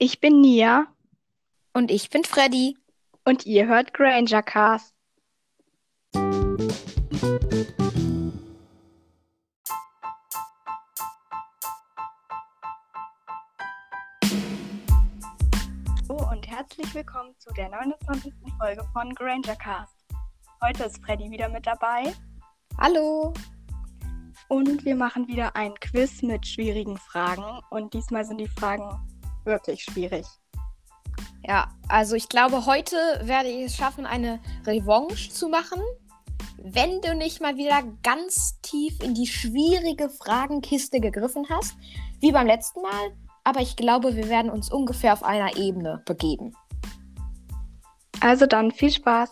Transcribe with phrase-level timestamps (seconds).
[0.00, 0.86] Ich bin Nia
[1.72, 2.76] Und ich bin Freddy.
[3.24, 4.94] und ihr hört Granger Cast.
[16.08, 18.32] Hallo und herzlich willkommen zu der 29.
[18.58, 19.94] Folge von Granger Cast.
[20.62, 22.12] Heute ist Freddy wieder mit dabei
[22.78, 23.34] Hallo.
[24.48, 28.88] und wir machen wieder ein Quiz mit schwierigen Fragen und diesmal sind die Fragen
[29.48, 30.24] wirklich schwierig.
[31.44, 35.80] Ja, also ich glaube, heute werde ich es schaffen, eine Revanche zu machen.
[36.58, 41.74] Wenn du nicht mal wieder ganz tief in die schwierige Fragenkiste gegriffen hast,
[42.20, 43.12] wie beim letzten Mal.
[43.44, 46.54] Aber ich glaube, wir werden uns ungefähr auf einer Ebene begeben.
[48.20, 49.30] Also dann viel Spaß.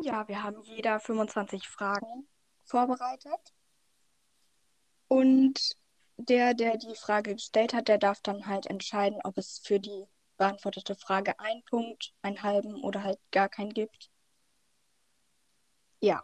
[0.00, 2.28] Ja, wir haben jeder 25 Fragen
[2.64, 3.52] vorbereitet.
[5.08, 5.76] Und
[6.16, 10.06] der, der die Frage gestellt hat, der darf dann halt entscheiden, ob es für die
[10.36, 14.10] beantwortete Frage einen Punkt, einen halben oder halt gar keinen gibt.
[16.00, 16.22] Ja.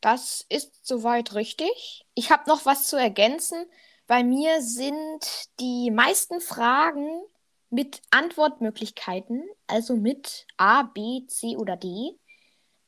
[0.00, 2.06] Das ist soweit richtig.
[2.14, 3.66] Ich habe noch was zu ergänzen.
[4.06, 7.22] Bei mir sind die meisten Fragen
[7.70, 12.18] mit Antwortmöglichkeiten, also mit A, B, C oder D.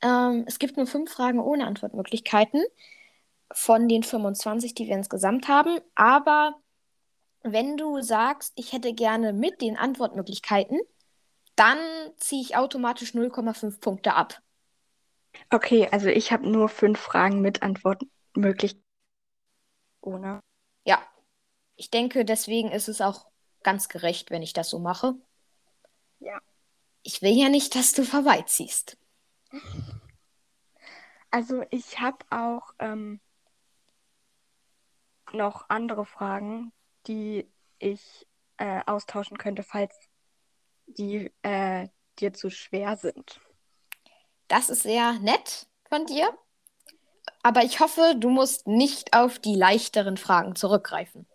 [0.01, 2.63] Ähm, es gibt nur fünf Fragen ohne Antwortmöglichkeiten
[3.51, 5.79] von den 25, die wir insgesamt haben.
[5.95, 6.55] Aber
[7.41, 10.79] wenn du sagst, ich hätte gerne mit den Antwortmöglichkeiten,
[11.55, 11.77] dann
[12.17, 14.41] ziehe ich automatisch 0,5 Punkte ab.
[15.49, 18.83] Okay, also ich habe nur fünf Fragen mit Antwortmöglichkeiten.
[20.01, 20.39] Ohne.
[20.85, 21.01] Ja,
[21.75, 23.25] ich denke, deswegen ist es auch
[23.63, 25.15] ganz gerecht, wenn ich das so mache.
[26.19, 26.39] Ja.
[27.03, 28.97] Ich will ja nicht, dass du vorbeiziehst.
[31.31, 33.19] Also ich habe auch ähm,
[35.31, 36.71] noch andere Fragen,
[37.07, 38.27] die ich
[38.57, 39.95] äh, austauschen könnte, falls
[40.87, 41.87] die äh,
[42.19, 43.39] dir zu schwer sind.
[44.47, 46.37] Das ist sehr nett von dir.
[47.43, 51.27] Aber ich hoffe, du musst nicht auf die leichteren Fragen zurückgreifen.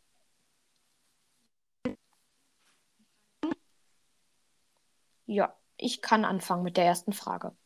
[5.26, 7.56] Ja, ich kann anfangen mit der ersten Frage.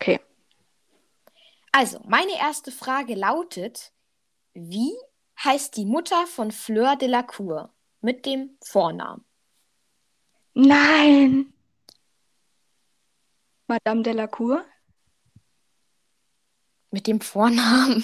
[0.00, 0.20] Okay.
[1.72, 3.92] Also, meine erste Frage lautet:
[4.54, 4.92] Wie
[5.42, 9.24] heißt die Mutter von Fleur de la Cour mit dem Vornamen?
[10.54, 11.52] Nein!
[13.68, 14.64] Madame Delacour?
[16.90, 18.02] Mit dem Vornamen.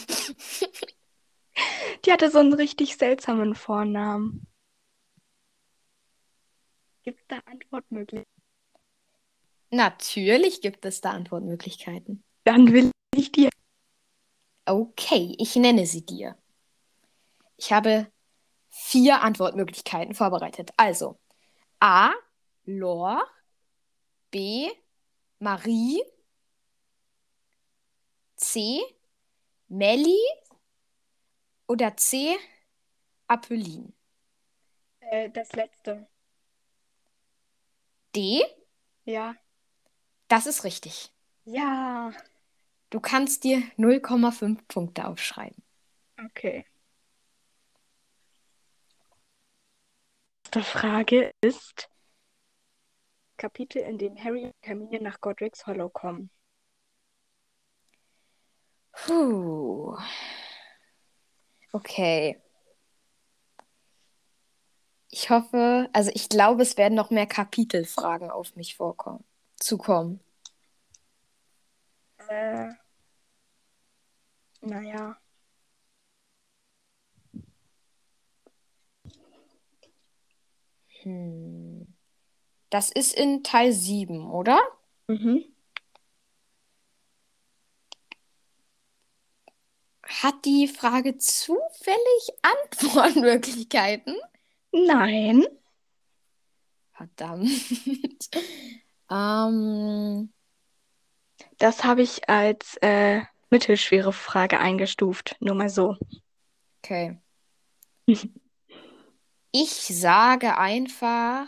[2.04, 4.46] Die hatte so einen richtig seltsamen Vornamen.
[7.02, 8.33] Gibt es da Antwortmöglichkeiten?
[9.74, 12.22] Natürlich gibt es da Antwortmöglichkeiten.
[12.44, 13.50] Dann will ich dir.
[14.66, 16.38] Okay, ich nenne sie dir.
[17.56, 18.06] Ich habe
[18.70, 20.70] vier Antwortmöglichkeiten vorbereitet.
[20.76, 21.18] Also
[21.80, 22.12] A.
[22.64, 23.26] Lor.
[24.30, 24.70] B.
[25.40, 26.00] Marie.
[28.36, 28.80] C.
[29.66, 30.20] Melli.
[31.66, 32.36] Oder C.
[33.26, 33.92] Apolline.
[35.00, 36.06] Äh, das letzte.
[38.14, 38.44] D.
[39.04, 39.34] Ja.
[40.28, 41.12] Das ist richtig.
[41.44, 42.12] Ja.
[42.90, 45.62] Du kannst dir 0,5 Punkte aufschreiben.
[46.24, 46.64] Okay.
[50.54, 51.88] Die Frage ist
[53.36, 56.30] Kapitel, in dem Harry und Hermine nach Godric's Hollow kommen.
[58.92, 59.96] Puh.
[61.72, 62.40] Okay.
[65.10, 69.24] Ich hoffe, also ich glaube, es werden noch mehr Kapitelfragen auf mich vorkommen,
[69.64, 70.20] zukommen.
[72.28, 72.68] Äh,
[74.60, 75.16] naja.
[81.02, 81.86] Hm.
[82.70, 84.58] Das ist in Teil 7, oder?
[85.06, 85.44] Mhm.
[90.02, 94.16] Hat die Frage zufällig Antwortmöglichkeiten?
[94.72, 95.46] Nein.
[96.92, 97.50] Verdammt.
[99.14, 100.32] Ähm,
[101.58, 105.36] Das habe ich als äh, mittelschwere Frage eingestuft.
[105.40, 105.96] Nur mal so.
[106.82, 107.18] okay.
[109.56, 111.46] Ich sage einfach,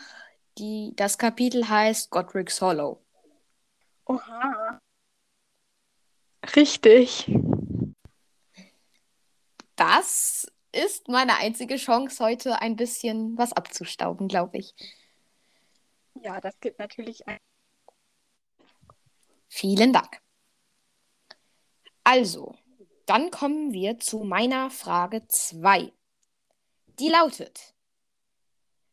[0.59, 3.05] die, das Kapitel heißt Godric's Hollow.
[4.07, 4.81] Oha.
[6.55, 7.27] Richtig.
[9.77, 14.75] Das ist meine einzige Chance, heute ein bisschen was abzustauben, glaube ich.
[16.23, 17.39] Ja, das gibt natürlich ein.
[19.59, 20.21] Vielen Dank.
[22.05, 22.55] Also,
[23.07, 25.95] dann kommen wir zu meiner Frage 2.
[26.99, 27.75] Die lautet: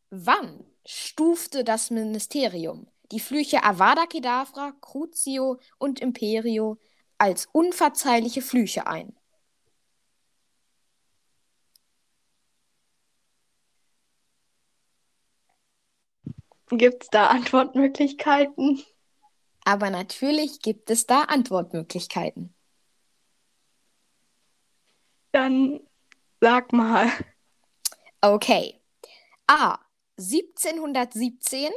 [0.09, 6.79] Wann stufte das Ministerium die Flüche Avada Kedavra, Crucio und Imperio
[7.17, 9.17] als unverzeihliche Flüche ein?
[16.71, 18.83] Gibt es da Antwortmöglichkeiten?
[19.65, 22.53] Aber natürlich gibt es da Antwortmöglichkeiten.
[25.31, 25.79] Dann
[26.41, 27.09] sag mal.
[28.21, 28.79] Okay.
[29.47, 29.79] A.
[30.17, 31.71] 1717,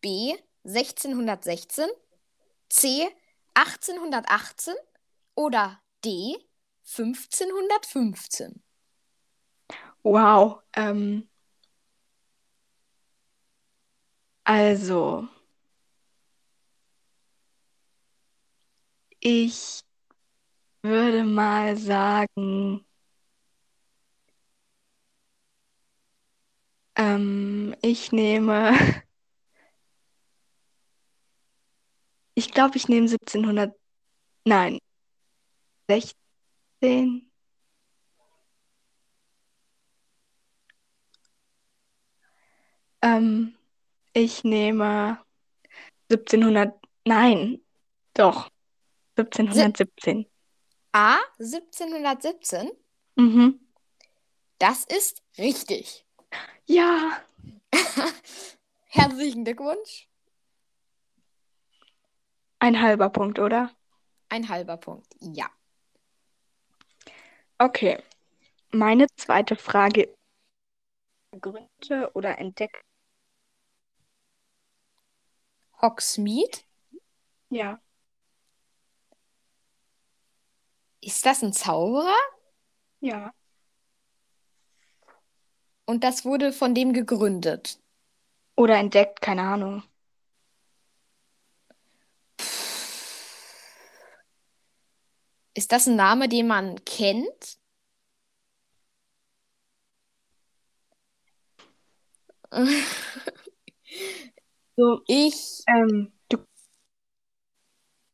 [0.00, 0.34] B.
[0.64, 1.86] 1616,
[2.68, 3.08] C.
[3.54, 4.74] 1818
[5.34, 6.36] oder D.
[6.84, 8.62] 1515.
[10.02, 10.62] Wow.
[10.74, 11.28] Ähm,
[14.44, 15.28] also,
[19.20, 19.82] ich
[20.82, 22.84] würde mal sagen,
[26.96, 28.72] ähm, ich nehme,
[32.34, 33.76] ich glaube, ich nehme 1700,
[34.44, 34.78] nein,
[35.88, 37.30] 16.
[43.02, 43.54] Ähm,
[44.14, 45.18] ich nehme
[46.10, 46.74] 1700,
[47.06, 47.60] nein,
[48.14, 48.50] doch,
[49.22, 50.26] 1717.
[50.92, 51.18] A.
[51.38, 52.70] 1717.
[53.16, 53.60] Mhm.
[54.58, 56.04] Das ist richtig.
[56.66, 57.20] Ja,
[58.86, 60.08] Herzlichen Glückwunsch.
[62.58, 63.74] ein halber Punkt, oder?
[64.28, 65.06] Ein halber Punkt.
[65.20, 65.48] Ja.
[67.58, 68.02] Okay.
[68.70, 70.14] Meine zweite Frage.
[71.40, 72.82] Gründe oder entdeckt?
[75.80, 76.58] Hogsmeade.
[77.48, 77.80] Ja.
[81.02, 82.14] Ist das ein Zauberer?
[83.00, 83.32] Ja.
[85.86, 87.80] Und das wurde von dem gegründet.
[88.56, 89.82] Oder entdeckt, keine Ahnung.
[95.54, 97.58] Ist das ein Name, den man kennt?
[104.76, 105.62] So, Ich.
[105.66, 106.38] ähm, du.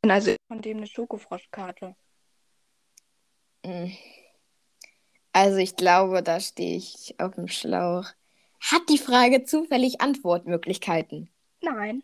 [0.01, 1.95] Also von dem eine Schokofroschkarte.
[3.67, 3.91] Mm.
[5.33, 8.05] Also ich glaube, da stehe ich auf dem Schlauch.
[8.59, 11.29] Hat die Frage zufällig Antwortmöglichkeiten?
[11.61, 12.01] Nein.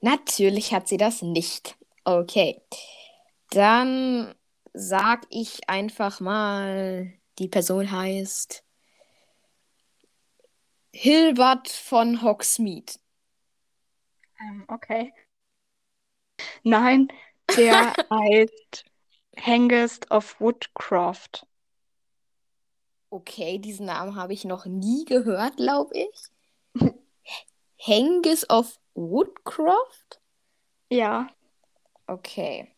[0.00, 1.76] Natürlich hat sie das nicht.
[2.04, 2.62] Okay.
[3.50, 4.34] Dann
[4.72, 8.64] sag ich einfach mal, die Person heißt
[10.94, 12.94] Hilbert von Hogsmeade.
[14.40, 15.12] Ähm, okay.
[16.62, 17.08] Nein,
[17.56, 18.84] der heißt
[19.40, 21.46] Hengist of Woodcroft.
[23.10, 26.30] Okay, diesen Namen habe ich noch nie gehört, glaube ich.
[27.76, 30.20] Hengist of Woodcroft?
[30.90, 31.28] Ja,
[32.08, 32.74] Okay.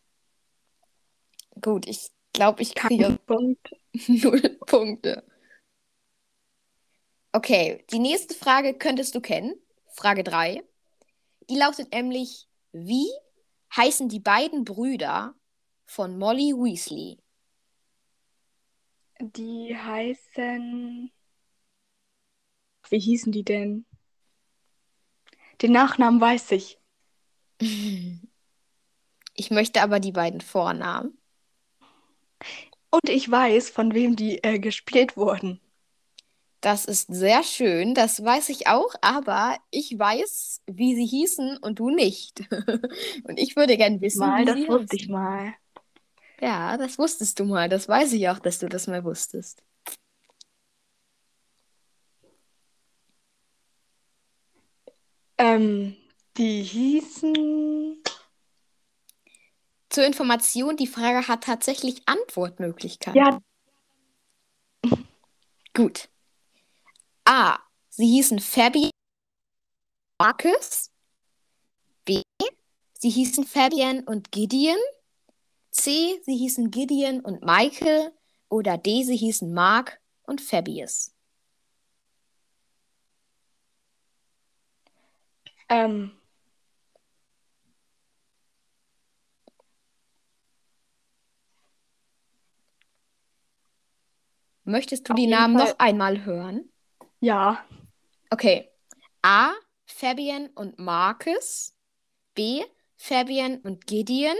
[1.61, 3.73] Gut, ich glaube, ich kriege Punkt.
[4.07, 5.25] null Punkte.
[7.31, 9.55] Okay, die nächste Frage könntest du kennen.
[9.93, 10.63] Frage 3.
[11.49, 13.07] Die lautet nämlich, wie
[13.75, 15.33] heißen die beiden Brüder
[15.91, 17.17] von Molly Weasley?
[19.19, 21.11] Die heißen.
[22.89, 23.85] Wie hießen die denn?
[25.61, 26.79] Den Nachnamen weiß ich.
[29.33, 31.17] Ich möchte aber die beiden Vornamen.
[32.91, 35.61] Und ich weiß, von wem die äh, gespielt wurden.
[36.59, 41.79] Das ist sehr schön, das weiß ich auch, aber ich weiß, wie sie hießen und
[41.79, 42.41] du nicht.
[43.23, 45.55] Und ich würde gern wissen, Mal, wie das sie wusste ich mal.
[46.41, 47.69] Ja, das wusstest du mal.
[47.69, 49.63] Das weiß ich auch, dass du das mal wusstest.
[55.37, 55.95] Ähm,
[56.37, 58.03] die hießen.
[59.89, 63.19] Zur Information, die Frage hat tatsächlich Antwortmöglichkeiten.
[63.21, 63.39] Ja,
[65.73, 66.09] Gut.
[67.25, 67.59] A.
[67.89, 68.91] Sie hießen Fabian
[70.19, 70.91] Marcus.
[72.05, 72.21] B.
[72.93, 74.77] Sie hießen Fabian und Gideon.
[75.71, 76.21] C.
[76.25, 78.11] Sie hießen Gideon und Michael.
[78.49, 79.03] Oder D.
[79.03, 81.13] Sie hießen Mark und Fabius.
[85.69, 86.11] ähm,
[94.63, 95.69] Möchtest du Auf die Namen Fall.
[95.69, 96.71] noch einmal hören?
[97.19, 97.63] ja.
[98.29, 98.71] Okay.
[99.21, 99.51] A.
[99.85, 101.75] Fabian und Marcus.
[102.33, 102.63] B.
[102.95, 104.35] Fabian und Gideon.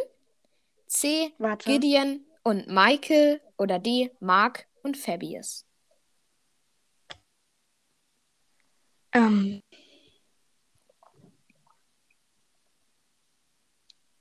[0.92, 1.34] C.
[1.38, 1.70] Warte.
[1.70, 3.42] Gideon und Michael.
[3.58, 4.12] Oder D.
[4.20, 5.66] Mark und Fabius.
[9.14, 9.62] Ähm,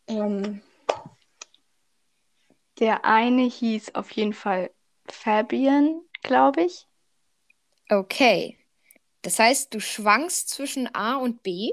[0.06, 0.62] ähm,
[2.78, 4.70] der eine hieß auf jeden Fall
[5.08, 6.86] Fabian, glaube ich.
[7.88, 8.58] Okay.
[9.22, 11.72] Das heißt, du schwankst zwischen A und B.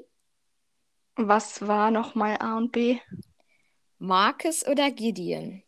[1.16, 3.00] Was war nochmal A und B?
[4.00, 5.62] Marcus oder Gideon?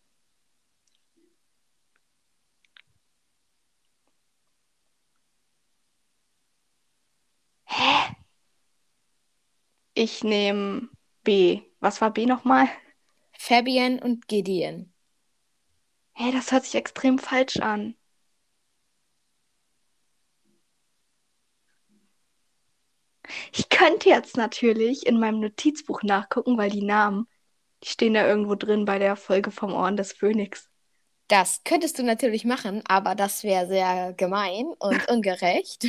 [7.65, 8.15] Hä?
[9.93, 10.89] Ich nehme
[11.24, 11.62] B.
[11.79, 12.67] Was war B nochmal?
[13.33, 14.93] Fabian und Gideon.
[16.13, 17.95] Hä, das hört sich extrem falsch an.
[23.53, 27.27] Ich könnte jetzt natürlich in meinem Notizbuch nachgucken, weil die Namen,
[27.83, 30.69] die stehen da irgendwo drin bei der Folge vom Ohren des Phönix.
[31.27, 35.88] Das könntest du natürlich machen, aber das wäre sehr gemein und ungerecht.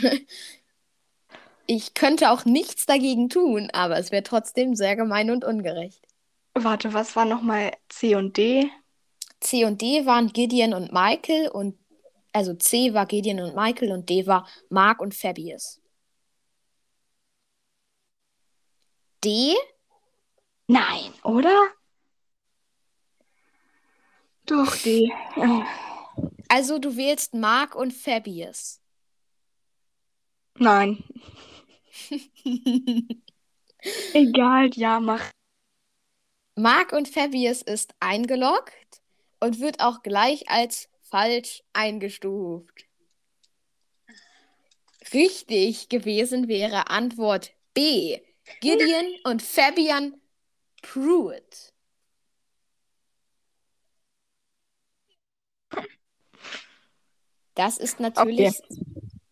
[1.67, 6.05] Ich könnte auch nichts dagegen tun, aber es wäre trotzdem sehr gemein und ungerecht.
[6.55, 8.71] Warte, was war nochmal C und D?
[9.41, 11.79] C und D waren Gideon und Michael und
[12.33, 15.81] also C war Gideon und Michael und D war Mark und Fabius.
[19.25, 19.55] D?
[20.67, 21.57] Nein, oder?
[24.51, 25.13] Doch, D.
[26.49, 28.81] Also du wählst Mark und Fabius.
[30.59, 31.05] Nein.
[34.13, 35.31] Egal, ja, mach.
[36.57, 39.01] Mark und Fabius ist eingeloggt
[39.39, 42.87] und wird auch gleich als falsch eingestuft.
[45.15, 48.19] Richtig gewesen wäre Antwort B.
[48.61, 50.21] Gideon und Fabian
[50.83, 51.73] Pruitt.
[57.55, 58.61] Das ist natürlich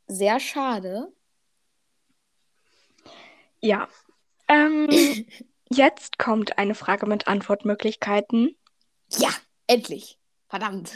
[0.07, 1.13] sehr schade.
[3.61, 3.89] Ja.
[4.49, 4.89] Ähm,
[5.71, 8.57] jetzt kommt eine Frage mit Antwortmöglichkeiten.
[9.11, 9.31] Ja,
[9.67, 10.19] endlich.
[10.49, 10.93] Verdammt.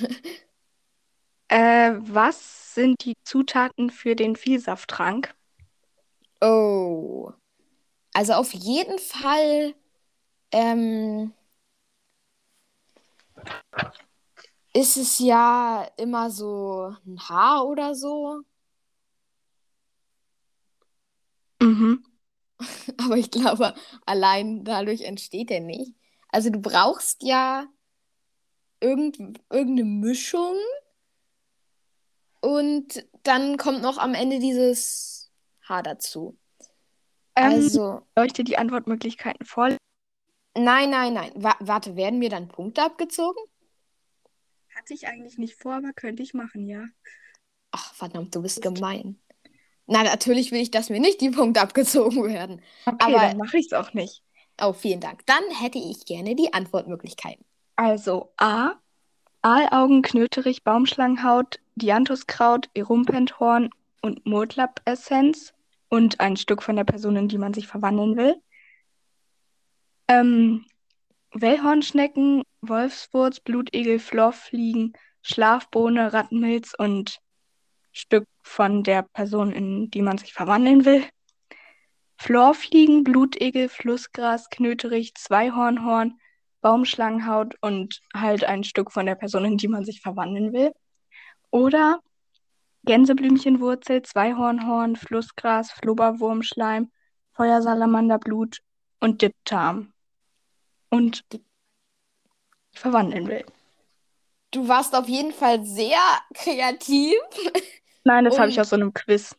[1.48, 5.34] Äh, was sind die Zutaten für den Vielsafttrank?
[6.40, 7.30] Oh.
[8.14, 9.74] Also auf jeden Fall
[10.50, 11.34] ähm,
[14.74, 18.42] ist es ja immer so ein Haar oder so.
[21.62, 22.02] Mhm.
[22.98, 23.74] Aber ich glaube,
[24.06, 25.94] allein dadurch entsteht er nicht.
[26.28, 27.66] Also du brauchst ja
[28.80, 29.18] irgend,
[29.50, 30.56] irgendeine Mischung
[32.40, 35.30] und dann kommt noch am Ende dieses
[35.62, 36.36] Haar dazu.
[37.36, 39.78] Ähm, Also, soll ich dir die Antwortmöglichkeiten vorlesen?
[40.56, 41.32] nein, nein, nein.
[41.36, 43.42] Wa warte, werden mir dann Punkte abgezogen?
[44.82, 46.86] Hatte ich eigentlich nicht vor, aber könnte ich machen, ja.
[47.70, 49.16] Ach, verdammt, du bist gemein.
[49.86, 52.60] Na, natürlich will ich, dass mir nicht die Punkte abgezogen werden.
[52.84, 54.24] Okay, Aber- dann mache ich es auch nicht.
[54.60, 55.24] Oh, vielen Dank.
[55.26, 57.44] Dann hätte ich gerne die Antwortmöglichkeiten.
[57.76, 58.72] Also A.
[59.42, 63.70] Aalaugen, Knöterich, Baumschlangenhaut, Dianthuskraut, Erumpenthorn
[64.02, 65.54] und Murtlap-Essenz
[65.88, 68.34] und ein Stück von der Person, in die man sich verwandeln will.
[70.08, 70.64] Ähm,
[71.34, 77.18] Wellhornschnecken, Wolfswurz, Blutegel, Florfliegen, Schlafbohne, Rattenmilz und
[77.92, 81.04] Stück von der Person, in die man sich verwandeln will.
[82.16, 86.18] Florfliegen, Blutegel, Flussgras, Knöterich, Zweihornhorn,
[86.60, 90.72] Baumschlangenhaut und halt ein Stück von der Person, in die man sich verwandeln will.
[91.50, 92.00] Oder
[92.84, 96.90] Gänseblümchenwurzel, Zweihornhorn, Flussgras, Flubberwurmschleim,
[97.32, 98.60] Feuersalamanderblut
[99.00, 99.91] und Dipptarm.
[100.92, 101.24] Und
[102.74, 103.46] verwandeln will.
[104.50, 105.98] Du warst auf jeden Fall sehr
[106.34, 107.14] kreativ.
[108.04, 109.34] Nein, das habe ich aus so einem Quiz.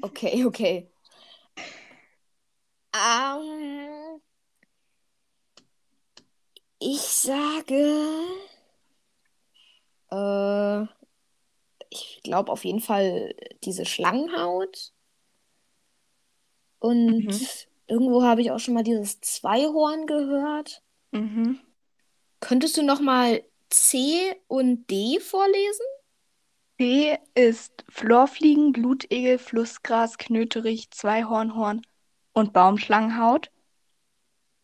[0.00, 0.88] Okay, okay.
[2.94, 4.20] Ähm,
[6.78, 8.24] ich sage,
[10.12, 10.86] äh,
[11.90, 13.34] ich glaube auf jeden Fall
[13.64, 14.92] diese Schlangenhaut.
[16.78, 17.46] Und Mhm.
[17.90, 20.82] Irgendwo habe ich auch schon mal dieses Zweihorn gehört.
[21.10, 21.58] Mhm.
[22.40, 25.86] Könntest du noch mal C und D vorlesen?
[26.76, 31.82] B ist Florfliegen, Blutegel, Flussgras, Knöterich, Zweihornhorn
[32.32, 33.50] und Baumschlangenhaut.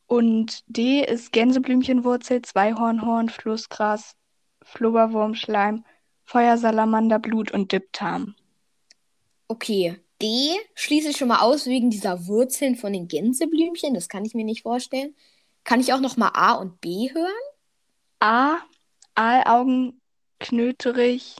[0.06, 4.16] Und D ist Gänseblümchenwurzel, Zweihornhorn, Flussgras,
[4.62, 5.84] Flubberwurmschleim,
[6.24, 8.34] Feuersalamander, Blut und Dipptarm.
[9.48, 13.94] Okay, D schließe ich schon mal aus wegen dieser Wurzeln von den Gänseblümchen.
[13.94, 15.14] Das kann ich mir nicht vorstellen.
[15.64, 17.30] Kann ich auch noch mal A und B hören?
[18.20, 18.58] A.
[19.14, 20.00] Aalaugen,
[20.38, 21.36] Knöterich,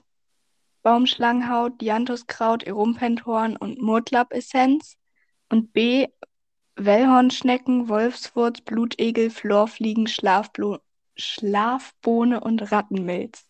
[0.83, 4.97] Baumschlangenhaut, Dianthuskraut, Erumpenthorn und Murtlapp-Essenz.
[5.49, 6.09] Und B.
[6.77, 10.79] Wellhornschnecken, Wolfswurz, Blutegel, Florfliegen, Schlafblo
[11.17, 13.47] Schlafbohne und Rattenmilz.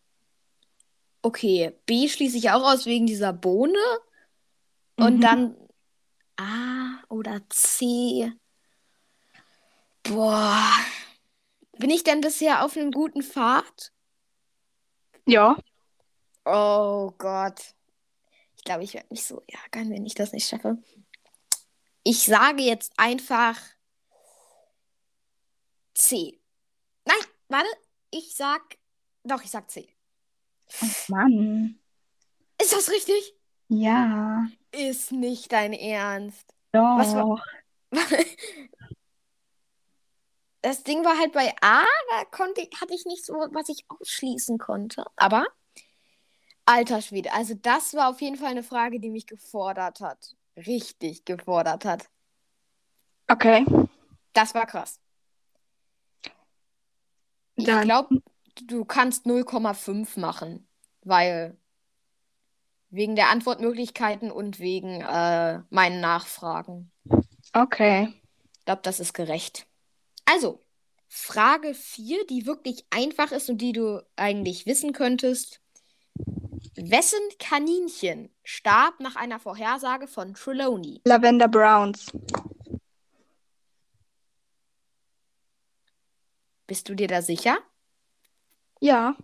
[1.23, 3.79] Okay, B schließe ich auch aus wegen dieser Bohne.
[4.99, 5.21] Und Mhm.
[5.21, 5.57] dann
[6.37, 8.33] A oder C.
[10.05, 10.71] Boah.
[11.79, 13.93] Bin ich denn bisher auf einem guten Pfad?
[15.27, 15.57] Ja,
[16.45, 17.75] Oh Gott.
[18.57, 20.79] Ich glaube, ich werde mich so ärgern, wenn ich das nicht schaffe.
[22.05, 23.59] Ich sage jetzt einfach
[25.95, 26.41] C.
[27.05, 27.69] Nein, warte.
[28.11, 28.79] Ich sag.
[29.25, 29.89] Doch, ich sag C.
[31.09, 31.81] Mann.
[32.61, 33.36] Ist das richtig?
[33.69, 36.47] Ja, Ist nicht dein Ernst.
[36.73, 36.97] doch.
[36.99, 37.43] Was war-
[40.63, 43.85] Das Ding war halt bei A, da konnte, ich- hatte ich nicht so, was ich
[43.89, 45.05] ausschließen konnte.
[45.15, 45.47] Aber,
[46.65, 50.35] alter Schwede, also das war auf jeden Fall eine Frage, die mich gefordert hat.
[50.57, 52.09] Richtig gefordert hat.
[53.29, 53.65] Okay,
[54.33, 55.01] Das war krass.
[57.55, 57.83] Ich dann.
[57.85, 58.21] glaube,
[58.65, 60.69] du kannst 0,5 machen,
[61.03, 61.57] weil
[62.91, 66.91] wegen der Antwortmöglichkeiten und wegen äh, meinen Nachfragen.
[67.53, 68.13] Okay.
[68.59, 69.67] Ich glaube, das ist gerecht.
[70.25, 70.65] Also,
[71.09, 75.61] Frage 4, die wirklich einfach ist und die du eigentlich wissen könntest.
[76.75, 81.01] Wessen Kaninchen starb nach einer Vorhersage von Trelawney?
[81.05, 82.13] Lavender Browns.
[86.67, 87.59] Bist du dir da sicher?
[88.81, 89.17] Ja,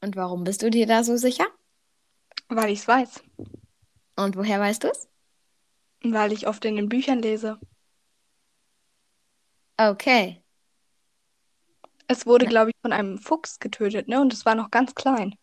[0.00, 1.46] Und warum bist du dir da so sicher?
[2.48, 3.22] Weil ich es weiß.
[4.16, 5.08] Und woher weißt du es?
[6.02, 7.58] Weil ich oft in den Büchern lese.
[9.78, 10.42] Okay.
[12.06, 14.20] Es wurde, glaube ich, von einem Fuchs getötet, ne?
[14.20, 15.34] Und es war noch ganz klein.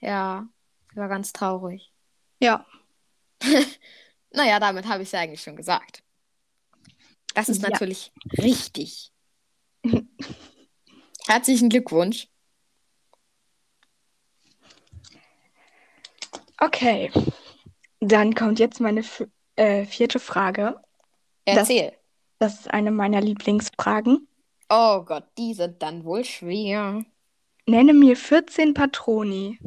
[0.00, 0.48] Ja,
[0.94, 1.92] war ganz traurig.
[2.40, 2.66] Ja.
[4.36, 6.02] Naja, damit habe ich es ja eigentlich schon gesagt.
[7.34, 7.68] Das ist Ja.
[7.68, 9.12] natürlich richtig.
[11.28, 12.26] Herzlichen Glückwunsch.
[16.58, 17.10] Okay.
[18.00, 19.02] Dann kommt jetzt meine
[19.56, 20.80] äh, vierte Frage.
[21.44, 21.92] Das- Erzähl.
[22.38, 24.28] Das ist eine meiner Lieblingsfragen.
[24.68, 27.04] Oh Gott, die sind dann wohl schwer.
[27.66, 29.58] Nenne mir 14 Patroni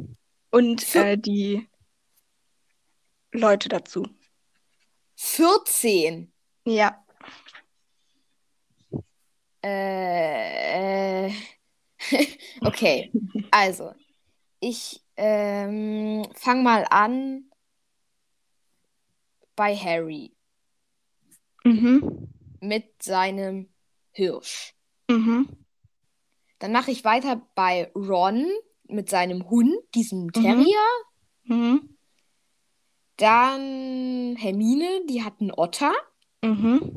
[0.50, 1.66] und äh, die
[3.32, 4.06] Leute dazu.
[5.16, 6.32] 14.
[6.66, 7.04] Ja.
[9.64, 11.32] Äh, äh.
[12.60, 13.10] okay,
[13.50, 13.92] also,
[14.60, 17.50] ich ähm, fang mal an
[19.56, 20.32] bei Harry
[21.64, 22.28] Mhm.
[22.60, 23.68] mit seinem
[24.12, 24.74] Hirsch.
[25.10, 25.48] Mhm.
[26.60, 28.46] Dann mache ich weiter bei Ron
[28.84, 30.32] mit seinem Hund, diesem Mhm.
[30.32, 30.84] Terrier.
[31.44, 31.96] Mhm.
[33.16, 35.92] Dann Hermine, die hat einen Otter.
[36.42, 36.92] Mhm.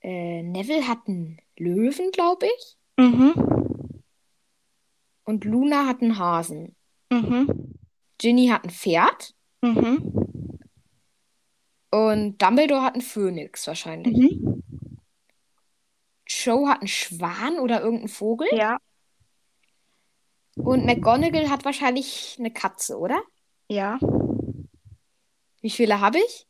[0.00, 2.76] Äh, Neville hat einen Löwen, glaube ich.
[2.96, 3.57] Mhm.
[5.28, 6.74] Und Luna hat einen Hasen.
[7.10, 7.74] Mhm.
[8.16, 9.34] Ginny hat ein Pferd.
[9.60, 10.58] Mhm.
[11.90, 14.16] Und Dumbledore hat einen Phönix wahrscheinlich.
[14.16, 14.62] Mhm.
[16.26, 18.48] Joe hat einen Schwan oder irgendeinen Vogel.
[18.52, 18.78] Ja.
[20.56, 23.22] Und McGonagall hat wahrscheinlich eine Katze, oder?
[23.68, 23.98] Ja.
[25.60, 26.46] Wie viele habe ich?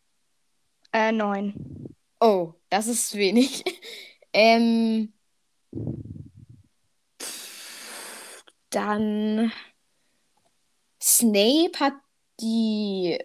[0.93, 1.97] Äh, neun.
[2.21, 3.65] Oh, das ist wenig.
[4.33, 5.13] ähm,
[8.71, 9.53] dann
[11.01, 11.95] Snape hat
[12.41, 13.19] die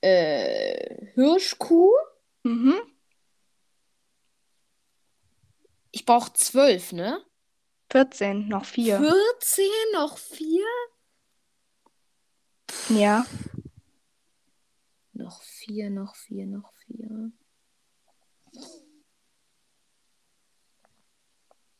[0.00, 1.92] äh, Hirschkuh.
[2.42, 2.80] Mhm.
[5.92, 7.24] Ich brauche zwölf, ne?
[7.90, 8.98] 14, noch vier.
[8.98, 10.66] 14, noch vier?
[12.88, 13.26] Ja.
[15.12, 17.32] Noch vier, noch vier, noch vier.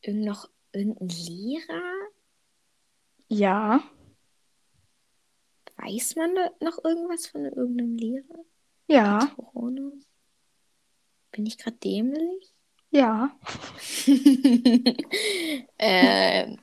[0.01, 2.11] Irgend noch irgendein Lehrer?
[3.31, 3.81] Ja.
[5.77, 8.43] Weiß man noch irgendwas von irgendeinem Lehrer?
[8.87, 9.33] Ja.
[11.31, 12.53] Bin ich gerade dämlich?
[12.89, 13.39] Ja.
[15.79, 16.59] ähm,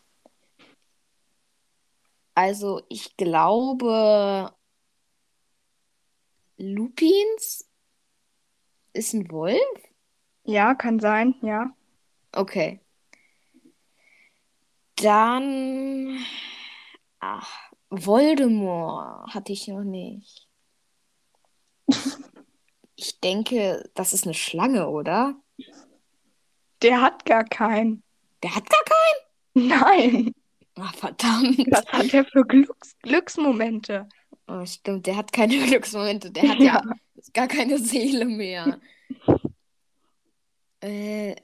[2.35, 4.53] also, ich glaube,
[6.59, 7.67] Lupins
[8.93, 9.59] ist ein Wolf?
[10.45, 11.35] Ja, kann sein.
[11.41, 11.75] Ja.
[12.33, 12.81] Okay.
[14.97, 16.19] Dann.
[17.21, 20.49] Ach, Voldemort hatte ich noch nicht.
[22.97, 25.37] Ich denke, das ist eine Schlange, oder?
[26.83, 28.03] Der hat gar keinen.
[28.43, 29.69] Der hat gar keinen.
[29.69, 30.35] Nein.
[30.77, 31.59] Ah, verdammt.
[31.71, 34.09] Was hat der für Glücks Glücksmomente?
[34.47, 36.31] Oh, stimmt, der hat keine Glücksmomente.
[36.31, 36.83] Der hat ja,
[37.33, 38.81] gar keine Seele mehr.
[40.81, 41.35] äh,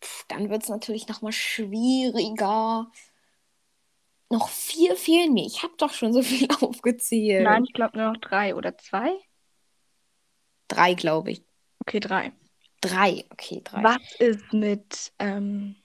[0.00, 2.90] pf, dann wird es natürlich nochmal schwieriger.
[4.32, 5.44] Noch vier fehlen mir.
[5.44, 7.44] Ich habe doch schon so viel aufgezählt.
[7.44, 9.10] Nein, ich glaube nur noch drei oder zwei.
[10.68, 11.44] Drei, glaube ich.
[11.80, 12.32] Okay, drei.
[12.80, 13.82] Drei, okay, drei.
[13.82, 15.76] Was ist mit ähm,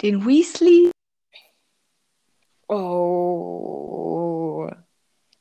[0.00, 0.92] den Weasley?
[2.68, 4.70] Oh.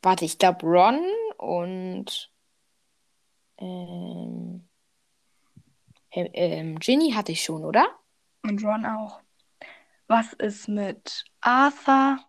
[0.02, 1.00] Warte, ich glaube Ron
[1.38, 2.30] und
[3.58, 4.67] ähm,
[6.12, 7.88] ähm, Ginny hatte ich schon, oder?
[8.43, 9.21] Und Ron auch.
[10.12, 12.19] Was ist mit Arthur?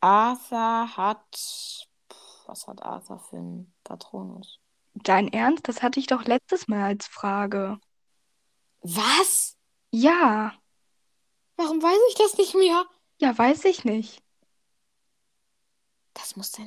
[0.00, 1.24] Arthur hat.
[2.46, 4.58] Was hat Arthur für einen Patronus?
[4.94, 5.68] Dein Ernst?
[5.68, 7.78] Das hatte ich doch letztes Mal als Frage.
[8.80, 9.56] Was?
[9.92, 10.52] Ja,
[11.54, 12.86] Warum weiß ich das nicht mehr?
[13.20, 14.20] ja, weiß ich nicht.
[16.12, 16.52] Das muss.
[16.58, 16.64] Äh,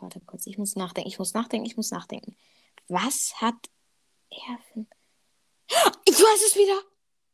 [0.00, 2.36] warte kurz, ich muss nachdenken, ich muss nachdenken, ich muss nachdenken.
[2.88, 3.70] Was hat
[4.30, 4.86] er für.
[6.04, 6.82] Ich weiß es wieder!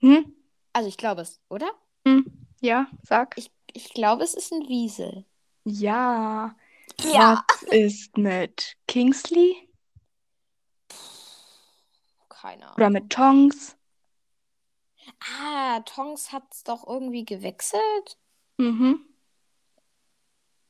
[0.01, 0.42] Hm?
[0.73, 1.71] Also, ich glaube es, oder?
[2.07, 2.25] Hm?
[2.61, 3.37] Ja, sag.
[3.37, 5.25] Ich, ich glaube, es ist ein Wiesel.
[5.65, 6.55] Ja.
[6.99, 9.69] Was ist mit Kingsley?
[12.29, 12.77] Keine Ahnung.
[12.77, 13.77] Oder mit Tongs?
[15.21, 18.19] Ah, Tongs hat es doch irgendwie gewechselt.
[18.59, 19.01] Mhm.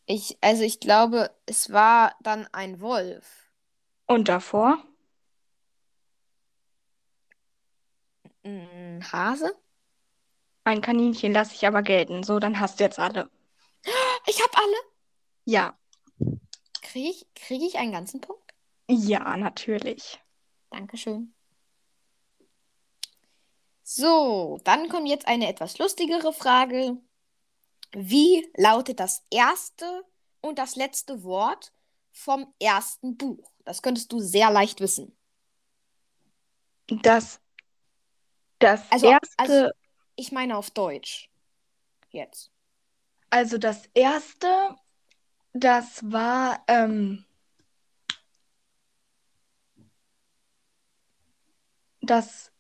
[0.07, 3.51] Ich, also ich glaube, es war dann ein Wolf.
[4.07, 4.83] Und davor?
[8.45, 9.57] Ein Hase?
[10.65, 12.23] Ein Kaninchen lasse ich aber gelten.
[12.23, 13.31] So, dann hast du jetzt alle.
[14.27, 14.77] Ich habe alle.
[15.45, 15.79] Ja.
[16.83, 18.43] Kriege ich, krieg ich einen ganzen Punkt?
[18.89, 20.21] Ja, natürlich.
[20.71, 21.35] Dankeschön.
[23.83, 26.97] So, dann kommt jetzt eine etwas lustigere Frage.
[27.93, 30.05] Wie lautet das erste
[30.41, 31.73] und das letzte Wort
[32.13, 33.51] vom ersten Buch?
[33.65, 35.17] Das könntest du sehr leicht wissen.
[36.89, 37.41] Das,
[38.61, 39.71] das Also- erste, also-
[40.17, 41.29] Ich meine auf Deutsch.
[42.11, 42.51] Jetzt.
[43.31, 44.77] also das erste,
[45.55, 47.25] das war, ähm,
[52.03, 52.53] das,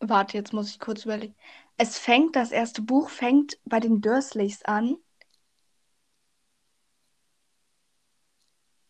[0.00, 1.36] warte, jetzt muss ich kurz überlegen.
[1.76, 4.96] Es fängt, das erste Buch fängt bei den Dursleys an.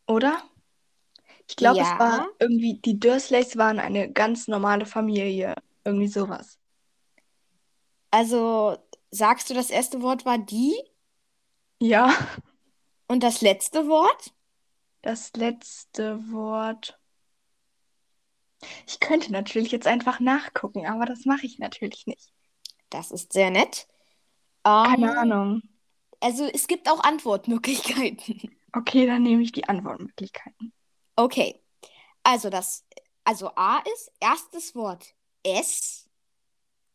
[0.07, 0.43] Oder?
[1.49, 1.95] Ich glaube, Ja.
[1.95, 5.55] es war irgendwie, die Dursleys waren eine ganz normale Familie.
[5.85, 6.59] Irgendwie sowas.
[8.11, 8.77] Also,
[9.11, 10.75] sagst du, das erste Wort war die
[11.81, 12.13] Ja.
[13.07, 14.33] und das letzte Wort?
[15.03, 17.01] Das letzte Wort.
[18.89, 22.33] Ich könnte natürlich jetzt einfach nachgucken, aber das mache ich natürlich nicht.
[22.91, 23.89] Das ist sehr nett.
[24.83, 25.63] Keine Ähm, Ahnung.
[26.21, 28.43] Also, es gibt auch Antwortmöglichkeiten.
[28.73, 30.73] Okay, dann nehme ich die Antwortmöglichkeiten.
[31.17, 31.61] Okay.
[32.25, 32.87] Also, das,
[33.25, 36.09] also A ist erstes Wort es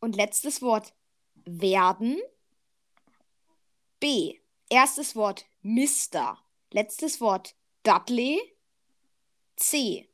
[0.00, 0.94] und letztes Wort
[1.44, 2.20] werden.
[4.00, 4.38] B.
[4.68, 6.38] Erstes Wort Mister,
[6.70, 8.40] letztes Wort Dudley.
[9.56, 10.08] C.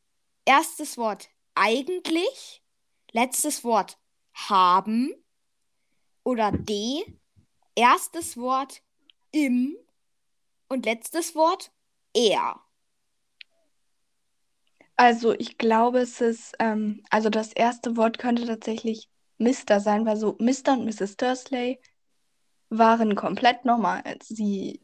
[0.45, 2.63] Erstes Wort eigentlich,
[3.13, 3.99] letztes Wort
[4.35, 5.15] haben.
[6.25, 7.05] Oder D.
[7.75, 8.83] Erstes Wort
[9.33, 9.77] im
[10.69, 11.73] und letztes Wort
[12.13, 12.61] er.
[14.97, 19.09] Also ich glaube, es ist, ähm, also das erste Wort könnte tatsächlich
[19.41, 19.81] Mr.
[19.81, 20.75] sein, weil so Mr.
[20.75, 21.17] und Mrs.
[21.17, 21.81] Dursley
[22.69, 24.03] waren komplett normal.
[24.23, 24.81] Sie,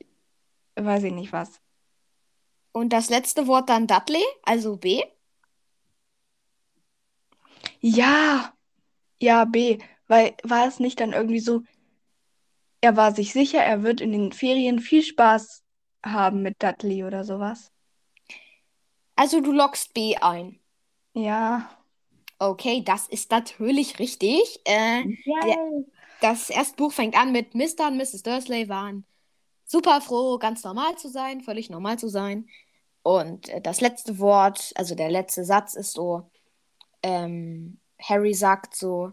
[0.75, 1.61] weiß ich nicht was.
[2.73, 5.03] Und das letzte Wort dann Dudley, also B.
[7.81, 8.53] Ja,
[9.21, 11.63] ja, B, weil war es nicht dann irgendwie so,
[12.81, 15.65] er war sich sicher, er wird in den Ferien viel Spaß
[16.05, 17.73] haben mit Dudley oder sowas.
[19.17, 20.61] Also du loggst B ein.
[21.15, 21.71] Ja.
[22.39, 24.61] Okay, das ist natürlich richtig.
[24.65, 25.87] Äh, Yay.
[26.21, 27.89] das erste Buch fängt an mit Mr.
[27.89, 28.23] und Mrs.
[28.23, 29.07] Dursley waren
[29.65, 32.49] super froh, ganz normal zu sein, völlig normal zu sein.
[33.03, 36.31] Und äh, das letzte Wort, also der letzte Satz ist so,
[37.03, 39.13] ähm, Harry sagt so,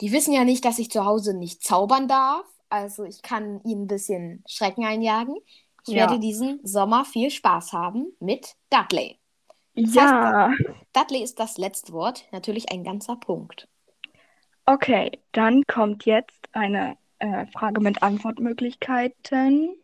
[0.00, 2.46] die wissen ja nicht, dass ich zu Hause nicht zaubern darf.
[2.68, 5.36] Also ich kann ihnen ein bisschen Schrecken einjagen.
[5.86, 6.02] Ich Ja.
[6.08, 9.18] werde diesen Sommer viel Spaß haben mit Dudley.
[9.74, 10.52] Ja.
[10.92, 13.68] Dudley ist das letzte Wort, natürlich ein ganzer Punkt.
[14.66, 19.76] Okay, dann kommt jetzt eine äh, Frage mit Antwortmöglichkeiten.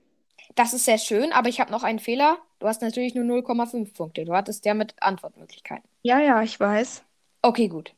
[0.54, 2.38] Das ist sehr schön, aber ich habe noch einen Fehler.
[2.58, 4.24] Du hast natürlich nur 0,5 Punkte.
[4.24, 5.88] Du hattest ja mit Antwortmöglichkeiten.
[6.02, 7.04] Ja, ja, ich weiß.
[7.42, 7.94] Okay, gut.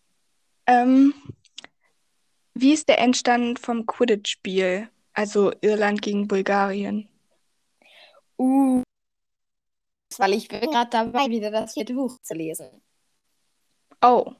[0.66, 1.14] Ähm,
[2.54, 4.88] wie ist der Endstand vom Quidditch-Spiel?
[5.14, 7.08] Also Irland gegen Bulgarien.
[8.38, 8.82] Uh,
[10.20, 12.82] weil ich bin gerade dabei, wieder das vierte Buch zu lesen.
[14.02, 14.34] Oh,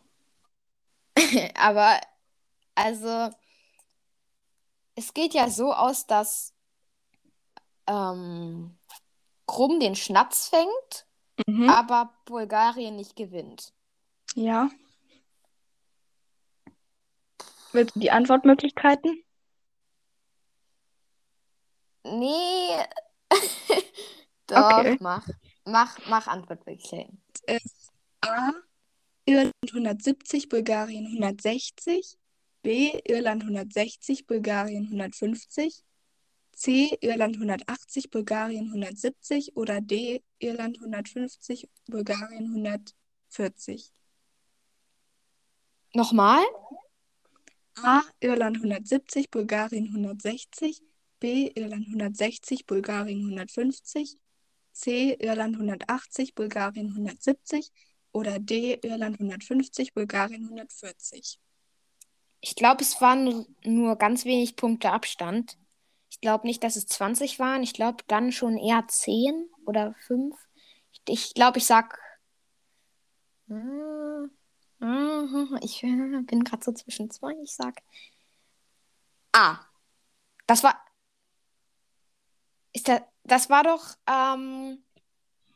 [1.55, 2.01] Aber,
[2.75, 3.31] also,
[4.95, 6.55] es geht ja so aus, dass
[7.87, 8.79] ähm,
[9.47, 11.07] Krumm den Schnatz fängt,
[11.47, 11.69] mhm.
[11.69, 13.73] aber Bulgarien nicht gewinnt.
[14.35, 14.71] Ja.
[17.73, 19.23] Willst du die Antwortmöglichkeiten?
[22.05, 22.69] Nee.
[24.47, 24.97] Doch, Okay.
[25.01, 25.27] mach.
[25.65, 27.23] Mach, mach Antwortmöglichkeiten.
[27.47, 28.53] ist A.
[29.25, 32.19] Irland 170, Bulgarien 160.
[32.63, 33.01] B.
[33.05, 35.85] Irland 160, Bulgarien 150.
[36.53, 36.99] C.
[37.01, 39.57] Irland 180, Bulgarien 170.
[39.57, 40.23] Oder D.
[40.39, 43.93] Irland 150, Bulgarien 140.
[45.95, 46.43] Nochmal?
[47.77, 48.03] A.
[48.21, 50.83] Irland 170, Bulgarien 160.
[51.21, 51.53] B.
[51.55, 54.19] Irland 160, Bulgarien 150.
[54.73, 55.15] C.
[55.15, 57.73] Irland 180, Bulgarien 170.
[58.13, 58.79] Oder D.
[58.83, 61.39] Irland 150, Bulgarien 140.
[62.41, 65.57] Ich glaube, es waren nur ganz wenig Punkte Abstand.
[66.11, 67.63] Ich glaube nicht, dass es 20 waren.
[67.63, 70.37] Ich glaube dann schon eher 10 oder 5.
[70.93, 71.99] Ich glaube, ich, glaub, ich sag.
[73.49, 74.31] Hm,
[74.81, 75.87] hm, Ich äh,
[76.27, 77.33] bin gerade so zwischen zwei.
[77.43, 77.81] Ich sag.
[79.33, 79.61] Ah.
[80.47, 80.85] Das war.
[82.73, 84.83] Ist der, das war doch ähm,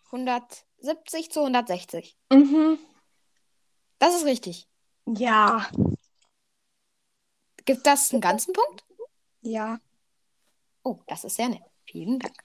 [0.06, 2.16] 170 zu 160.
[2.32, 2.78] Mhm.
[3.98, 4.68] Das ist richtig.
[5.06, 5.68] Ja.
[7.64, 8.84] Gibt das einen ganzen Punkt?
[9.40, 9.80] Ja.
[10.82, 11.62] Oh, das ist sehr nett.
[11.84, 12.36] Vielen Dank.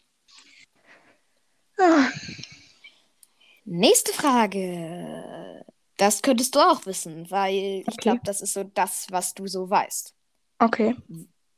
[1.79, 2.09] Ah,
[3.65, 5.65] Nächste Frage.
[5.97, 7.99] Das könntest du auch wissen, weil ich Okay.
[7.99, 10.15] glaube, das ist so das, was du so weißt.
[10.59, 10.95] Okay.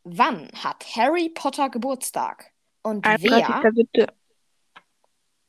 [0.03, 2.52] Wann hat Harry Potter Geburtstag?
[2.83, 3.17] Und wer?
[3.17, 4.07] 31.07.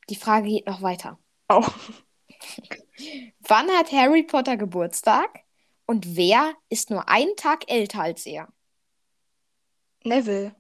[0.09, 1.19] Die Frage geht noch weiter.
[1.49, 1.67] Oh.
[3.41, 5.41] Wann hat Harry Potter Geburtstag?
[5.87, 8.49] Und wer ist nur einen Tag älter als er?
[10.05, 10.55] Neville.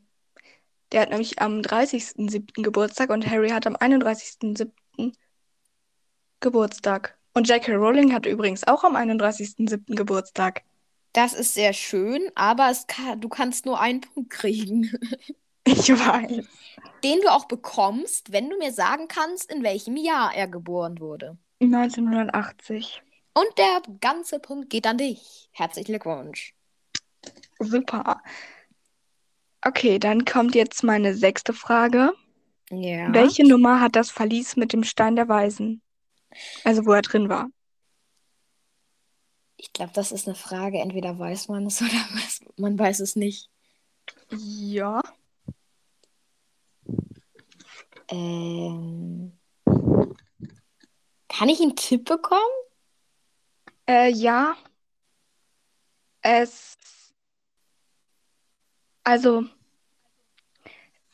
[0.93, 2.63] Der hat nämlich am 30.07.
[2.63, 5.15] Geburtstag und Harry hat am 31.07.
[6.41, 7.19] Geburtstag.
[7.33, 7.75] Und J.K.
[7.75, 9.97] Rowling hat übrigens auch am 31.07.
[9.97, 10.63] Geburtstag.
[11.13, 14.91] Das ist sehr schön, aber es kann, du kannst nur einen Punkt kriegen,
[15.68, 16.46] Ich weiß.
[17.03, 21.38] den du auch bekommst, wenn du mir sagen kannst, in welchem Jahr er geboren wurde.
[21.61, 23.03] 1980.
[23.35, 25.48] Und der ganze Punkt geht an dich.
[25.53, 26.55] Herzlichen Glückwunsch.
[27.59, 28.22] Super.
[29.62, 32.12] Okay, dann kommt jetzt meine sechste Frage.
[32.70, 33.12] Ja.
[33.12, 35.83] Welche Nummer hat das Verlies mit dem Stein der Weisen?
[36.64, 37.48] Also wo er drin war.
[39.57, 40.79] Ich glaube, das ist eine Frage.
[40.79, 41.90] Entweder weiß man es oder
[42.57, 43.48] man weiß es nicht.
[44.31, 45.00] Ja.
[48.09, 49.38] Ähm,
[51.29, 52.40] kann ich einen Tipp bekommen?
[53.88, 54.57] Äh, ja.
[56.23, 56.77] Es.
[59.05, 59.45] Also,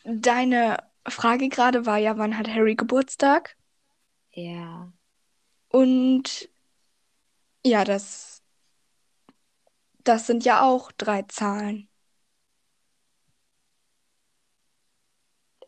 [0.05, 3.57] deine Frage gerade war ja, wann hat Harry Geburtstag?
[4.33, 4.92] Ja.
[5.68, 6.48] Und
[7.64, 8.42] ja, das,
[10.05, 11.89] das sind ja auch drei Zahlen.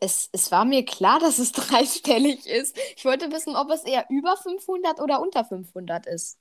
[0.03, 2.77] Es, es war mir klar, dass es dreistellig ist.
[2.97, 6.37] Ich wollte wissen, ob es eher über 500 oder unter 500 ist.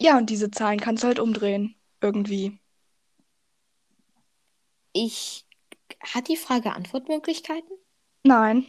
[0.00, 1.76] Ja, und diese Zahlen kannst du halt umdrehen.
[2.00, 2.58] Irgendwie.
[4.92, 5.46] Ich.
[6.00, 7.76] Hat die Frage Antwortmöglichkeiten?
[8.24, 8.66] Nein.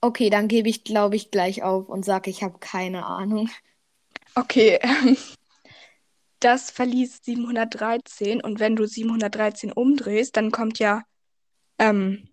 [0.00, 3.48] Okay, dann gebe ich, glaube ich, gleich auf und sage, ich habe keine Ahnung.
[4.34, 4.78] Okay.
[6.40, 11.04] Das verließ 713 und wenn du 713 umdrehst, dann kommt ja
[11.78, 12.31] ähm,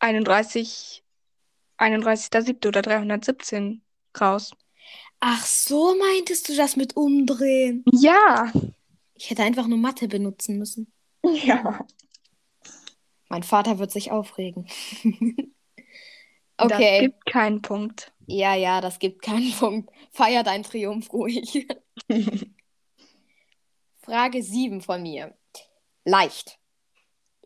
[0.00, 1.04] 31,
[1.78, 2.66] 31.07.
[2.68, 3.82] oder 317
[4.20, 4.52] raus.
[5.20, 7.84] Ach, so meintest du das mit umdrehen?
[7.92, 8.52] Ja.
[9.14, 10.92] Ich hätte einfach nur Mathe benutzen müssen.
[11.22, 11.86] Ja.
[13.28, 14.66] Mein Vater wird sich aufregen.
[16.62, 17.00] Das okay.
[17.06, 18.12] gibt keinen Punkt.
[18.26, 19.90] Ja, ja, das gibt keinen Punkt.
[20.12, 21.66] Feier deinen Triumph ruhig.
[24.02, 25.34] Frage 7 von mir.
[26.04, 26.58] Leicht.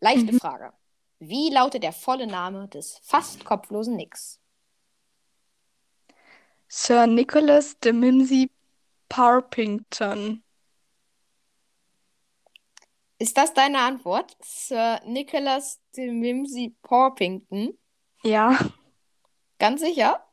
[0.01, 0.39] Leichte Mhm.
[0.39, 0.73] Frage.
[1.19, 4.39] Wie lautet der volle Name des fast kopflosen Nicks?
[6.69, 8.51] Sir Nicholas de Mimsy
[9.09, 10.43] Parpington.
[13.19, 14.37] Ist das deine Antwort?
[14.41, 17.77] Sir Nicholas de Mimsy Porpington?
[18.23, 18.57] Ja.
[19.59, 20.25] Ganz sicher?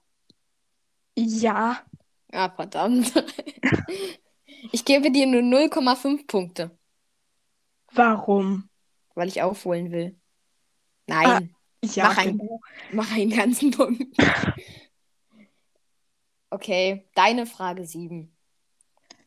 [1.16, 1.85] Ja.
[2.33, 3.12] Ah, verdammt.
[4.73, 6.77] Ich gebe dir nur 0,5 Punkte,
[7.95, 8.68] Warum?
[9.14, 10.18] weil ich aufholen will.
[11.06, 12.38] Nein, Ja, Mach einen.
[12.38, 12.60] genau.
[12.92, 14.02] mach einen ganzen Punkt.
[16.50, 18.30] Okay, deine Frage 7.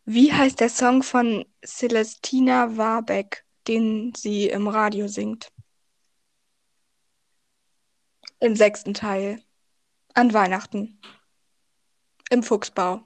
[0.05, 5.51] Wie heißt der Song von Celestina Warbeck, den sie im Radio singt?
[8.39, 9.41] Im sechsten Teil.
[10.13, 11.01] An Weihnachten.
[12.29, 13.01] Im Fuchsbau.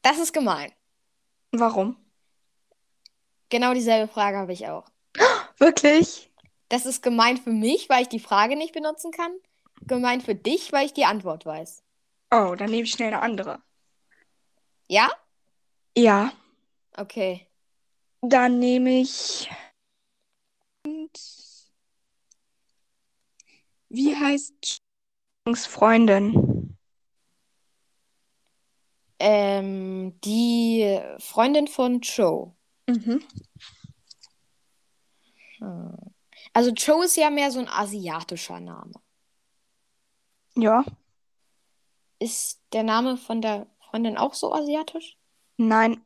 [0.00, 0.72] Das ist gemein.
[1.52, 1.96] Warum?
[3.50, 4.88] Genau dieselbe Frage habe ich auch.
[5.58, 6.30] Wirklich?
[6.68, 9.32] Das ist gemein für mich, weil ich die Frage nicht benutzen kann.
[9.86, 11.82] Gemein für dich, weil ich die Antwort weiß.
[12.30, 13.62] Oh, dann nehme ich schnell eine andere.
[14.88, 15.10] Ja?
[15.96, 16.32] Ja,
[16.96, 17.46] Okay.
[18.20, 19.50] dann nehme ich.
[20.84, 21.10] Und
[23.88, 24.82] wie heißt
[25.54, 26.76] Freundin?
[29.20, 32.52] Ähm, die Freundin von Joe.
[32.88, 33.22] Mhm.
[36.52, 38.92] Also Joe ist ja mehr so ein asiatischer Name.
[40.56, 40.84] Ja,
[42.20, 45.16] Ist der Name von der Freundin auch so asiatisch?
[45.58, 46.04] nein.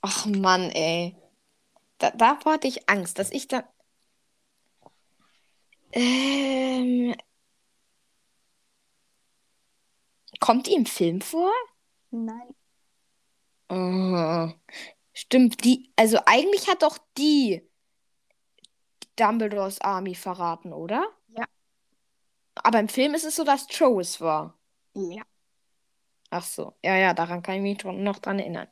[0.00, 1.16] Ach Mann, ey.
[1.98, 3.64] Da, davor hatte ich Angst, dass ich da.
[5.92, 7.14] Ähm.
[10.46, 11.52] Kommt die im Film vor?
[12.12, 12.54] Nein.
[13.68, 14.48] Oh,
[15.12, 15.90] stimmt, die.
[15.96, 17.68] Also eigentlich hat doch die
[19.16, 21.04] Dumbledores Army verraten, oder?
[21.36, 21.46] Ja.
[22.54, 24.56] Aber im Film ist es so, dass Joe es war.
[24.94, 25.24] Ja.
[26.30, 26.76] Ach so.
[26.84, 28.68] Ja, ja, daran kann ich mich noch dran erinnern.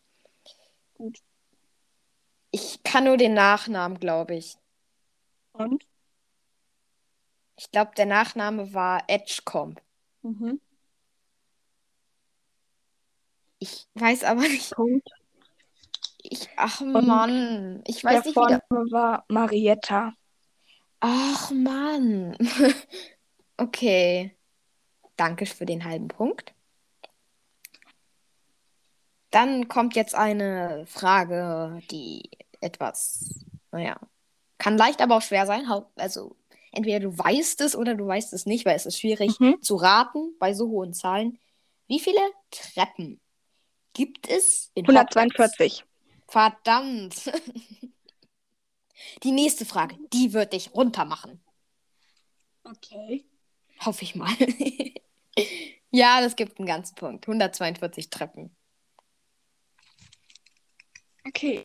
[0.94, 1.18] Gut.
[2.52, 4.56] Ich kann nur den Nachnamen, glaube ich.
[5.54, 5.84] Und?
[7.56, 9.82] Ich glaube, der Nachname war Edgecombe.
[10.22, 10.60] Mhm.
[13.64, 14.72] Ich weiß aber nicht.
[14.72, 15.08] Punkt.
[16.22, 18.62] Ich, ach Und Mann, ich Der weiß nicht, wie der.
[18.68, 20.12] Vorname war Marietta.
[21.00, 22.36] Ach Mann.
[23.56, 24.36] Okay.
[25.14, 26.52] Danke für den halben Punkt.
[29.30, 32.28] Dann kommt jetzt eine Frage, die
[32.60, 33.96] etwas, naja,
[34.58, 35.68] kann leicht, aber auch schwer sein.
[35.94, 36.34] Also
[36.72, 39.62] entweder du weißt es oder du weißt es nicht, weil es ist schwierig Mhm.
[39.62, 41.38] zu raten bei so hohen Zahlen.
[41.86, 42.18] Wie viele
[42.50, 43.20] Treppen
[43.94, 45.16] gibt es in Hogwarts?
[45.16, 45.84] 142.
[46.28, 47.32] Verdammt.
[49.22, 51.40] Die nächste Frage, die wird dich runtermachen.
[52.64, 53.24] Okay.
[53.80, 54.32] Hoffe ich mal.
[55.90, 57.26] ja, das gibt einen ganzen Punkt.
[57.26, 58.54] 142 Treppen.
[61.26, 61.64] Okay.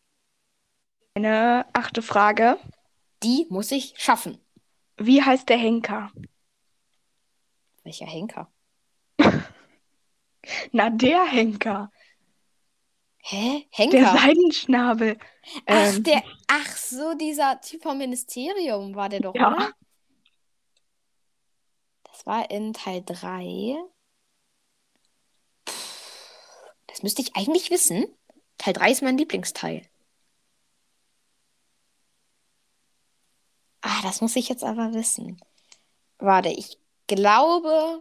[1.14, 2.58] Eine achte Frage.
[3.24, 4.40] Die muss ich schaffen.
[4.98, 6.12] Wie heißt der Henker?
[7.84, 8.52] Welcher Henker?
[10.72, 11.92] Na, der Henker.
[13.22, 13.66] Hä?
[13.92, 14.18] Der Henker?
[14.20, 15.18] Seidenschnabel.
[15.66, 19.54] Ach, Ähm, der, ach so, dieser Typ vom Ministerium war der doch, Ja.
[19.56, 19.72] oder?
[22.04, 23.78] Das war in Teil 3.
[26.88, 28.06] Das müsste ich eigentlich wissen.
[28.58, 29.88] Teil 3 ist mein Lieblingsteil.
[33.82, 35.40] Ah, das muss ich jetzt aber wissen.
[36.18, 36.78] Warte, ich
[37.08, 38.00] glaube.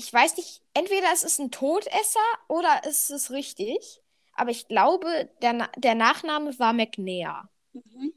[0.00, 4.00] Ich weiß nicht, entweder es ist ein Todesser oder es ist richtig.
[4.32, 7.50] Aber ich glaube, der, Na der Nachname war McNair.
[7.74, 8.14] Mhm.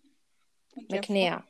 [0.90, 1.44] McNair.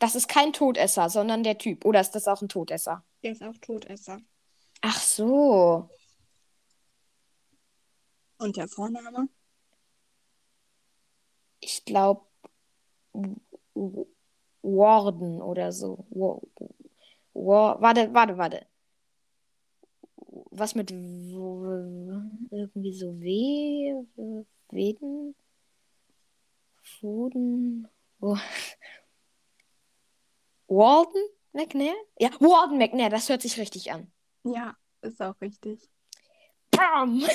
[0.00, 1.84] Das ist kein Todesser, sondern der Typ.
[1.84, 3.04] Oder ist das auch ein Todesser?
[3.22, 4.18] Der ist auch Todesser.
[4.80, 5.90] Ach so.
[8.38, 9.28] Und der Vorname?
[11.60, 12.26] Ich glaube
[14.62, 16.04] Warden oder so.
[16.10, 16.40] Wa
[17.32, 18.66] Wa warte, warte, warte.
[20.58, 21.34] Was mit irgendwie
[22.94, 24.06] so W?
[24.70, 25.34] Weden?
[26.82, 27.86] Foden?
[28.18, 28.38] Wo-
[30.68, 31.92] Walden McNair?
[32.18, 34.10] Ja, Warden McNair, das hört sich richtig an.
[34.44, 35.90] Ja, ist auch richtig.
[36.70, 37.22] Bam!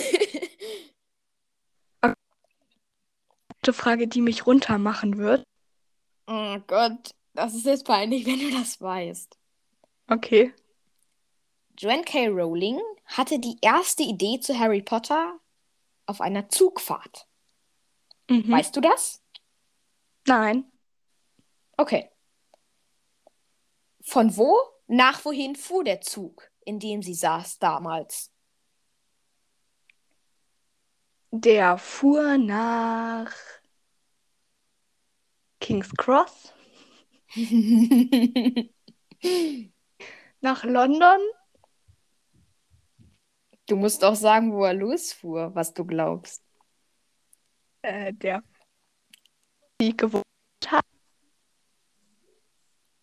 [2.04, 2.16] Eine
[3.74, 5.44] Frage, die mich runtermachen wird.
[6.26, 9.38] oh Gott, das ist jetzt peinlich, wenn du das weißt.
[10.08, 10.52] Okay.
[11.78, 12.28] Joanne K.
[12.30, 12.80] Rowling
[13.12, 15.40] hatte die erste Idee zu Harry Potter
[16.06, 17.28] auf einer Zugfahrt.
[18.30, 18.50] Mhm.
[18.50, 19.22] Weißt du das?
[20.26, 20.72] Nein.
[21.78, 22.10] Okay.
[24.02, 24.58] Von wo
[24.88, 28.32] nach wohin fuhr der Zug, in dem sie saß damals?
[31.32, 33.34] Der fuhr nach
[35.62, 36.54] King's Cross,
[40.42, 41.20] nach London.
[43.72, 46.44] Du musst auch sagen, wo er losfuhr, was du glaubst.
[47.84, 48.44] Äh, der
[49.80, 50.26] die gewohnt
[50.68, 50.84] hat.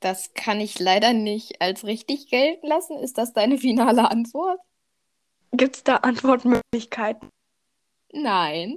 [0.00, 2.98] Das kann ich leider nicht als richtig gelten lassen.
[2.98, 4.60] Ist das deine finale Antwort?
[5.52, 7.30] Gibt es da Antwortmöglichkeiten?
[8.12, 8.76] Nein.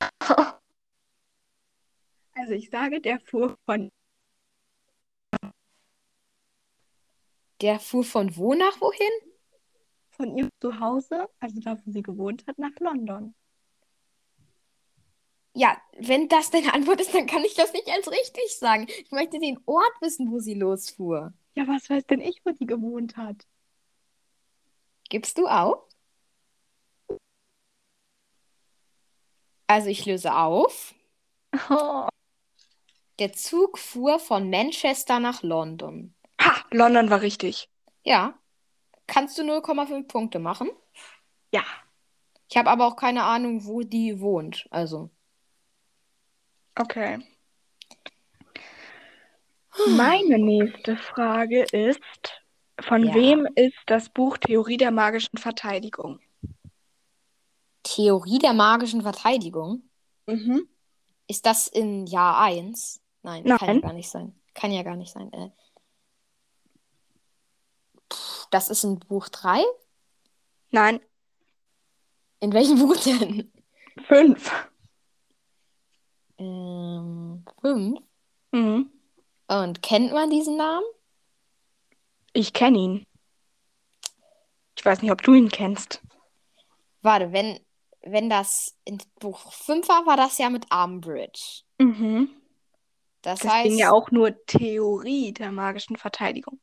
[2.38, 3.90] Also ich sage, der fuhr von
[7.60, 9.26] Der fuhr von wo nach wohin?
[10.16, 13.34] von ihrem Zuhause, also da, wo sie gewohnt hat, nach London.
[15.54, 18.86] Ja, wenn das deine Antwort ist, dann kann ich das nicht als richtig sagen.
[18.88, 21.32] Ich möchte den Ort wissen, wo sie losfuhr.
[21.54, 23.46] Ja, was weiß denn ich, wo die gewohnt hat?
[25.08, 25.82] Gibst du auf?
[29.66, 30.94] Also ich löse auf.
[31.70, 32.08] Oh.
[33.18, 36.14] Der Zug fuhr von Manchester nach London.
[36.40, 37.68] Ha, London war richtig.
[38.04, 38.38] Ja.
[39.06, 40.68] Kannst du 0,5 Punkte machen?
[41.52, 41.62] Ja.
[42.48, 44.66] Ich habe aber auch keine Ahnung, wo die wohnt.
[44.70, 45.10] Also.
[46.74, 47.18] Okay.
[49.88, 52.00] Meine nächste Frage ist,
[52.80, 53.14] von Ja.
[53.14, 56.20] wem ist das Buch Theorie der magischen Verteidigung?
[57.82, 59.82] Theorie der magischen Verteidigung.
[60.26, 60.68] Mhm.
[61.28, 63.00] Ist das in Jahr 1?
[63.22, 63.80] Nein, kann ja Nein.
[63.80, 64.34] gar nicht sein.
[64.54, 65.32] Kann ja gar nicht sein.
[65.32, 65.50] Äh,
[68.50, 69.62] das ist in Buch 3?
[70.70, 71.00] Nein,
[72.40, 73.50] In welchem Buch denn?
[74.06, 74.50] fünf.
[76.38, 77.98] Ähm, 5.
[78.52, 78.90] Mhm.
[79.48, 80.84] Und kennt man diesen Namen?
[82.32, 83.06] Ich kenne ihn.
[84.76, 86.02] Ich weiß nicht, ob du ihn kennst.
[87.00, 87.58] Warte, wenn,
[88.02, 91.62] wenn das in Buch 5 war, war das ja mit Armbridge.
[91.78, 92.28] Mhm.
[93.22, 93.78] Das Deswegen heißt.
[93.78, 96.60] ja auch nur Theorie der magischen Verteidigung.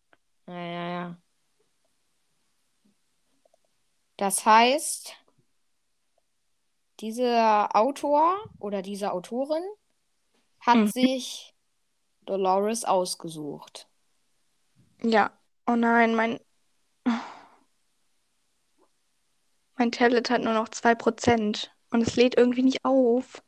[0.48, 1.18] Ja, ja, ja.
[4.24, 5.18] Das heißt,
[7.02, 9.62] dieser Autor oder diese Autorin
[10.62, 10.88] hat Mhm.
[10.88, 11.54] sich
[12.22, 13.90] Dolores ausgesucht.
[15.02, 15.38] Ja.
[15.68, 16.40] Oh nein, mein.
[19.76, 23.44] Mein Tablet hat nur noch 2% und es lädt irgendwie nicht auf.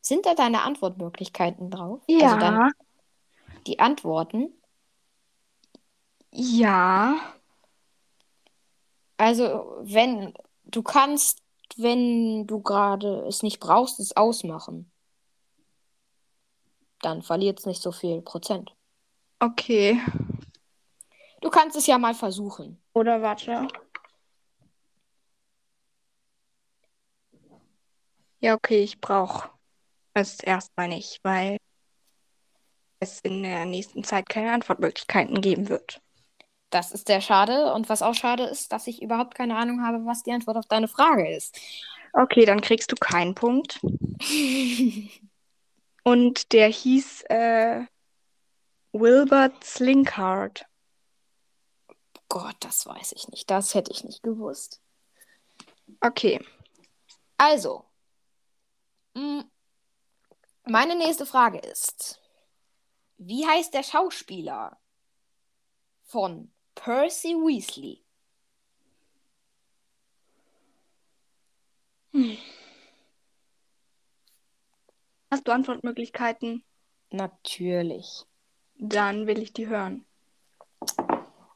[0.00, 2.02] Sind da deine Antwortmöglichkeiten drauf?
[2.08, 2.32] Ja.
[2.32, 2.72] Also dann
[3.68, 4.52] die Antworten.
[6.32, 7.14] Ja.
[9.16, 11.42] Also, wenn du kannst,
[11.76, 14.90] wenn du gerade es nicht brauchst, es ausmachen.
[17.00, 18.74] Dann verliert es nicht so viel Prozent.
[19.38, 20.00] Okay.
[21.40, 22.82] Du kannst es ja mal versuchen.
[22.92, 23.68] Oder warte.
[28.40, 29.50] Ja, okay, ich brauche
[30.14, 31.58] es erstmal nicht, weil
[33.00, 36.00] es in der nächsten Zeit keine Antwortmöglichkeiten geben wird.
[36.70, 37.72] Das ist sehr schade.
[37.72, 40.66] Und was auch schade ist, dass ich überhaupt keine Ahnung habe, was die Antwort auf
[40.66, 41.58] deine Frage ist.
[42.12, 43.80] Okay, dann kriegst du keinen Punkt.
[46.02, 47.84] Und der hieß äh,
[48.92, 50.66] Wilbert Slinkard.
[52.28, 53.50] Gott, das weiß ich nicht.
[53.50, 54.80] Das hätte ich nicht gewusst.
[56.00, 56.44] Okay.
[57.36, 57.84] Also,
[59.14, 59.40] mm,
[60.64, 62.20] meine nächste Frage ist,
[63.18, 64.78] wie heißt der Schauspieler
[66.04, 68.06] von Percy Weasley?
[75.30, 76.64] Hast du Antwortmöglichkeiten?
[77.10, 78.24] Natürlich.
[78.78, 80.06] Dann will ich die hören.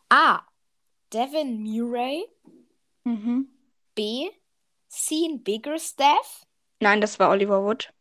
[0.08, 0.42] A.
[1.12, 2.26] Devin Murray.
[3.04, 3.48] Mhm.
[3.94, 4.30] B.
[4.88, 6.46] Sean Biggerstaff.
[6.80, 7.92] Nein, das war Oliver Wood.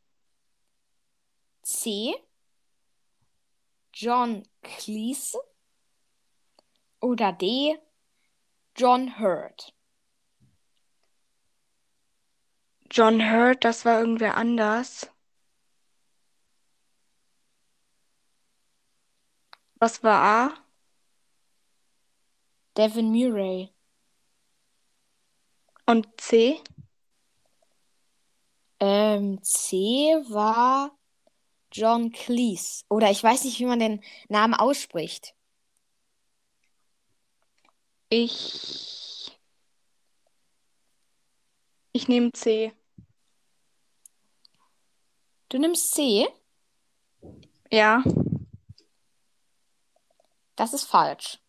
[1.61, 2.15] C.
[3.93, 5.38] John Cleese.
[7.02, 7.78] Oder D.
[8.76, 9.74] John Hurt.
[12.91, 15.10] John Hurt, das war irgendwer anders.
[19.76, 20.58] Was war A?
[22.76, 23.70] Devin Murray.
[25.86, 26.62] Und C?
[28.80, 30.97] Ähm, C war
[31.72, 32.84] John Cleese.
[32.89, 35.36] Oder ich weiß nicht, wie man den Namen ausspricht.
[38.10, 39.39] Ich.
[41.91, 42.74] Ich nehme C.
[45.49, 46.28] Du nimmst C.
[47.72, 48.03] Ja.
[50.55, 51.39] Das ist falsch.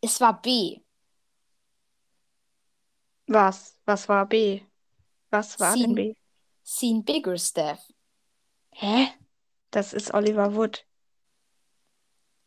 [0.00, 0.80] Es war B.
[3.26, 3.78] Was?
[3.84, 4.62] Was war B?
[5.30, 6.14] Was war denn Seen, B?
[6.62, 7.78] seen bigger stuff.
[8.72, 9.08] Hä?
[9.70, 10.84] Das ist Oliver Wood.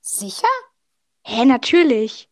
[0.01, 0.47] Sicher?
[1.25, 2.29] Hä, natürlich.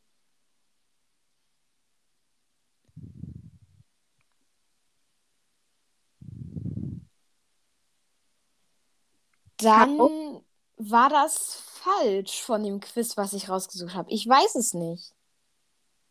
[9.57, 10.41] Dann
[10.77, 14.11] war das falsch von dem Quiz, was ich rausgesucht habe.
[14.11, 15.13] Ich weiß es nicht.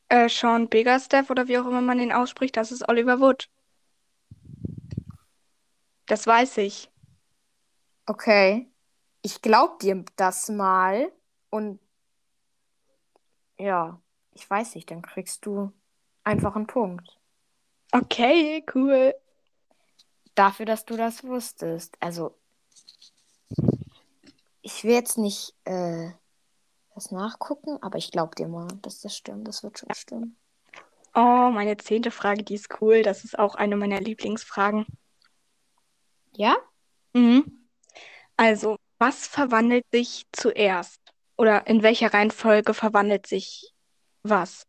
[0.08, 3.48] Äh, Sean Biggerstaff oder wie auch immer man den ausspricht, das ist Oliver Wood.
[6.06, 6.90] Das weiß ich.
[8.06, 8.68] Okay.
[9.22, 11.12] Ich glaub dir das mal
[11.50, 11.78] und
[13.60, 14.00] ja,
[14.32, 15.72] ich weiß nicht, dann kriegst du
[16.24, 17.18] einfach einen Punkt.
[17.92, 19.14] Okay, cool.
[20.34, 21.96] Dafür, dass du das wusstest.
[22.00, 22.36] Also,
[24.62, 26.10] ich will jetzt nicht äh,
[26.94, 29.48] das nachgucken, aber ich glaub dir mal, dass das stimmt.
[29.48, 30.36] Das wird schon stimmen.
[31.14, 33.02] Oh, meine zehnte Frage, die ist cool.
[33.02, 34.86] Das ist auch eine meiner Lieblingsfragen.
[36.32, 36.56] Ja?
[37.12, 37.66] Mhm.
[38.36, 40.99] Also, was verwandelt sich zuerst?
[41.40, 43.72] Oder in welcher Reihenfolge verwandelt sich
[44.22, 44.66] was?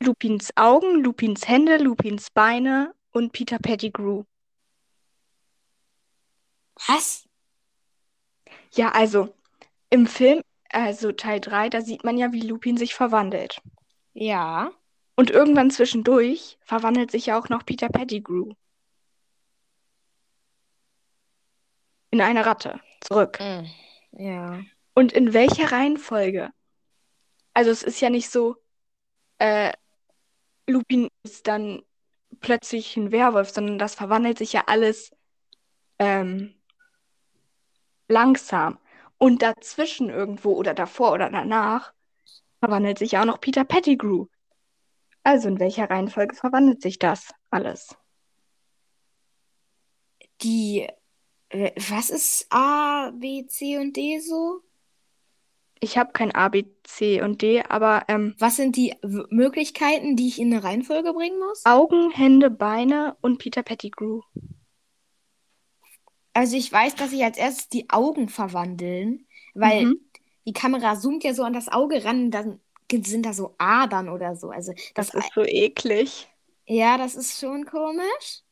[0.00, 4.24] Lupins Augen, Lupins Hände, Lupins Beine und Peter Pettigrew.
[6.86, 7.26] Was?
[8.74, 9.34] Ja, also
[9.88, 13.62] im Film, also Teil 3, da sieht man ja, wie Lupin sich verwandelt.
[14.12, 14.70] Ja.
[15.16, 18.52] Und irgendwann zwischendurch verwandelt sich ja auch noch Peter Pettigrew
[22.10, 23.38] in eine Ratte zurück.
[23.40, 23.64] Mm.
[24.22, 24.60] Ja.
[24.98, 26.50] Und in welcher Reihenfolge?
[27.54, 28.56] Also es ist ja nicht so,
[29.38, 29.72] äh,
[30.66, 31.84] Lupin ist dann
[32.40, 35.12] plötzlich ein Werwolf, sondern das verwandelt sich ja alles
[36.00, 36.52] ähm,
[38.08, 38.80] langsam.
[39.18, 41.92] Und dazwischen irgendwo oder davor oder danach
[42.58, 44.26] verwandelt sich ja auch noch Peter Pettigrew.
[45.22, 47.96] Also in welcher Reihenfolge verwandelt sich das alles?
[50.42, 50.88] Die,
[51.50, 54.64] äh, was ist A, B, C und D so?
[55.80, 60.16] Ich habe kein A, B, C und D, aber ähm, Was sind die W Möglichkeiten,
[60.16, 61.62] die ich in eine Reihenfolge bringen muss?
[61.62, 64.22] Augen, Hände, Beine und Peter Pettigrew.
[66.34, 69.26] Also ich weiß, dass sich als erstes die Augen verwandeln,
[69.58, 70.08] weil Mhm.
[70.46, 72.60] die Kamera zoomt ja so an das Auge ran, dann
[72.92, 74.50] sind da so Adern oder so.
[74.50, 76.28] Also Das das, ist so eklig.
[76.66, 78.42] ja, das ist schon komisch.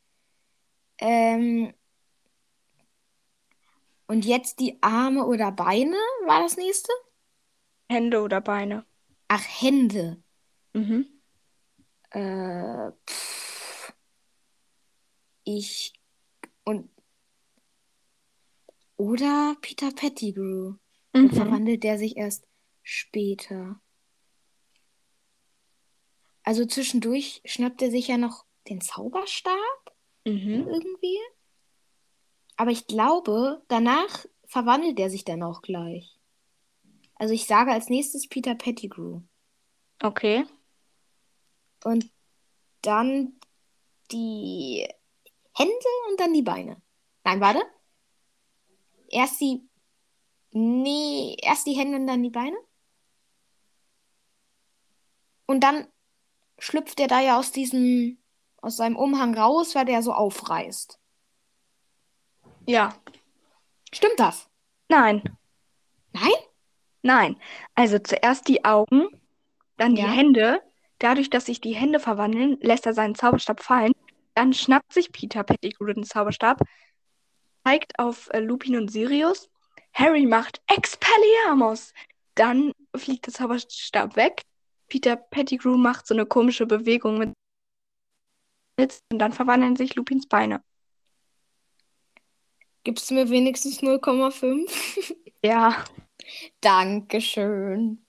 [0.99, 1.73] Ähm,
[4.07, 5.97] und jetzt die Arme oder Beine
[6.27, 6.93] war das nächste?
[7.89, 8.85] Hände oder Beine.
[9.29, 10.23] Ach, Hände.
[10.73, 11.07] Mhm.
[12.11, 13.93] Äh, pff.
[15.45, 15.93] Ich
[16.65, 16.91] und
[18.97, 20.75] oder Peter Pettigrew.
[21.15, 21.31] Mhm.
[21.31, 22.47] verwandelt der sich erst
[22.83, 23.81] später.
[26.43, 29.57] Also zwischendurch schnappt er sich ja noch den Zauberstab
[30.25, 30.67] Mhm.
[30.69, 31.19] irgendwie.
[32.57, 36.16] Aber ich glaube, danach verwandelt er sich dann auch gleich.
[37.17, 39.23] Also ich sage als nächstes Peter Pettigrew.
[40.03, 40.45] Okay.
[41.85, 42.11] Und
[42.83, 43.39] dann
[44.11, 44.87] die
[45.55, 45.73] Hände
[46.11, 46.81] und dann die Beine.
[47.25, 47.63] Nein, warte.
[49.09, 49.69] Erst die.
[50.53, 52.57] Nee, erst die Hände und dann die Beine.
[55.47, 55.87] Und dann
[56.59, 58.19] schlüpft er da ja aus diesem,
[58.57, 60.99] aus seinem Umhang raus, weil der so aufreißt.
[62.67, 62.95] Ja.
[63.93, 64.49] Stimmt das?
[64.89, 65.23] Nein.
[66.13, 66.33] Nein?
[67.07, 67.37] Nein.
[67.77, 69.07] Also zuerst die Augen,
[69.77, 70.09] dann die Ja.
[70.11, 70.61] Hände.
[70.99, 73.93] Dadurch, dass sich die Hände verwandeln, lässt er seinen Zauberstab fallen.
[74.35, 76.63] Dann schnappt sich Peter Pettigrew den Zauberstab,
[77.65, 79.49] zeigt auf äh, Lupin und Sirius.
[79.93, 81.93] Harry macht Expelliarmus.
[82.35, 84.43] Dann fliegt der Zauberstab weg.
[84.89, 87.33] Peter Pettigrew macht so eine komische Bewegung mit
[89.11, 90.63] und dann verwandeln sich Lupins Beine.
[92.85, 95.15] Gibst du mir wenigstens 0,5?
[95.43, 95.85] Ja.
[96.61, 98.05] Dankeschön.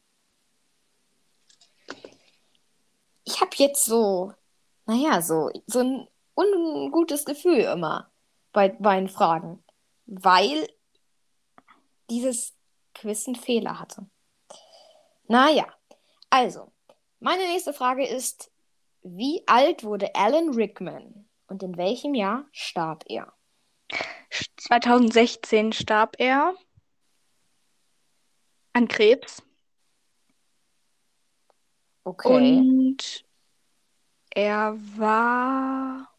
[3.24, 4.34] Ich habe jetzt so,
[4.86, 8.12] naja, so, so ein ungutes Gefühl immer
[8.54, 9.64] bei meinen Fragen,
[10.06, 10.68] weil
[12.10, 12.56] dieses
[12.94, 14.08] Quiz einen Fehler hatte.
[15.28, 15.68] Naja,
[16.30, 16.72] also,
[17.20, 18.52] meine nächste Frage ist,
[19.04, 23.34] wie alt wurde Alan Rickman und in welchem Jahr starb er?
[24.58, 26.56] 2016 starb er
[28.78, 29.42] an Krebs
[32.06, 32.58] Okay.
[32.60, 33.26] und
[34.30, 36.10] er war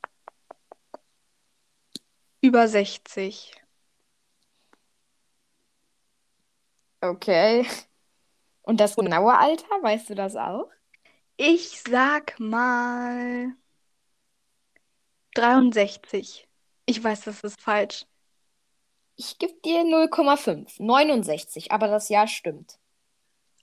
[2.40, 3.54] über 60.
[7.00, 7.64] Okay.
[8.62, 10.68] Und das genaue Alter, weißt du das auch?
[11.36, 13.54] Ich sag mal
[15.34, 16.48] 63.
[16.86, 18.04] Ich weiß, das ist falsch.
[19.20, 20.80] Ich gebe dir 0,5.
[20.80, 22.78] 69, aber das Jahr stimmt.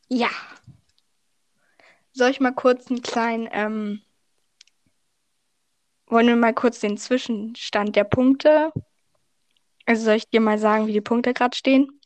[0.09, 0.27] Ja.
[2.11, 4.01] Soll ich mal kurz einen kleinen, ähm,
[6.07, 8.73] wollen wir mal kurz den Zwischenstand der Punkte?
[9.85, 12.01] Also soll ich dir mal sagen, wie die Punkte gerade stehen?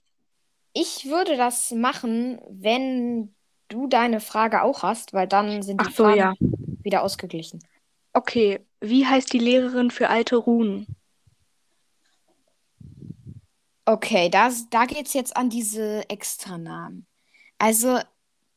[0.73, 3.33] Ich würde das machen, wenn
[3.67, 6.33] du deine Frage auch hast, weil dann sind die so, Fragen ja.
[6.83, 7.63] wieder ausgeglichen.
[8.13, 10.98] Okay, wie heißt die Lehrerin für alte Runen?
[13.89, 17.07] Okay, das, da geht es jetzt an diese Extranamen.
[17.57, 17.97] Also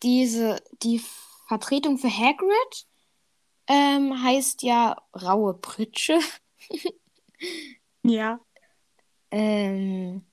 [0.02, 1.00] diese, die
[1.48, 2.86] Vertretung für Hagrid
[3.66, 6.18] ähm, heißt ja Raue Pritsche.
[8.04, 8.40] Ja.
[9.30, 10.26] Ähm,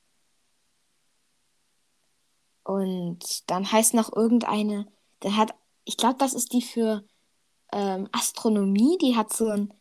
[2.63, 4.91] und dann heißt noch irgendeine,
[5.23, 5.53] der hat,
[5.85, 7.03] ich glaube, das ist die für
[7.71, 9.73] ähm, Astronomie, die hat so einen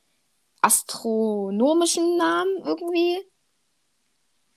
[0.61, 3.27] astronomischen Namen irgendwie.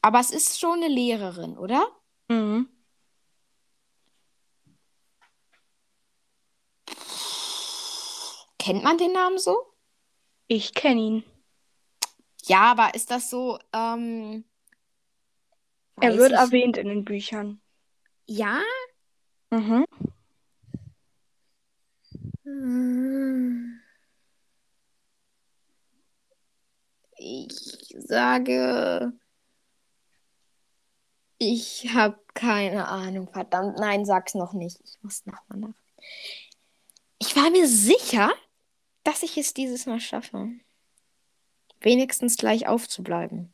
[0.01, 1.87] Aber es ist schon eine Lehrerin, oder?
[2.27, 2.67] Mhm.
[8.57, 9.57] Kennt man den Namen so?
[10.47, 11.23] Ich kenne ihn.
[12.43, 14.43] Ja, aber ist das so, ähm,
[15.99, 17.61] Er wird erwähnt in den Büchern.
[18.25, 18.59] Ja?
[19.51, 19.85] Mhm.
[27.17, 29.13] Ich sage,
[31.41, 33.27] ich habe keine Ahnung.
[33.27, 34.79] Verdammt, nein, sag's noch nicht.
[34.83, 35.73] Ich muss nochmal nach.
[37.17, 38.31] Ich war mir sicher,
[39.03, 40.49] dass ich es dieses Mal schaffe.
[41.79, 43.51] Wenigstens gleich aufzubleiben.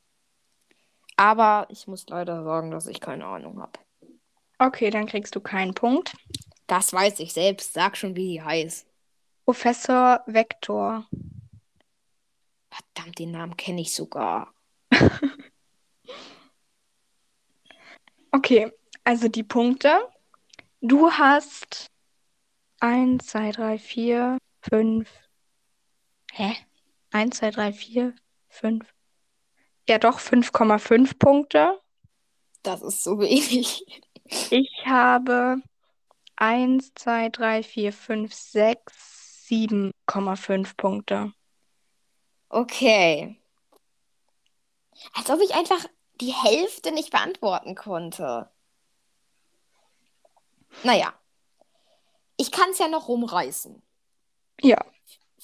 [1.16, 3.80] Aber ich muss leider sagen, dass ich keine Ahnung habe.
[4.60, 6.14] Okay, dann kriegst du keinen Punkt.
[6.68, 7.72] Das weiß ich selbst.
[7.72, 8.86] Sag schon, wie die heißt.
[9.46, 11.06] Professor Vector.
[12.70, 14.54] Verdammt, den Namen kenne ich sogar.
[18.38, 18.72] Okay,
[19.04, 19.98] also die Punkte.
[20.80, 21.90] Du hast
[22.82, 25.10] 1, 2, 3, 4, 5.
[26.34, 26.56] Hä?
[27.10, 28.14] 1, 2, 3, 4,
[28.50, 28.86] 5.
[29.90, 31.82] Ja, doch 5,5 Punkte.
[32.62, 33.84] Das ist so wenig.
[34.52, 35.62] Ich habe
[36.36, 41.34] 1, 2, 3, 4, 5, 6, 7,5 Punkte.
[42.50, 43.40] Okay.
[45.14, 45.86] Als ob ich einfach
[46.22, 48.50] die Hälfte nicht beantworten konnte.
[50.84, 51.14] Naja.
[52.38, 53.82] Ich kann es ja noch rumreißen.
[54.62, 54.78] Ja,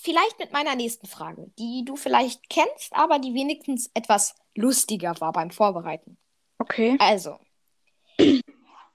[0.03, 5.31] Vielleicht mit meiner nächsten Frage, die du vielleicht kennst, aber die wenigstens etwas lustiger war
[5.31, 6.17] beim Vorbereiten.
[6.59, 6.97] okay.
[6.99, 7.39] Also,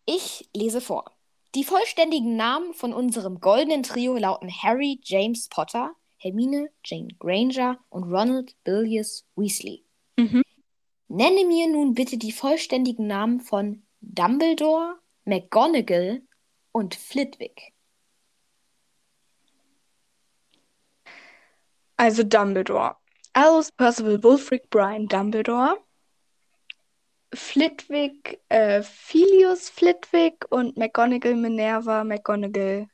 [0.05, 1.07] ich lese vor.
[1.55, 8.05] Die vollständigen Namen von unserem goldenen Trio lauten Harry James Potter, Hermine Jane Granger und
[8.05, 9.87] Ronald Billius Weasley.
[10.17, 10.43] Mhm.
[11.09, 16.23] Nenne mir nun bitte die vollständigen Namen von Dumbledore, McGonagall
[16.73, 17.73] und Flitwick.
[21.97, 22.97] Also Dumbledore.
[23.33, 25.79] Albus Percival Wulfric Brian Dumbledore.
[27.35, 32.89] Flitwick, äh, Filius Flitwick und McGonagall Minerva McGonagall.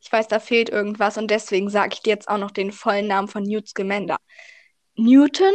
[0.00, 3.06] Ich weiß, da fehlt irgendwas und deswegen sage ich dir jetzt auch noch den vollen
[3.06, 4.18] Namen von Newt Scamander.
[4.96, 5.54] Newton.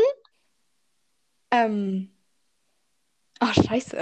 [1.54, 2.10] Ähm.
[3.41, 3.97] Oh, scheiße.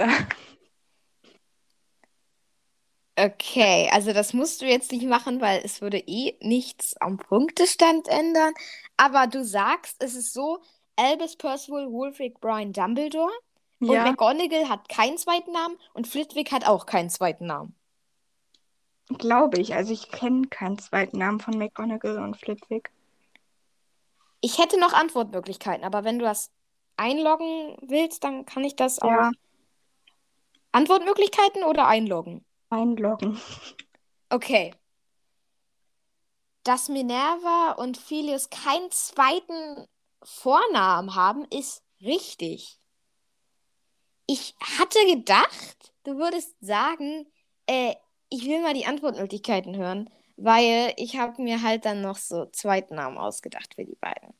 [3.18, 8.08] Okay, also das musst du jetzt nicht machen, weil es würde eh nichts am Punktestand
[8.08, 8.54] ändern.
[8.96, 10.62] Aber du sagst, es ist so,
[10.96, 13.30] Albus Percival Wulfric Brian Dumbledore
[13.86, 17.76] und Ja, McGonagall hat keinen zweiten Namen und Flitwick hat auch keinen zweiten Namen.
[19.18, 19.74] glaube ich.
[19.74, 22.90] Also ich kenne keinen zweiten Namen von McGonagall und Flitwick.
[24.40, 26.50] Ich hätte noch Antwortmöglichkeiten, aber wenn du das
[26.96, 29.08] einloggen willst, dann kann ich das auch.
[29.08, 29.30] Ja,
[30.72, 32.44] Antwortmöglichkeiten oder einloggen?
[32.70, 33.38] einloggen.
[34.30, 34.72] Okay.
[36.64, 39.86] Dass Minerva und Filius keinen zweiten
[40.22, 42.78] Vornamen haben, ist richtig.
[44.26, 47.26] Ich hatte gedacht, du würdest sagen,
[47.66, 47.94] äh,
[48.30, 53.18] ich will mal die Antwortmöglichkeiten hören, weil ich habe mir halt dann noch so Zweitnamen
[53.18, 54.32] ausgedacht für die beiden.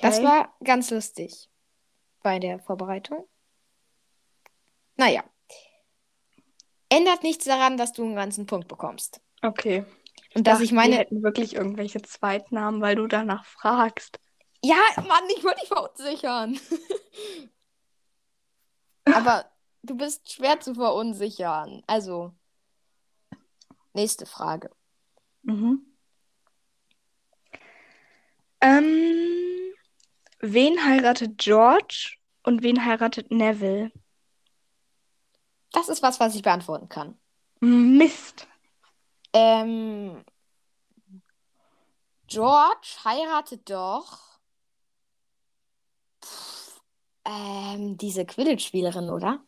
[0.00, 0.24] Das Okay.
[0.24, 1.48] war ganz lustig
[2.24, 3.28] bei der Vorbereitung.
[4.96, 5.22] Naja,
[6.88, 9.20] ändert nichts daran, dass du einen ganzen Punkt bekommst.
[9.42, 9.84] Okay.
[10.34, 14.18] Und dass dachte, ich wir meine, hätten wirklich irgendwelche Zweitnamen, weil du danach fragst.
[14.64, 16.58] Ja, Mann, ich wollte dich verunsichern.
[19.14, 19.44] Aber
[19.82, 21.82] du bist schwer zu verunsichern.
[21.86, 22.32] Also,
[23.92, 24.70] nächste Frage.
[25.42, 25.94] Mhm.
[28.62, 29.53] Ähm,
[30.52, 33.90] wen heiratet George und wen heiratet Neville?
[35.72, 37.18] Das ist was, was ich beantworten kann.
[37.60, 38.46] Mist.
[39.32, 40.24] Ähm,
[42.26, 44.38] George heiratet doch
[46.22, 46.80] pff,
[47.24, 49.44] ähm, diese Quidditch-Spielerin, oder?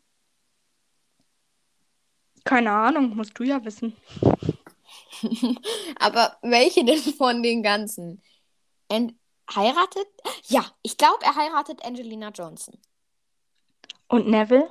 [2.44, 3.96] Keine Ahnung, musst du ja wissen.
[5.98, 8.22] Aber welche denn von den ganzen?
[8.88, 9.18] En
[9.54, 10.08] heiratet?
[10.46, 12.78] Ja, ich glaube, er heiratet Angelina Johnson.
[14.08, 14.70] Und Neville?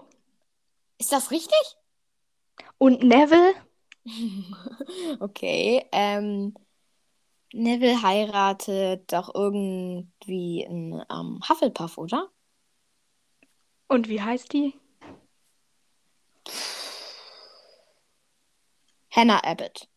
[0.98, 1.78] Ist das richtig?
[2.78, 3.54] Und Neville?
[5.20, 5.86] okay.
[5.92, 6.54] Ähm,
[7.54, 12.30] Neville heiratet doch irgendwie einen ähm, Hufflepuff, oder?
[13.88, 14.74] Und wie heißt die?
[19.12, 19.88] Hannah Abbott.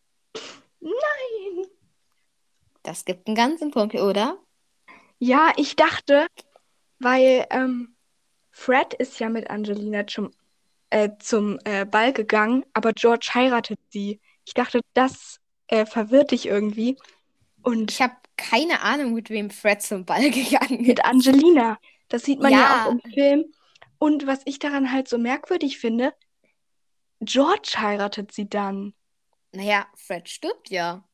[0.81, 1.67] Nein.
[2.83, 4.39] Das gibt einen ganzen Punkt, oder?
[5.19, 6.27] Ja, ich dachte,
[6.99, 7.97] weil ähm,
[8.51, 10.31] Fred ist ja mit Angelina zum,
[10.91, 14.21] äh, zum äh, Ball gegangen, aber George heiratet sie.
[14.45, 16.97] Ich dachte, das äh, verwirrt dich irgendwie.
[17.63, 21.05] Und Ich habe keine Ahnung, mit wem Fred zum Ball gegangen mit ist.
[21.05, 22.85] Angelina, das sieht man ja, Ja.
[22.87, 23.53] auch im Film.
[23.99, 26.15] Und was ich daran halt so merkwürdig finde,
[27.21, 28.95] George heiratet sie dann.
[29.53, 31.05] Naja, Fred stirbt ja.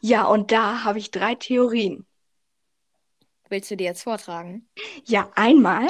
[0.00, 2.06] Ja, und da habe ich drei Theorien.
[3.52, 4.66] Willst du die jetzt vortragen?
[5.04, 5.86] Ja, einmal,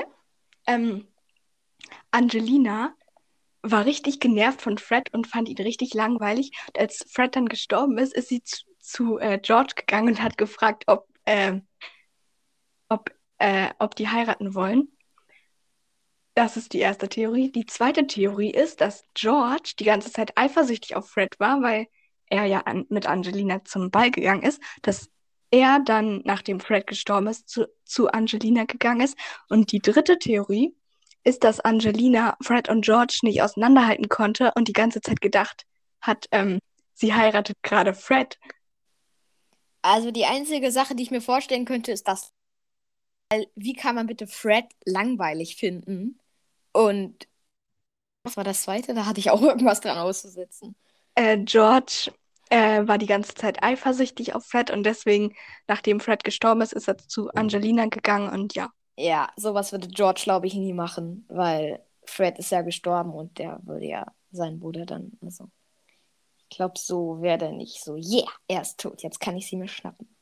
[0.66, 1.06] ähm,
[2.10, 2.92] Angelina
[3.62, 6.50] war richtig genervt von Fred und fand ihn richtig langweilig.
[6.66, 10.36] Und als Fred dann gestorben ist, ist sie zu, zu äh, George gegangen und hat
[10.38, 11.68] gefragt, ob, ähm,
[12.88, 14.88] ob, äh, ob die heiraten wollen.
[16.34, 17.52] Das ist die erste Theorie.
[17.52, 21.86] Die zweite Theorie ist, dass George die ganze Zeit eifersüchtig auf Fred war, weil
[22.26, 25.12] er ja an, mit Angelina zum Ball gegangen ist, dass
[25.52, 29.16] er dann, nachdem Fred gestorben ist, zu, zu Angelina gegangen ist.
[29.48, 30.74] Und die dritte Theorie
[31.22, 35.66] ist, dass Angelina Fred und George nicht auseinanderhalten konnte und die ganze Zeit gedacht
[36.00, 36.58] hat, ähm,
[36.94, 38.38] sie heiratet gerade Fred.
[39.82, 42.32] Also die einzige Sache, die ich mir vorstellen könnte, ist das.
[43.30, 46.18] Weil, Wie kann man bitte Fred langweilig finden?
[46.72, 47.28] Und
[48.24, 48.94] was war das zweite?
[48.94, 50.74] Da hatte ich auch irgendwas dran auszusetzen.
[51.14, 52.10] Äh, George
[52.52, 55.34] äh, war die ganze Zeit eifersüchtig auf Fred und deswegen,
[55.68, 58.70] nachdem Fred gestorben ist, ist er zu Angelina gegangen und ja.
[58.96, 63.60] Ja, sowas würde George, glaube ich, nie machen, weil Fred ist ja gestorben und der
[63.64, 65.50] würde ja seinen Bruder dann, also.
[66.50, 69.56] Ich glaube, so wäre der nicht so, yeah, er ist tot, jetzt kann ich sie
[69.56, 70.14] mir schnappen.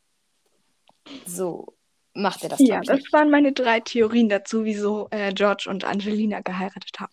[1.27, 1.77] So
[2.15, 3.13] macht er das, Ja, das nicht.
[3.13, 7.13] waren meine drei Theorien dazu, wieso äh, George und Angelina geheiratet haben.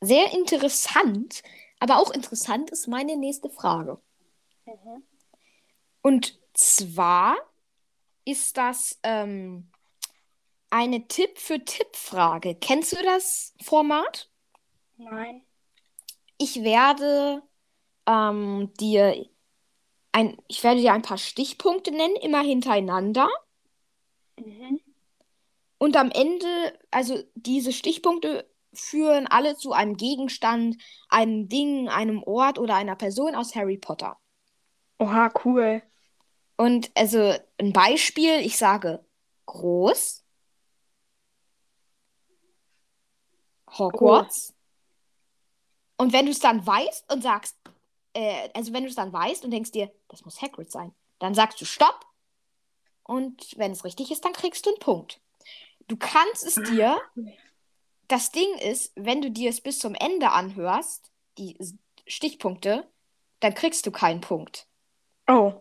[0.00, 1.42] Sehr interessant,
[1.80, 4.00] aber auch interessant ist meine nächste Frage.
[6.02, 7.36] Und zwar
[8.24, 9.70] ist das ähm,
[10.70, 12.54] eine Tipp für Tipp-Frage.
[12.56, 14.30] Kennst du das Format?
[14.96, 15.42] Nein.
[16.38, 17.42] Ich werde
[18.06, 19.26] ähm, dir
[20.12, 23.28] ein, ich werde dir ein paar Stichpunkte nennen, immer hintereinander.
[24.38, 24.80] Mhm.
[25.78, 30.76] Und am Ende, also diese Stichpunkte führen alle zu einem Gegenstand,
[31.08, 34.18] einem Ding, einem Ort oder einer Person aus Harry Potter.
[34.98, 35.82] Oha, cool.
[36.56, 39.04] Und also ein Beispiel, ich sage
[39.46, 40.24] groß,
[43.78, 44.54] Hogwarts.
[45.98, 47.56] Und wenn du es dann weißt und sagst,
[48.14, 51.34] äh, also wenn du es dann weißt und denkst dir, das muss Hagrid sein, dann
[51.34, 52.06] sagst du Stopp.
[53.02, 55.20] Und wenn es richtig ist, dann kriegst du einen Punkt.
[55.88, 57.00] Du kannst es dir,
[58.08, 61.56] das Ding ist, wenn du dir es bis zum Ende anhörst, die
[62.06, 62.88] Stichpunkte,
[63.40, 64.66] dann kriegst du keinen Punkt.
[65.28, 65.52] Oh,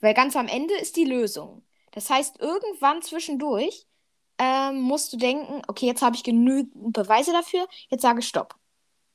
[0.00, 1.64] Weil ganz am Ende ist die Lösung.
[1.92, 3.86] Das heißt, irgendwann zwischendurch
[4.38, 8.56] ähm, musst du denken, okay, jetzt habe ich genügend Beweise dafür, jetzt sage ich Stopp.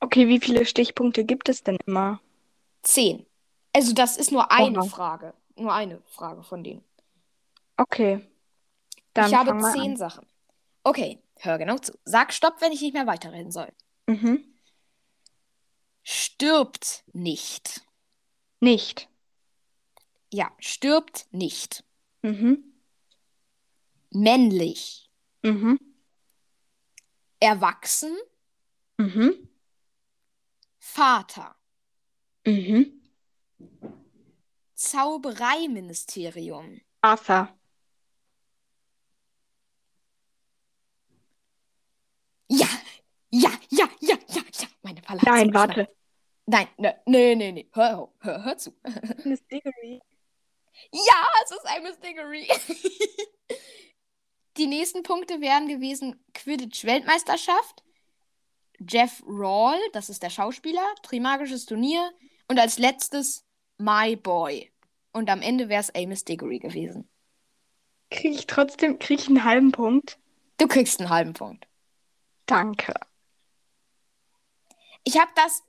[0.00, 2.20] okay, wie viele Stichpunkte gibt es denn immer?
[2.82, 3.26] Zehn.
[3.72, 4.82] Also das ist nur eine Oha.
[4.82, 5.34] Frage.
[5.56, 6.84] Nur eine Frage von denen.
[7.76, 8.26] Okay.
[9.14, 9.96] Dann ich habe zehn an.
[9.96, 10.26] Sachen.
[10.84, 11.92] Okay, hör genau zu.
[12.04, 13.72] Sag Stopp, wenn ich nicht mehr weiterreden soll.
[14.06, 14.44] Mhm.
[16.02, 17.82] Stirbt nicht.
[18.60, 19.08] Nicht.
[20.32, 21.84] Ja, stirbt nicht.
[22.22, 22.64] Mhm.
[24.10, 25.10] Männlich.
[25.42, 25.78] Mhm.
[27.40, 28.16] Erwachsen.
[28.98, 29.48] Mhm.
[30.78, 31.56] Vater.
[32.46, 33.02] Mhm.
[34.74, 36.80] Zaubereiministerium.
[37.00, 37.48] Arthur.
[42.50, 42.66] Ja,
[43.30, 44.68] ja, ja, ja, ja, ja.
[45.08, 45.88] Palazzo Nein, warte.
[46.46, 47.68] Nein, ne, nee, nee, nee.
[47.72, 48.72] Hör, hör, hör zu.
[49.24, 50.02] Miss Diggory.
[50.92, 52.48] Ja, es ist ein Mystery.
[54.56, 57.84] Die nächsten Punkte wären gewesen Quidditch-Weltmeisterschaft,
[58.80, 62.12] Jeff Rawl, das ist der Schauspieler, Trimagisches Turnier
[62.48, 63.44] und als letztes
[63.76, 64.72] My Boy.
[65.12, 67.08] Und am Ende wäre es Amos Diggory gewesen.
[68.10, 70.18] Kriege ich trotzdem, kriege ich einen halben Punkt?
[70.58, 71.68] Du kriegst einen halben Punkt.
[72.46, 72.94] Danke.
[75.04, 75.62] Ich habe das,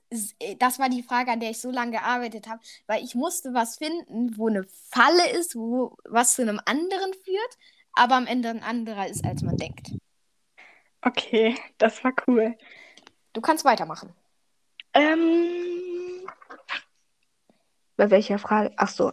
[0.58, 3.78] das war die Frage, an der ich so lange gearbeitet habe, weil ich musste was
[3.78, 7.58] finden, wo eine Falle ist, wo was zu einem anderen führt,
[7.94, 9.92] aber am Ende ein anderer ist, als man denkt.
[11.02, 12.56] Okay, das war cool.
[13.32, 14.12] Du kannst weitermachen.
[14.92, 16.26] Ähm,
[17.96, 18.72] bei welcher Frage?
[18.76, 19.12] Ach so.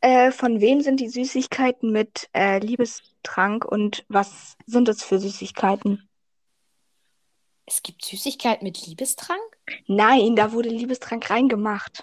[0.00, 6.07] Äh, von wem sind die Süßigkeiten mit äh, Liebestrank und was sind es für Süßigkeiten?
[7.70, 9.42] Es gibt Süßigkeiten mit Liebestrank?
[9.88, 12.02] Nein, da wurde Liebestrank reingemacht.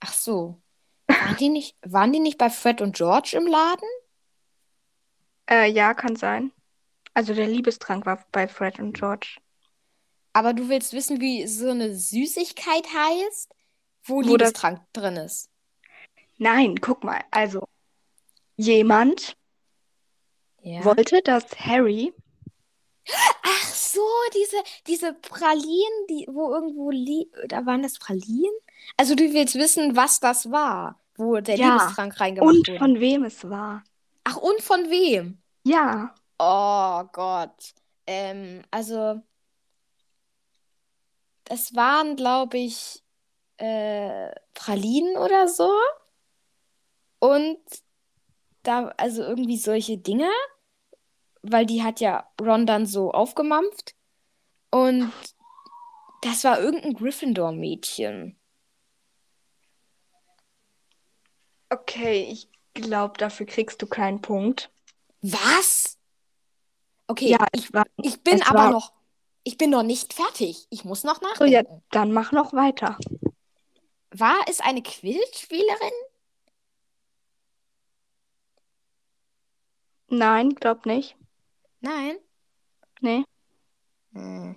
[0.00, 0.62] Ach so.
[1.06, 3.88] Waren die nicht, waren die nicht bei Fred und George im Laden?
[5.50, 6.52] Äh, ja, kann sein.
[7.12, 9.36] Also der Liebestrank war bei Fred und George.
[10.32, 13.54] Aber du willst wissen, wie so eine Süßigkeit heißt,
[14.04, 15.50] wo, Wo das- Liebestrank drin ist.
[16.38, 17.22] Nein, guck mal.
[17.30, 17.68] Also
[18.56, 19.36] jemand
[20.62, 20.82] Ja.
[20.84, 22.14] wollte, dass Harry
[23.42, 24.00] Ach so,
[24.34, 28.52] diese, diese Pralinen, die, wo irgendwo li da waren das Pralinen?
[28.96, 32.78] Also du willst wissen, was das war, wo der Ja, Liebestrank reingemacht und wurde.
[32.78, 33.84] von wem es war.
[34.24, 35.42] Ach, und von wem?
[35.64, 37.74] Ja, Oh Gott.
[38.06, 39.22] Ähm, also,
[41.44, 43.02] das waren, glaube ich,
[43.58, 45.70] äh, Pralinen oder so.
[47.20, 47.58] Und
[48.62, 50.30] da, also irgendwie solche Dinge,
[51.42, 53.94] weil die hat ja Ron dann so aufgemampft.
[54.70, 55.12] Und
[56.22, 58.34] das war irgendein Gryffindor-Mädchen.
[61.70, 64.70] okay, ich glaube, dafür kriegst du keinen Punkt.
[65.20, 65.98] Was?
[67.06, 67.84] Okay, Ja, ich, war.
[68.02, 68.92] ich bin aber war- noch,
[69.44, 70.66] ich bin noch nicht fertig.
[70.70, 71.82] Ich muss noch So, ja, nachdenken.
[71.90, 72.96] dann mach noch weiter.
[74.10, 75.92] War es eine Quidditch-Spielerin?
[80.08, 81.16] Nein, glaub nicht.
[81.80, 82.16] Nein.
[83.00, 83.24] Nee.
[84.12, 84.56] Hm.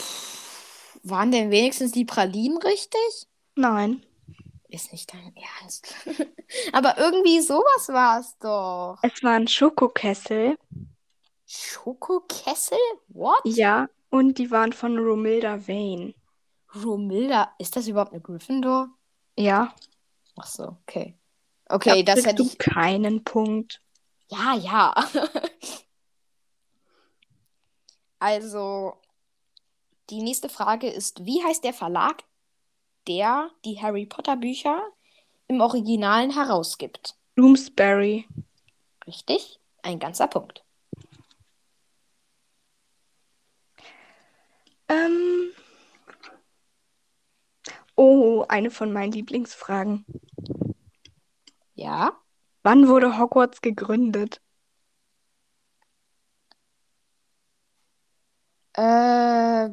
[0.00, 3.26] Pff, waren denn wenigstens die Pralinen richtig?
[3.54, 4.04] Nein.
[4.68, 5.94] Ist nicht dein Ernst.
[6.72, 8.98] Aber irgendwie sowas war es doch.
[9.02, 10.58] Es war ein Schokokessel.
[11.46, 12.78] Schokokessel?
[13.08, 13.40] What?
[13.44, 16.14] Ja, und die waren von Romilda Vane.
[16.74, 18.90] Romilda, ist das überhaupt eine Gryffindor?
[19.36, 19.74] Ja.
[20.36, 21.14] Ach so, okay.
[21.68, 22.58] Okay, da das hätte du ich.
[22.58, 23.80] keinen Punkt.
[24.28, 24.94] Ja, ja.
[28.18, 28.94] Also,
[30.10, 32.24] die nächste Frage ist, wie heißt der Verlag,
[33.06, 34.82] der die Harry Potter Bücher
[35.48, 37.14] im Originalen herausgibt?
[37.34, 38.26] Bloomsbury.
[39.06, 39.60] Richtig?
[39.82, 40.64] Ein ganzer Punkt.
[44.88, 45.52] Ähm.
[47.94, 50.04] Oh, eine von meinen Lieblingsfragen.
[51.74, 52.18] Ja?
[52.66, 54.42] Wann wurde Hogwarts gegründet?
[58.72, 59.68] Äh,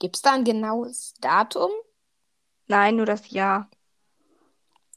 [0.00, 1.70] Gibt es da ein genaues Datum?
[2.66, 3.70] Nein, nur das Jahr.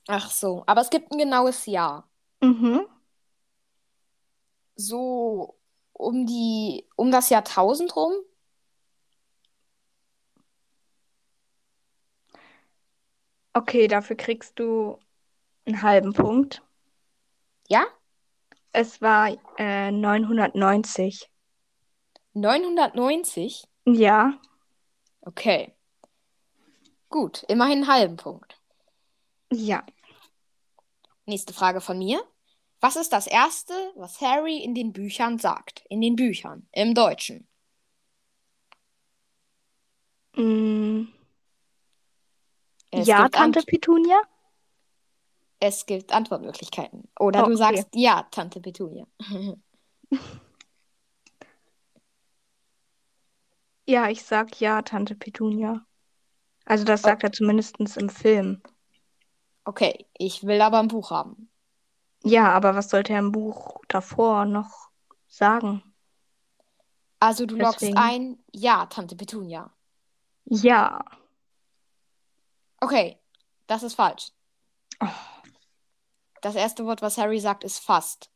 [0.07, 2.09] Ach so, aber es gibt ein genaues Jahr.
[2.41, 2.87] Mhm.
[4.75, 5.59] So
[5.91, 8.13] um die, um das Jahrtausend rum?
[13.53, 14.97] Okay, dafür kriegst du
[15.65, 16.61] einen halben Punkt.
[17.67, 17.85] Ja?
[18.71, 21.29] Es war äh, 990.
[22.33, 23.67] 990?
[23.85, 24.39] Ja.
[25.21, 25.73] Okay.
[27.09, 28.59] Gut, immerhin einen halben Punkt.
[29.51, 29.85] Ja.
[31.25, 32.21] Nächste Frage von mir.
[32.81, 35.85] Was ist das Erste, was Harry in den Büchern sagt?
[35.89, 37.47] In den Büchern, im Deutschen.
[40.35, 41.03] Mm,
[42.91, 44.21] ja, Tante Ant Petunia?
[45.63, 47.07] Es gibt Antwortmöglichkeiten.
[47.17, 47.57] Oder Oh, du okay.
[47.57, 49.07] sagst ja, Tante Petunia.
[53.85, 55.85] Ja, ich sag ja, Tante Petunia.
[56.65, 58.61] Also das sagt er zumindest im Film.
[59.65, 61.49] Okay, ich will aber ein Buch haben.
[62.23, 64.89] Ja, aber was sollte er im Buch davor noch
[65.27, 65.83] sagen?
[67.19, 67.97] Also du loggst Deswegen.
[67.97, 69.71] ein, ja, Tante Petunia.
[70.45, 70.99] Ja.
[72.81, 73.17] Okay,
[73.67, 74.31] das ist falsch.
[75.01, 75.32] Oh.
[76.43, 78.29] Das erste Wort, was Harry sagt, ist fast.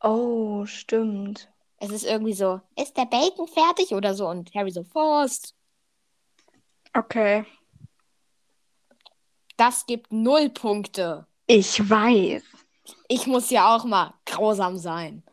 [0.00, 1.50] Oh, stimmt.
[1.78, 4.28] Es ist irgendwie so, ist der Bacon fertig oder so?
[4.28, 5.56] Und Harry so, Forst.
[6.94, 7.44] Okay.
[9.56, 11.26] Das gibt null Punkte.
[11.48, 12.44] Ich weiß.
[13.08, 15.24] Ich muss ja auch mal grausam sein.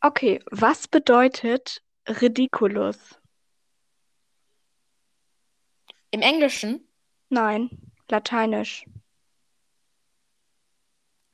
[0.00, 3.20] Okay, was bedeutet ridiculous?
[6.10, 6.88] Im Englischen,
[7.28, 7.70] Nein,
[8.08, 8.86] lateinisch.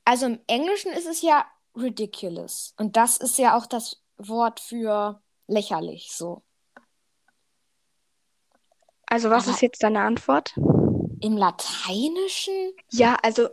[0.07, 1.45] Also im Englischen ist es ja
[1.75, 2.73] ridiculous.
[2.77, 6.43] Und das ist ja auch das Wort für lächerlich, so.
[9.05, 10.53] Also, was Aber- ist jetzt deine Antwort?
[11.19, 12.71] Im Lateinischen?
[12.89, 13.49] Ja, also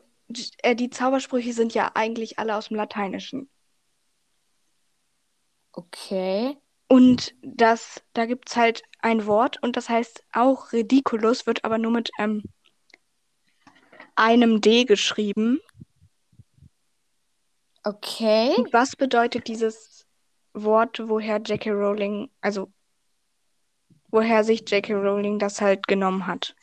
[0.62, 3.50] äh, die Zaubersprüche sind ja eigentlich alle aus dem Lateinischen.
[5.72, 6.56] Okay.
[6.86, 11.78] Und das, da gibt es halt ein Wort und das heißt auch ridiculous, wird aber
[11.78, 12.44] nur mit ähm,
[14.14, 15.58] einem D geschrieben.
[17.84, 18.54] Okay.
[18.72, 20.06] Was bedeutet dieses
[20.54, 21.70] Wort, woher J.K.
[21.70, 22.72] Rowling, also
[24.08, 24.94] woher sich J.K.
[24.94, 26.54] Rowling das halt genommen hat?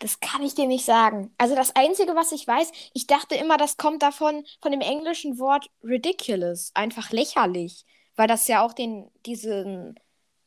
[0.00, 1.34] Das kann ich dir nicht sagen.
[1.38, 5.38] Also das Einzige, was ich weiß, ich dachte immer, das kommt davon, von dem englischen
[5.38, 9.98] Wort ridiculous, einfach lächerlich, weil das ja auch den, diesen,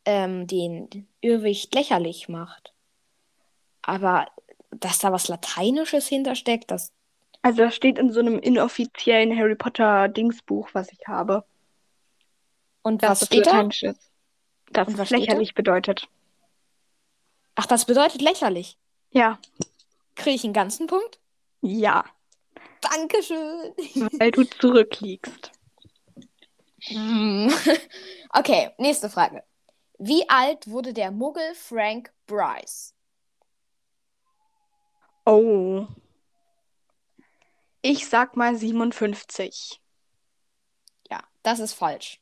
[0.05, 2.75] ähm, den Irrwicht lächerlich macht.
[3.81, 4.27] Aber
[4.69, 6.93] dass da was Lateinisches hintersteckt, das,
[7.41, 11.45] Also das steht in so einem inoffiziellen Harry Potter Dingsbuch, was ich habe.
[12.81, 13.61] und was das steht da?
[13.61, 14.11] ist.
[14.71, 16.07] Dass Und was lächerlich bedeutet.
[17.55, 18.77] Ach, das bedeutet lächerlich.
[19.11, 19.39] Ja,
[20.15, 21.19] Kriege ich einen ganzen Punkt?
[21.61, 22.03] ja,
[22.81, 23.73] Dankeschön.
[24.19, 25.51] weil du zurückliegst.
[26.81, 27.51] Hm.
[28.31, 29.43] Okay, nächste Frage.
[29.97, 32.93] Wie alt wurde der Muggel Frank Bryce?
[35.25, 35.87] Oh.
[37.81, 39.81] Ich sag mal 57.
[41.09, 42.21] Ja, das ist falsch.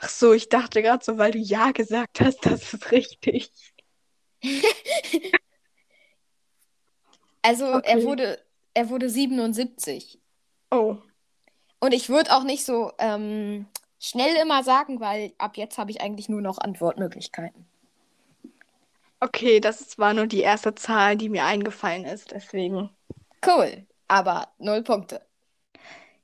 [0.00, 3.50] Ach so, ich dachte gerade so, weil du ja gesagt hast, das ist richtig.
[7.42, 8.02] Also er Okay.
[8.02, 8.44] wurde,
[8.74, 10.20] er wurde 77.
[10.72, 11.02] Oh,
[11.80, 13.66] Und ich würde auch nicht so ähm,
[14.00, 17.66] schnell immer sagen, weil ab jetzt habe ich eigentlich nur noch Antwortmöglichkeiten.
[19.20, 22.90] okay, das war nur die erste Zahl, die mir eingefallen ist, deswegen.
[23.40, 25.26] Cool, aber null Punkte.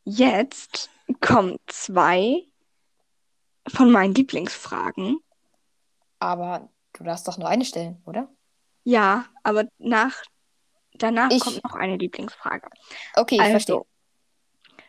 [0.04, 2.44] Jetzt kommen zwei
[3.66, 5.18] von meinen Lieblingsfragen.
[6.18, 8.28] Aber du darfst doch nur eine stellen, oder?
[8.84, 10.14] Ja, aber nach,
[10.94, 12.68] danach Ich- kommt noch eine Lieblingsfrage.
[13.16, 13.82] Okay, ich Also, verstehe.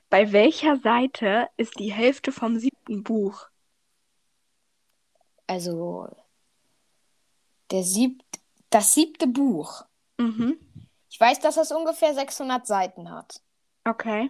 [0.10, 3.48] bei welcher Seite ist die Hälfte vom siebten Buch?
[5.48, 6.08] Also
[7.72, 8.24] der sieb
[8.70, 9.86] das siebte Buch.
[10.18, 10.58] Mhm.
[11.10, 13.42] Ich weiß, dass das ungefähr 600 Seiten hat.
[13.86, 14.30] Okay.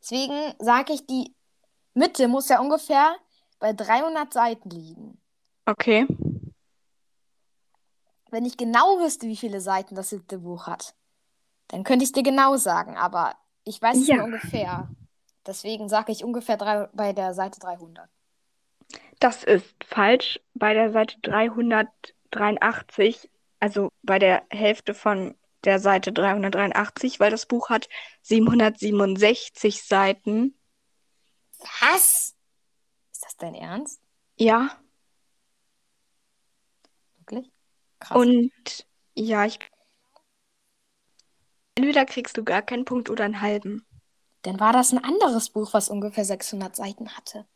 [0.00, 1.34] Deswegen sage ich, die
[1.94, 3.16] Mitte muss ja ungefähr
[3.58, 5.18] bei 300 Seiten liegen.
[5.66, 6.06] Okay.
[8.30, 10.94] Wenn ich genau wüsste, wie viele Seiten das siebte Buch hat,
[11.68, 14.16] dann könnte ich es dir genau sagen, aber ich weiß es Ja.
[14.16, 14.88] nur ungefähr.
[15.46, 18.08] Deswegen sage ich ungefähr drei, bei der Seite 300.
[19.20, 20.40] Das ist falsch.
[20.54, 23.30] Bei der Seite 383,
[23.60, 25.34] also bei der Hälfte von
[25.66, 27.88] der Seite 383, weil das Buch hat
[28.22, 30.58] 767 Seiten.
[31.80, 32.34] Was?
[33.12, 34.00] Ist das dein Ernst?
[34.36, 34.78] Ja,
[37.18, 37.50] Wirklich?
[38.00, 38.16] Krass.
[38.18, 39.58] und ja, ich.
[41.76, 43.86] Entweder kriegst du gar keinen Punkt oder einen halben.
[44.42, 47.46] Dann war das ein anderes Buch, was ungefähr 600 Seiten hatte.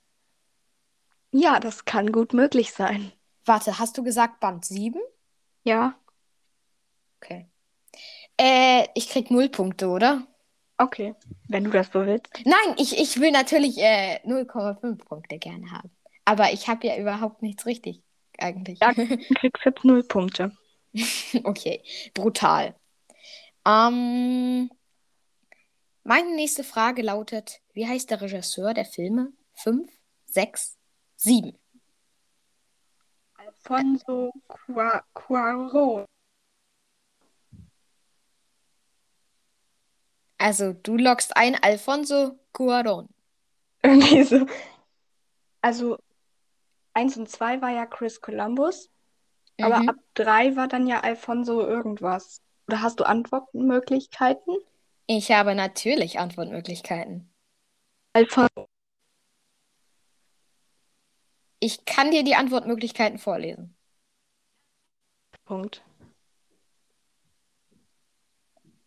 [1.30, 3.12] Ja, das kann gut möglich sein.
[3.44, 5.00] Warte, hast du gesagt Band 7?
[5.64, 5.98] Ja,
[7.20, 7.50] Okay.
[8.40, 10.26] Äh, ich krieg null Punkte, oder?
[10.80, 11.14] okay,
[11.48, 12.28] wenn du das so willst.
[12.44, 15.90] Nein, ich, ich will natürlich äh, 0,5 Punkte gerne haben.
[16.24, 18.02] Aber ich habe ja überhaupt nichts richtig,
[18.38, 18.78] eigentlich.
[18.80, 18.92] Ja.
[18.94, 20.52] Du kriegst jetzt null Punkte.
[21.44, 21.82] Okay,
[22.14, 22.74] brutal.
[23.66, 24.70] Ähm,
[26.04, 29.90] meine nächste Frage lautet: Wie heißt der Regisseur der Filme 5,
[30.26, 30.78] 6,
[31.16, 31.58] 7?
[33.36, 36.04] Alfonso Cua- Cuarón.
[40.38, 43.08] Also, du loggst ein Alfonso Cuarón.
[43.82, 44.46] Irgendwie so.
[45.62, 45.98] Also,
[46.94, 48.90] eins und zwei war ja Chris Columbus,
[49.60, 49.88] aber Mhm.
[49.90, 52.42] ab drei war dann ja Alfonso irgendwas.
[52.68, 54.56] Oder hast du Antwortmöglichkeiten?
[55.08, 57.30] Ich habe natürlich Antwortmöglichkeiten.
[58.14, 58.68] Alfonso.
[61.60, 63.76] Ich kann dir die Antwortmöglichkeiten vorlesen.
[65.46, 65.82] Punkt.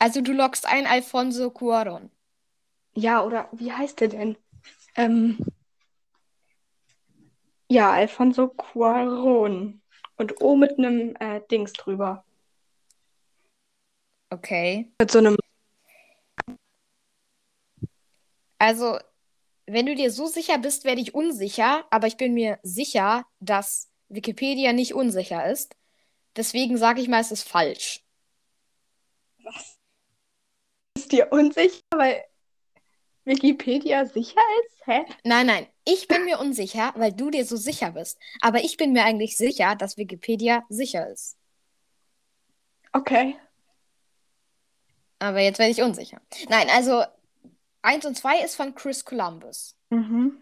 [0.02, 2.10] Also, du loggst ein Alfonso Cuarón.
[2.95, 4.36] Ja, oder wie heißt der denn?
[4.95, 5.38] Ähm,
[7.70, 9.80] ja, Alfonso Cuarón.
[10.18, 12.26] Und O mit einem äh, Dings drüber.
[14.32, 14.91] Okay.
[14.99, 15.38] Mit so einem.
[18.58, 18.97] Also,
[19.68, 23.91] wenn du dir so sicher bist, werde ich unsicher, aber ich bin mir sicher, dass
[24.10, 25.76] Wikipedia nicht unsicher ist.
[26.36, 28.04] Deswegen sage ich mal, es ist falsch.
[30.97, 32.24] Ist dir unsicher, weil
[33.26, 34.88] Wikipedia sicher ist?
[34.88, 35.05] Hä?
[35.24, 38.20] Nein, nein, ich bin mir unsicher, weil du dir so sicher bist.
[38.41, 41.38] Aber ich bin mir eigentlich sicher, dass Wikipedia sicher ist.
[42.93, 43.38] Okay.
[45.20, 46.20] Aber jetzt werde ich unsicher.
[46.49, 47.03] Nein, also
[47.84, 49.76] 1 und 2 ist von Chris Columbus.
[49.89, 50.38] Mhm.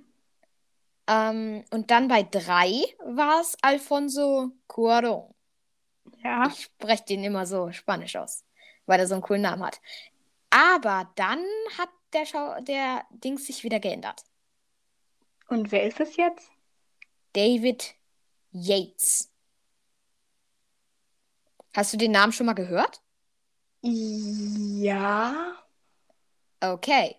[1.07, 5.33] Ähm, und dann bei 3 war es Alfonso Cuarón.
[6.23, 6.47] Ja.
[6.47, 8.45] Ich spreche den immer so spanisch aus,
[8.85, 9.81] weil er so einen coolen Namen hat.
[10.49, 11.43] Aber dann
[11.77, 14.23] hat der, Schau der Dings sich wieder geändert.
[15.47, 16.49] Und wer ist es jetzt?
[17.33, 17.95] David
[18.51, 19.31] Yates.
[21.75, 23.01] Hast du den Namen schon mal gehört?
[23.81, 25.55] Ja.
[26.59, 27.15] Okay.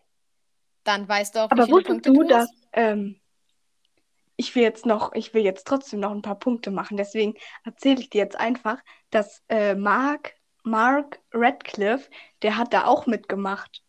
[0.85, 3.21] Dann weißt du auch, wie Aber viele wusstest Punkte du, du dass ähm,
[4.37, 6.97] ich will jetzt noch, ich will jetzt trotzdem noch ein paar Punkte machen.
[6.97, 8.79] Deswegen erzähle ich dir jetzt einfach,
[9.11, 12.11] dass äh, Mark, Mark Radcliffe,
[12.43, 13.83] der hat da auch mitgemacht.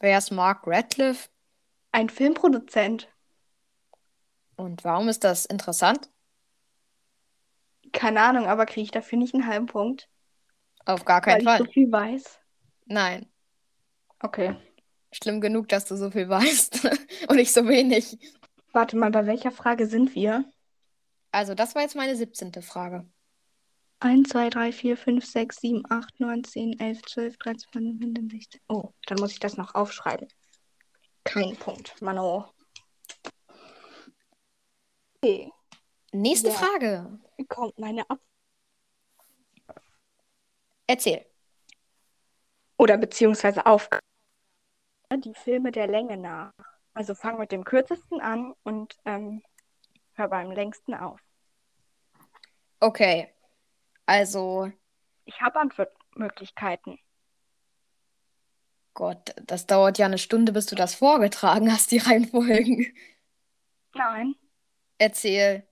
[0.00, 1.28] Wer ist Mark Radcliffe?
[1.92, 3.08] Ein Filmproduzent.
[4.56, 6.10] Und warum ist das interessant?
[7.92, 10.08] Keine Ahnung, aber kriege ich dafür nicht einen halben Punkt,
[10.86, 11.58] Auf gar weil keinen ich Fall.
[11.58, 12.40] so viel weiß.
[12.86, 13.26] Nein.
[14.22, 14.56] Okay.
[15.12, 16.88] Schlimm genug, dass du so viel weißt
[17.28, 18.18] und ich so wenig.
[18.72, 20.44] Warte mal, bei welcher Frage sind wir?
[21.32, 22.62] Also, das war jetzt meine 17.
[22.62, 23.06] Frage.
[24.04, 28.30] 1, 2, 3, 4, 5, 6, 7, 8, 9, 10, 11, 12, 13, 14, 15,
[28.30, 28.60] 16.
[28.68, 30.28] Oh, dann muss ich das noch aufschreiben.
[31.24, 32.52] Kein Punkt, Mano.
[35.22, 35.50] Okay,
[36.12, 36.54] Nächste Ja.
[36.54, 37.18] Frage.
[37.38, 38.20] wie kommt meine Ab...
[40.86, 41.24] Erzähl.
[42.76, 43.88] Oder beziehungsweise auf
[45.16, 46.52] die Filme der Länge nach.
[46.92, 49.42] Also fang mit dem kürzesten an und ähm,
[50.12, 51.20] hör beim längsten auf.
[52.80, 53.33] Okay.
[54.06, 54.72] Also,
[55.26, 56.98] Ich habe Antwortmöglichkeiten.
[58.94, 62.92] Gott, das dauert ja eine Stunde, bis du das vorgetragen hast, die Reihenfolgen.
[63.94, 64.34] Nein.
[64.98, 65.64] Erzähl.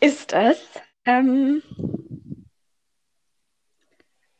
[0.00, 0.58] Ist es?
[1.04, 1.62] Ähm,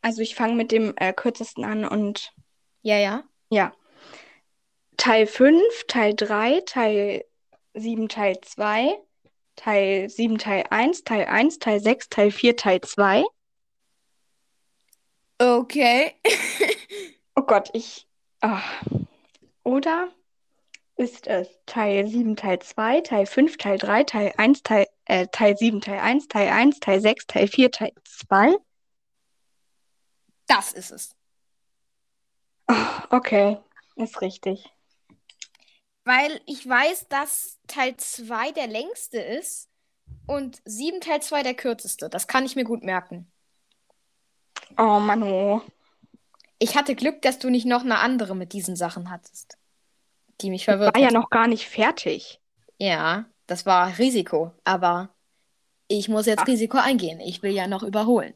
[0.02, 2.32] also ich fange mit dem äh, kürzesten an und
[2.82, 3.24] Ja, ja.
[3.50, 3.72] ja.
[4.96, 7.24] Teil 5, Teil 3, Teil
[7.74, 8.98] 7, Teil 2,
[9.58, 13.24] Teil 7, Teil 1, Teil 1, Teil 6, Teil 4, Teil 2.
[15.38, 16.14] Okay.
[17.36, 18.08] Oh Gott, ich.
[18.40, 18.60] ah.
[19.62, 20.08] Oder
[20.96, 25.56] ist es Teil 7, Teil 2, Teil 5, Teil 3, Teil 1, Teil, äh, Teil
[25.56, 28.56] 7, Teil 1, Teil 1, Teil 6, Teil 4, Teil 2?
[30.48, 31.14] Das ist es.
[32.66, 33.58] Ah, okay,
[33.94, 34.68] ist richtig.
[36.08, 39.68] Weil ich weiß, dass Teil 2 der längste ist
[40.26, 42.08] und 7 Teil 2 der kürzeste.
[42.08, 43.30] Das kann ich mir gut merken.
[44.78, 45.60] Oh Mann, oh.
[46.58, 49.58] Ich hatte Glück, dass du nicht noch eine andere mit diesen Sachen hattest,
[50.40, 52.40] die mich verwirrt War ja noch gar nicht fertig.
[52.78, 55.10] Ja, das war Risiko, aber
[55.88, 56.46] ich muss jetzt Ach.
[56.46, 57.20] Risiko eingehen.
[57.20, 58.32] Ich will ja noch überholen.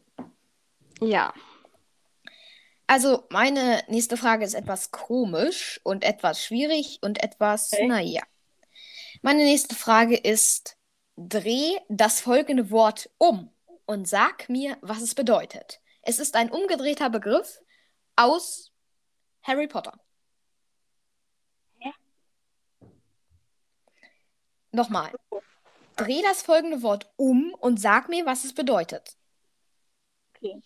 [1.01, 1.32] Ja.
[2.93, 7.86] Also, meine nächste Frage ist etwas komisch und etwas schwierig und etwas, Okay.
[7.86, 8.23] naja.
[9.23, 10.77] Meine nächste Frage ist,
[11.16, 13.51] dreh das folgende Wort um
[13.86, 15.81] und sag mir, was es bedeutet.
[16.02, 17.62] Es ist ein umgedrehter Begriff
[18.14, 18.74] aus
[19.43, 19.98] Harry Potter.
[21.78, 21.93] Hä?
[24.73, 25.12] Nochmal.
[25.97, 29.16] Dreh das folgende Wort um und sag mir, was es bedeutet.
[30.36, 30.60] Okay.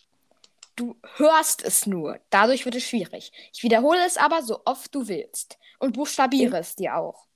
[0.77, 2.21] Du hörst es nur.
[2.31, 3.33] Dadurch wird es schwierig.
[3.53, 5.59] Ich wiederhole es aber so oft du willst.
[5.79, 7.27] Und buchstabiere es dir auch.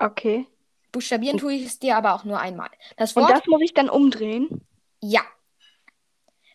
[0.00, 0.46] Okay.
[0.92, 2.70] Buchstabieren tue ich es dir aber auch nur einmal.
[2.96, 4.66] Das Und Wort, das muss ich dann umdrehen?
[5.00, 5.22] ja.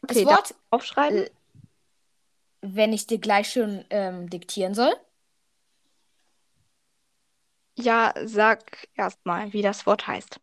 [0.08, 1.24] Das Okay, darf Wort, aufschreiben?
[1.24, 1.30] äh,
[2.62, 4.94] wenn ich dir gleich schon ähm, diktieren soll.
[7.78, 10.40] Ja, sag erstmal, wie das Wort heißt.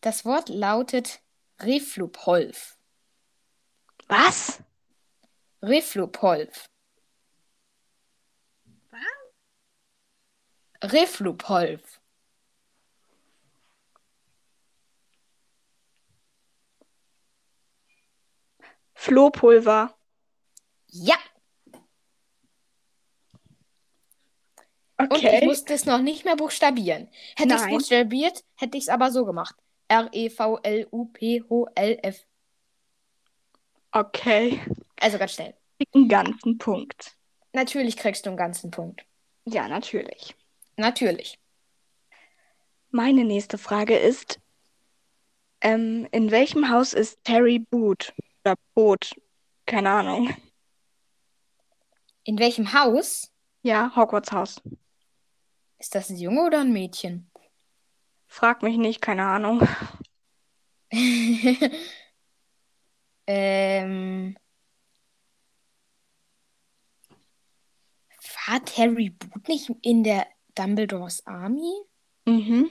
[0.00, 1.20] Das Wort lautet
[1.60, 2.78] Reflupolf.
[4.08, 4.58] Was?
[5.66, 6.68] Reflupolf.
[10.82, 12.00] Reflupolf.
[18.94, 19.94] Flohpulver.
[20.88, 21.16] Ja.
[24.98, 25.44] Und ich Okay.
[25.46, 27.08] musste es noch nicht mehr buchstabieren.
[27.36, 29.56] Hätte ich es buchstabiert, hätte ich es aber so gemacht.
[29.88, 30.86] R-E-V-L-U-P-O-L-F.
[33.92, 34.62] Okay.
[35.00, 35.54] Also ganz schnell.
[35.78, 37.16] Krieg einen ganzen Punkt.
[37.52, 39.04] Natürlich kriegst du einen ganzen Punkt.
[39.44, 40.34] Ja, natürlich.
[40.76, 41.38] Natürlich.
[42.90, 44.40] Meine nächste Frage ist,
[45.60, 48.12] ähm, in welchem Haus ist Terry Boot
[48.44, 49.14] oder Boot?
[49.66, 50.34] Keine Ahnung.
[52.24, 53.32] In welchem Haus?
[53.62, 54.60] Ja, Hogwarts Haus.
[55.78, 57.30] Ist das ein Junge oder ein Mädchen?
[58.26, 59.66] Frag mich nicht, keine Ahnung.
[63.26, 64.36] ähm.
[68.46, 71.72] War Harry Boot nicht in der Dumbledores Army?
[72.26, 72.70] Mhm.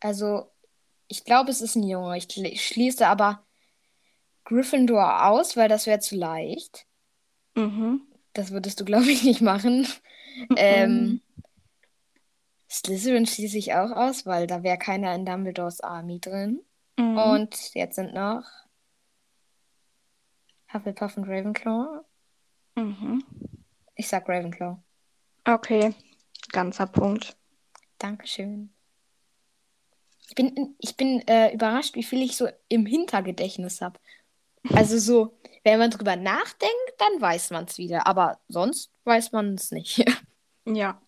[0.00, 0.50] Also,
[1.08, 2.16] ich glaube, es ist ein Junge.
[2.16, 3.44] Ich schl- schließe aber
[4.44, 6.86] Gryffindor aus, weil das wäre zu leicht.
[7.54, 8.02] Mhm.
[8.32, 9.86] Das würdest du, glaube ich, nicht machen.
[10.56, 11.20] Ähm,
[12.70, 16.60] Slytherin schließe ich auch aus, weil da wäre keiner in Dumbledores Army drin.
[16.96, 17.18] Mhm.
[17.18, 18.44] Und jetzt sind noch
[20.72, 22.04] Hufflepuff und Ravenclaw.
[22.76, 23.24] Mhm.
[23.94, 24.76] Ich sag Ravenclaw.
[25.44, 25.94] Okay,
[26.52, 27.36] ganzer Punkt.
[27.98, 28.72] Dankeschön.
[30.28, 33.98] Ich bin, ich bin äh, überrascht, wie viel ich so im Hintergedächtnis habe.
[34.74, 38.06] Also so, wenn man drüber nachdenkt, dann weiß man es wieder.
[38.06, 40.04] Aber sonst weiß man es nicht.
[40.74, 41.00] Ja.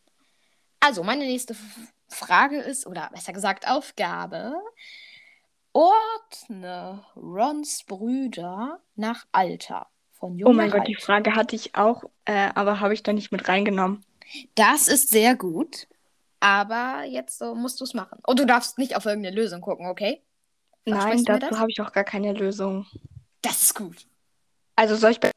[0.81, 1.55] Also, meine nächste
[2.09, 4.55] Frage ist, oder besser gesagt Aufgabe.
[5.73, 9.89] Ordne Rons Brüder nach Alter.
[10.13, 11.05] Von jung Oh mein Gott, die alt.
[11.05, 14.05] Frage hatte ich auch, äh, aber habe ich da nicht mit reingenommen.
[14.55, 15.89] Das ist sehr gut.
[16.41, 18.19] Aber jetzt so musst du es machen.
[18.27, 20.23] Und du darfst nicht auf irgendeine Lösung gucken, okay?
[20.87, 22.87] Nein, du mir dazu habe ich auch gar keine Lösung.
[23.43, 24.07] Das ist gut.
[24.77, 25.31] Also soll ich bei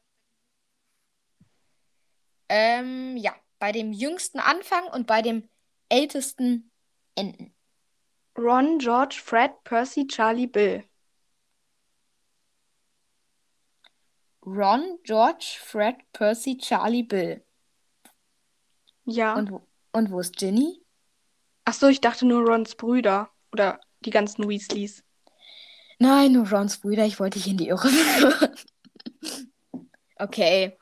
[2.48, 5.48] Ähm, ja, bei dem jüngsten anfangen und bei dem
[5.88, 6.70] ältesten
[7.14, 7.53] enden.
[8.36, 10.84] Ron, George, Fred, Percy, Charlie, Bill.
[14.44, 17.42] Ron, George, Fred, Percy, Charlie, Bill.
[19.04, 19.34] Ja.
[19.34, 20.80] Und, wo- und wo ist Ginny?
[21.64, 25.02] Ach so, ich dachte nur Rons Brüder oder die ganzen Weasleys.
[25.98, 28.56] Nein, nur Rons Brüder, ich wollte dich in die Irre führen.
[30.16, 30.76] okay.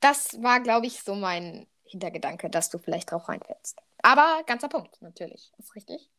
[0.00, 3.78] Das war, glaube ich, so mein Hintergedanke, dass du vielleicht drauf reinfällst.
[4.02, 5.52] Aber ganzer Punkt, natürlich.
[5.58, 6.10] Ist richtig.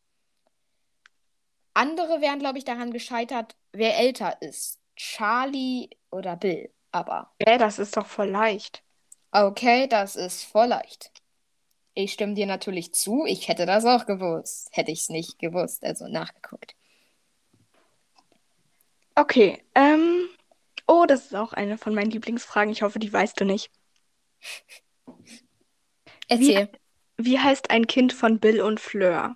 [1.78, 4.80] Andere wären, glaube ich, daran gescheitert, wer älter ist.
[4.96, 6.72] Charlie oder Bill.
[6.92, 8.82] Aber Hä, das ist doch voll leicht.
[9.32, 11.12] okay, das ist voll leicht.
[11.94, 13.26] Ich stimme dir natürlich zu.
[13.28, 14.70] Ich hätte das auch gewusst.
[14.72, 16.74] Hätte ich es nicht gewusst, also nachgeguckt.
[19.14, 20.30] Okay, ähm.
[20.88, 22.72] Oh, das ist auch eine von meinen Lieblingsfragen.
[22.72, 23.70] Ich hoffe, die weißt du nicht.
[26.28, 26.70] Erzähl.
[27.18, 29.36] Wie heißt ein Kind von Bill und Fleur?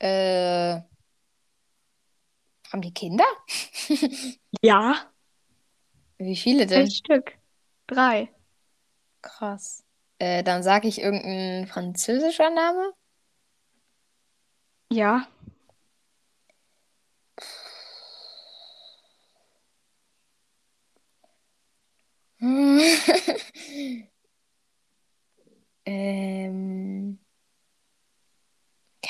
[0.00, 0.80] Äh,
[2.72, 3.24] haben die Kinder?
[4.62, 5.10] Ja,
[6.18, 6.82] Wie viele denn?
[6.82, 7.38] ein Stück.
[7.86, 8.28] Drei.
[9.22, 9.84] Krass.
[10.18, 12.92] Äh, dann sage ich irgendein französischer Name.
[14.90, 15.26] Ja.
[25.86, 27.18] ähm,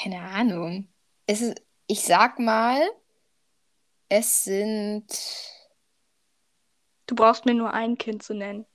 [0.02, 0.88] keine Ahnung.
[1.26, 2.80] Es ist, ich sag mal,
[4.08, 5.06] es sind
[7.10, 8.66] Du brauchst mir nur ein Kind zu nennen.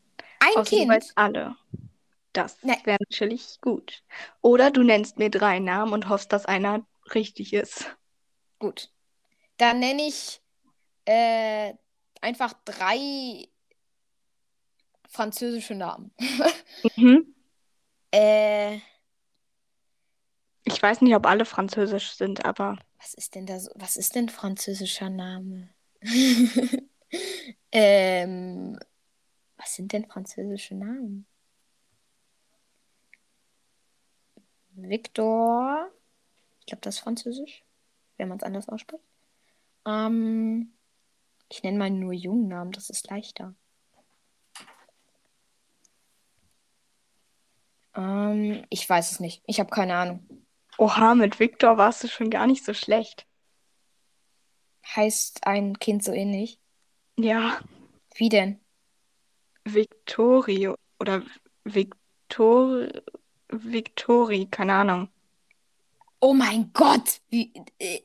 [0.41, 0.91] ein du Kind.
[0.91, 1.55] weißt alle.
[2.33, 4.03] Das wäre natürlich gut.
[4.41, 7.95] Oder du nennst mir drei Namen und hoffst, dass einer richtig ist.
[8.59, 8.91] Gut.
[9.55, 10.41] Dann nenne ich
[11.05, 11.73] äh,
[12.19, 13.47] einfach drei
[15.07, 16.11] französische Namen.
[16.97, 17.33] Mhm.
[18.11, 18.79] Äh,
[20.65, 23.71] Ich weiß nicht, ob alle französisch sind, aber was ist denn da so?
[23.75, 25.69] Was ist denn französischer Name?
[27.71, 28.79] ähm,
[29.57, 31.27] was sind denn französische Namen?
[34.71, 35.91] Victor.
[36.59, 37.63] Ich glaube, das ist französisch,
[38.17, 39.03] wenn man es anders ausspricht.
[39.85, 40.73] Ähm,
[41.47, 43.53] ich nenne meinen nur jungen Namen, das ist leichter.
[47.95, 49.43] Ähm, ich weiß es nicht.
[49.45, 50.44] Ich habe keine Ahnung.
[50.77, 53.25] Oha, mit Victor warst du schon gar nicht so schlecht.
[54.95, 56.59] Heißt ein Kind so ähnlich?
[57.17, 57.59] Ja,
[58.15, 58.59] Wie denn?
[59.65, 61.23] Victorio oder
[61.63, 62.87] Victor
[63.49, 65.09] Victori, keine Ahnung.
[66.19, 67.21] Oh mein Gott!
[67.29, 68.01] Wie, äh,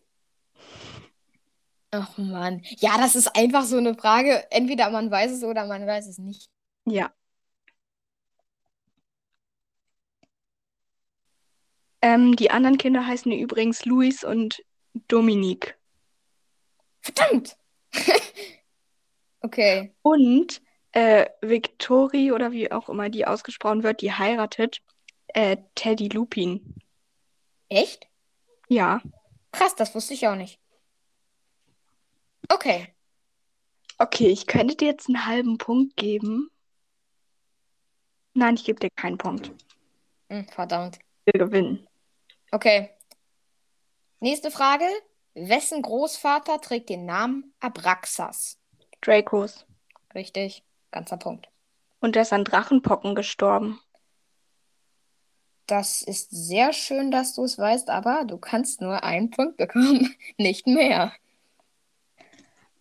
[1.93, 2.63] Ach Mann.
[2.79, 4.47] Ja, das ist einfach so eine Frage.
[4.51, 6.49] Entweder man weiß es oder man weiß es nicht.
[6.87, 7.13] Ja.
[12.03, 14.63] Ähm, die anderen Kinder heißen übrigens Luis und
[15.09, 15.79] Dominique.
[17.03, 17.57] Verdammt!
[19.41, 19.95] okay.
[20.03, 20.63] Und
[20.93, 24.81] äh, Victorie oder wie auch immer die ausgesprochen wird, die heiratet
[25.29, 26.75] äh, Teddy Lupin.
[27.69, 28.09] Echt?
[28.69, 29.01] Ja.
[29.53, 30.59] Krass, das wusste ich auch nicht.
[32.49, 32.89] Okay.
[33.99, 36.51] Okay, ich könnte dir jetzt einen halben Punkt geben.
[38.35, 39.53] Nein, ich gebe dir keinen Punkt.
[40.31, 40.99] Hm, verdammt.
[41.27, 41.87] Will gewinnen.
[42.51, 42.91] Okay.
[44.21, 44.85] Nächste Frage.
[45.35, 48.59] Wessen Großvater trägt den Namen Abraxas?
[49.01, 49.65] Dracos.
[50.15, 50.65] Richtig.
[50.91, 51.49] Ganzer Punkt.
[52.01, 53.81] Und der ist an Drachenpocken gestorben.
[55.67, 60.17] Das ist sehr schön, dass du es weißt, aber du kannst nur einen Punkt bekommen,
[60.37, 61.13] nicht mehr.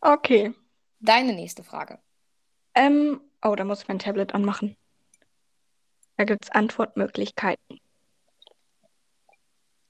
[0.01, 0.53] Okay.
[0.99, 1.99] Deine nächste Frage.
[2.73, 4.75] Ähm, oh, da muss ich mein Tablet anmachen.
[6.17, 7.79] Da gibt es Antwortmöglichkeiten.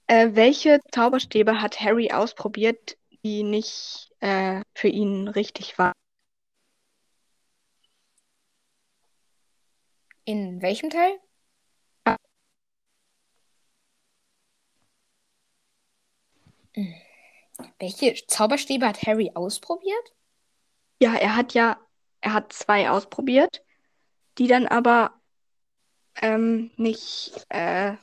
[0.09, 5.93] Äh, welche Zauberstäbe hat Harry ausprobiert, die nicht äh, für ihn richtig waren?
[10.25, 11.19] In welchem Teil?
[16.73, 16.95] Hm.
[17.77, 20.15] Welche Zauberstäbe hat Harry ausprobiert?
[20.99, 21.79] Ja, er hat ja,
[22.21, 23.63] er hat zwei ausprobiert,
[24.39, 25.13] die dann aber
[26.19, 27.95] ähm, nicht äh,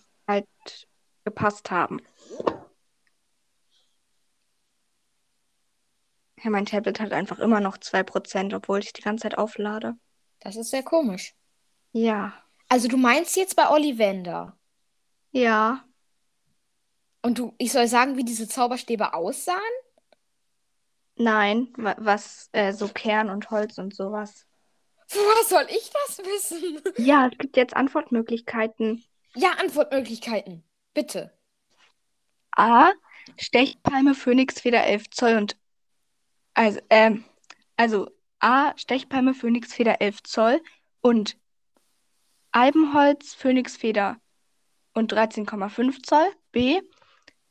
[1.27, 2.01] gepasst haben.
[6.43, 9.97] Ja, mein Tablet hat einfach immer noch 2%, obwohl ich die ganze Zeit auflade.
[10.39, 11.35] Das ist sehr komisch.
[11.93, 12.33] Ja.
[12.69, 14.57] Also du meinst jetzt bei Ollivander?
[15.33, 15.85] Ja.
[17.23, 19.59] Und du, ich soll sagen, wie diese Zauberstäbe aussahen?
[21.17, 24.47] Nein, wa was äh, so Kern und Holz und sowas.
[25.09, 26.83] Woher soll ich das wissen?
[26.99, 29.03] Ja, es gibt jetzt Antwortmöglichkeiten.
[29.35, 30.63] Ja, Antwortmöglichkeiten.
[30.97, 31.31] Bitte.
[32.53, 32.91] A.
[33.37, 35.59] Stechpalme, Phönixfeder 11 Zoll und
[36.55, 37.23] also, ähm,
[37.77, 38.73] also A.
[38.79, 40.63] Stechpalme, Phönixfeder 11 Zoll
[41.03, 41.37] und
[42.51, 44.19] Albenholz, Phönixfeder
[44.95, 46.33] und 13,5 Zoll.
[46.51, 46.81] B.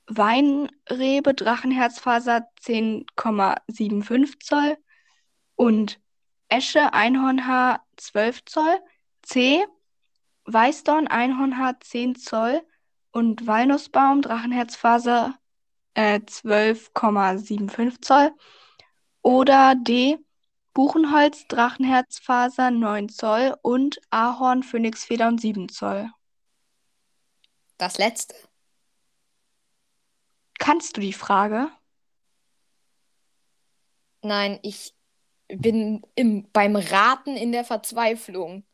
[0.07, 4.77] Weinrebe, Drachenherzfaser 10,75 Zoll
[5.53, 5.99] und
[6.47, 8.79] Esche, Einhornhaar 12 Zoll.
[9.21, 9.67] C.
[10.45, 12.63] Weißdorn, Einhornhaar 10 Zoll
[13.15, 15.39] und Walnussbaum, Drachenherzfaser
[15.93, 18.31] äh, 12,75 Zoll.
[19.21, 20.17] Oder D.
[20.73, 26.11] Buchenholz, Drachenherzfaser 9 Zoll und Ahorn, Phönixfeder und 7 Zoll.
[27.77, 28.35] Das letzte?
[30.59, 31.69] Kannst du die Frage?
[34.23, 34.93] Nein, ich
[35.47, 38.65] bin im, beim Raten in der Verzweiflung.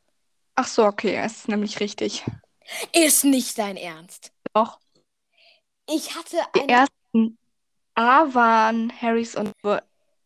[0.55, 2.25] Ach so, okay, es ist nämlich richtig.
[2.93, 4.31] Ist nicht dein Ernst.
[4.53, 4.79] Doch.
[5.89, 6.71] Ich hatte Die eine.
[6.71, 7.37] ersten
[7.95, 9.81] A waren Harrys und Vo-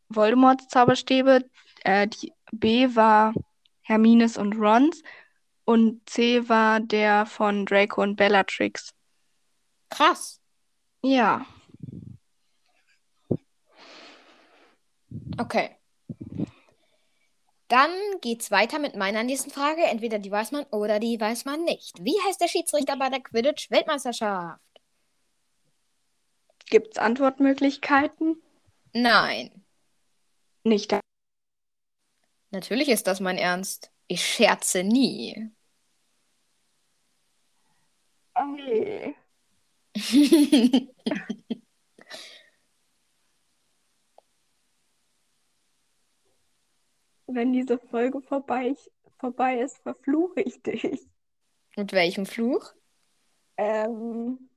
[0.10, 1.50] Voldemorts Zauberstäbe,
[1.84, 3.34] äh, die B war
[3.82, 5.02] Hermines und Rons
[5.66, 8.94] und C war der von Draco und Bellatrix.
[9.90, 10.40] Krass.
[11.02, 11.46] Ja,
[15.40, 15.78] Okay.
[17.76, 17.92] Dann
[18.22, 19.84] geht's weiter mit meiner nächsten Frage.
[19.84, 22.02] Entweder die weiß man oder die weiß man nicht.
[22.02, 24.62] Wie heißt der Schiedsrichter bei der Quidditch-Weltmeisterschaft?
[26.68, 28.42] gibt's Antwortmöglichkeiten?
[28.94, 29.66] Nein.
[30.64, 31.02] Nicht da.
[32.52, 33.92] Natürlich ist das mein Ernst.
[34.08, 35.52] Ich scherze nie.
[38.36, 39.16] Okay.
[47.28, 48.76] Wenn diese Folge vorbei,
[49.18, 51.08] vorbei ist, verfluche ich dich.
[51.76, 52.74] Mit welchem Fluch?
[53.58, 54.50] Ähm,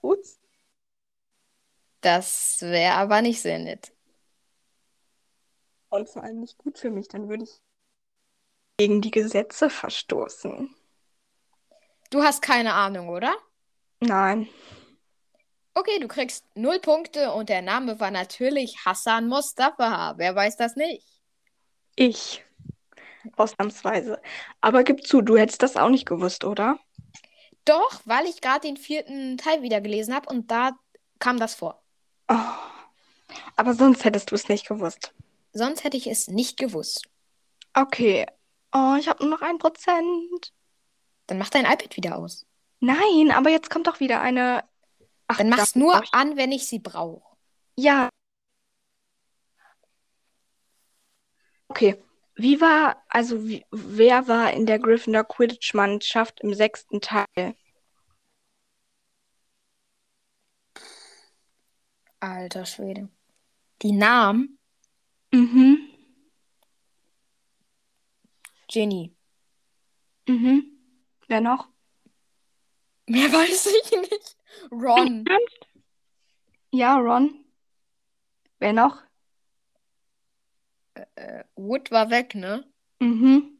[0.00, 0.24] gut.
[2.00, 3.92] Das wäre aber nicht sehr nett.
[5.88, 7.60] Und vor allem nicht gut für mich, dann würde ich
[8.78, 10.74] gegen die Gesetze verstoßen.
[12.10, 13.34] Du hast keine Ahnung, oder?
[14.00, 14.48] Nein.
[15.74, 20.14] Okay, du kriegst null Punkte und der Name war natürlich Hassan Mustafa.
[20.16, 21.15] Wer weiß das nicht?
[21.96, 22.44] Ich.
[23.36, 24.20] Ausnahmsweise.
[24.60, 26.78] Aber gib zu, du hättest das auch nicht gewusst, oder?
[27.64, 30.72] Doch, weil ich gerade den vierten Teil wieder gelesen habe und da
[31.18, 31.82] kam das vor.
[32.28, 32.36] Oh.
[33.56, 35.12] Aber sonst hättest du es nicht gewusst.
[35.52, 37.08] Sonst hätte ich es nicht gewusst.
[37.74, 38.26] Okay.
[38.72, 40.52] Oh, ich habe nur noch ein Prozent.
[41.26, 42.46] Dann mach dein iPad wieder aus.
[42.80, 44.64] Nein, aber jetzt kommt doch wieder eine.
[45.26, 47.22] Ach, Dann mach's nur an, wenn ich sie brauche.
[47.76, 48.08] Ja.
[51.76, 52.02] Okay.
[52.36, 57.54] Wie war, also wie, wer war in der Gryffindor Quidditch-Mannschaft im sechsten Teil?
[62.18, 63.10] Alter Schwede.
[63.82, 64.58] Die Namen?
[65.32, 65.78] Mhm.
[68.68, 69.14] Ginny.
[70.26, 70.78] Mhm.
[71.28, 71.68] Wer noch?
[73.04, 74.36] Mehr weiß ich nicht.
[74.70, 75.26] Ron.
[76.70, 77.44] Ja, Ron.
[78.60, 79.05] Wer noch?
[81.14, 82.64] Äh, Wood war weg, ne?
[83.00, 83.58] Mhm.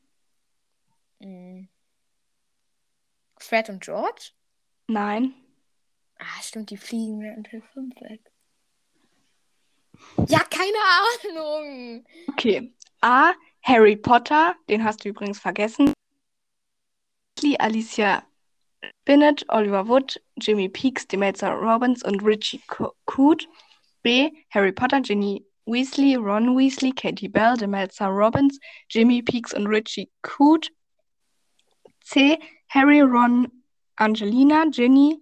[1.20, 1.68] Mhm.
[3.38, 4.30] Fred und George?
[4.88, 5.34] Nein.
[6.18, 8.20] Ah, stimmt, die fliegen in Teil 5 weg.
[10.28, 10.78] Ja, keine
[11.34, 12.06] Ahnung.
[12.28, 12.72] Okay.
[13.02, 13.32] A.
[13.62, 15.92] Harry Potter, den hast du übrigens vergessen.
[17.58, 18.24] Alicia
[19.02, 23.48] Spinnet, Oliver Wood, Jimmy Peaks, Demelza Robbins und Richie Co- Coot.
[24.02, 24.30] B.
[24.50, 30.70] Harry Potter, Ginny Weasley, Ron Weasley, Katie Bell, Demelza Robbins, Jimmy Peaks und Richie Coot.
[32.05, 32.38] C.
[32.68, 33.51] Harry, Ron,
[33.98, 35.18] Angelina, Ginny,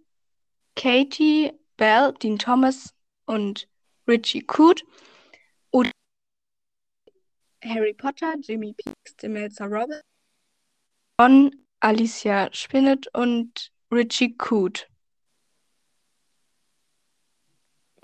[0.76, 2.92] Katie Bell, Dean Thomas
[3.26, 3.66] und
[4.06, 4.84] Richie Coot.
[5.70, 5.90] Oder
[7.62, 10.02] Harry Potter, Jimmy Peaks, Demelza Robbins,
[11.20, 14.88] Ron, Alicia Spinnet und Richie Coot.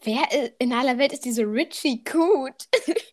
[0.02, 0.22] Wer
[0.58, 2.68] in aller Welt ist diese Richie Coot?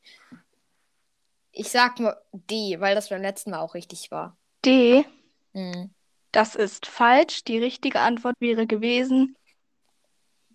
[1.52, 4.38] ich sag nur D, weil das beim letzten Mal auch richtig war.
[4.64, 5.06] D.
[5.54, 5.94] Mhm.
[6.32, 7.44] Das ist falsch.
[7.44, 9.36] Die richtige Antwort wäre gewesen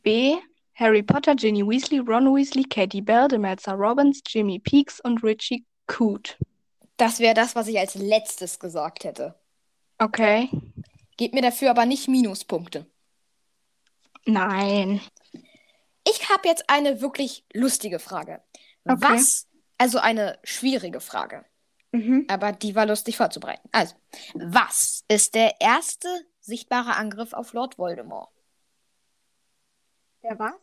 [0.03, 0.37] B.
[0.75, 6.39] Harry Potter, Ginny Weasley, Ron Weasley, Katie Bell, Demelza Robbins, Jimmy Peaks und Richie Coot.
[6.97, 9.35] Das wäre das, was ich als letztes gesagt hätte.
[9.99, 10.49] Okay.
[11.17, 12.87] Gebt mir dafür aber nicht Minuspunkte.
[14.25, 15.01] Nein.
[16.05, 18.43] Ich habe jetzt eine wirklich lustige Frage.
[18.85, 18.97] Okay.
[19.01, 19.49] Was,
[19.79, 21.45] also eine schwierige Frage,
[21.93, 22.27] Mhm.
[22.29, 23.69] aber die war lustig vorzubereiten.
[23.73, 23.95] Also,
[24.35, 26.09] was ist der erste
[26.41, 28.31] sichtbare Angriff auf Lord Voldemort?
[30.23, 30.55] Der was?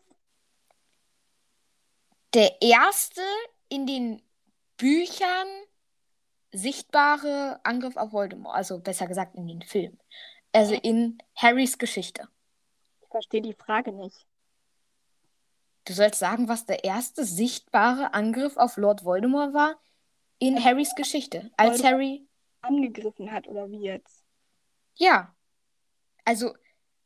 [2.33, 3.21] Der erste
[3.69, 4.21] in den
[4.77, 5.47] Büchern
[6.51, 9.99] sichtbare Angriff auf Voldemort, also besser gesagt in den Filmen.
[10.51, 12.27] Also in Harrys Geschichte.
[13.01, 14.25] Ich verstehe die Frage nicht.
[15.89, 19.81] Du sollst sagen, was der erste sichtbare Angriff auf Lord Voldemort war
[20.37, 21.49] in Harrys Geschichte.
[21.57, 22.27] Als Voldemort- Harry
[22.61, 24.23] Angegriffen hat oder wie jetzt?
[24.97, 25.35] Ja.
[26.25, 26.55] Also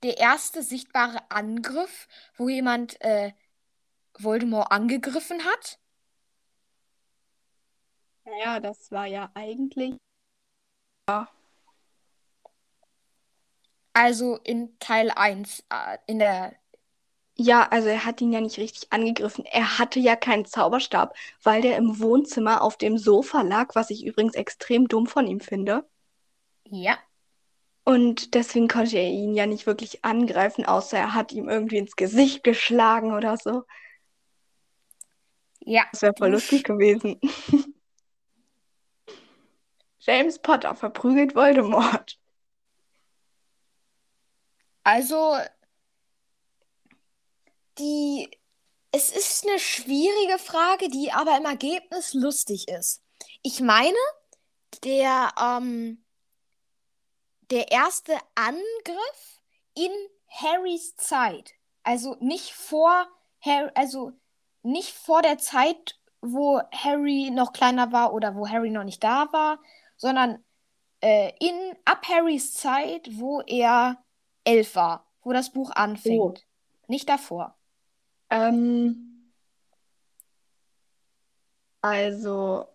[0.04, 3.32] der erste sichtbare Angriff, wo jemand äh,
[4.20, 5.80] Voldemort angegriffen hat.
[8.26, 9.96] Naja, das war ja eigentlich.
[13.94, 16.62] Also in Teil 1, äh, in der.
[17.36, 19.44] Ja, also er hat ihn ja nicht richtig angegriffen.
[19.46, 24.06] Er hatte ja keinen Zauberstab, weil der im Wohnzimmer auf dem Sofa lag, was ich
[24.06, 25.84] übrigens extrem dumm von ihm finde.
[26.66, 26.98] Ja.
[27.86, 31.96] Und deswegen konnte er ihn ja nicht wirklich angreifen, außer er hat ihm irgendwie ins
[31.96, 33.64] Gesicht geschlagen oder so.
[35.60, 35.84] Ja.
[35.92, 37.20] Das wäre voll lustig gewesen.
[40.00, 42.20] James Potter verprügelt Voldemort.
[44.84, 45.38] Also,
[47.80, 48.30] die.
[48.92, 53.02] Es ist eine schwierige Frage, die aber im Ergebnis lustig ist.
[53.42, 53.98] Ich meine,
[54.84, 56.04] der, ähm,
[57.50, 59.42] der erste Angriff
[59.74, 59.92] in
[60.28, 63.08] Harrys Zeit, also nicht vor
[63.42, 64.12] Harry, also
[64.62, 69.28] nicht vor der Zeit, wo Harry noch kleiner war oder wo Harry noch nicht da
[69.34, 69.60] war,
[69.98, 70.44] sondern
[71.02, 74.02] äh, in ab Harrys Zeit, wo er
[74.46, 76.40] elf war, wo das Buch anfängt.
[76.40, 76.88] Oh.
[76.88, 77.56] Nicht davor.
[78.34, 79.30] Ähm,
[81.82, 82.68] also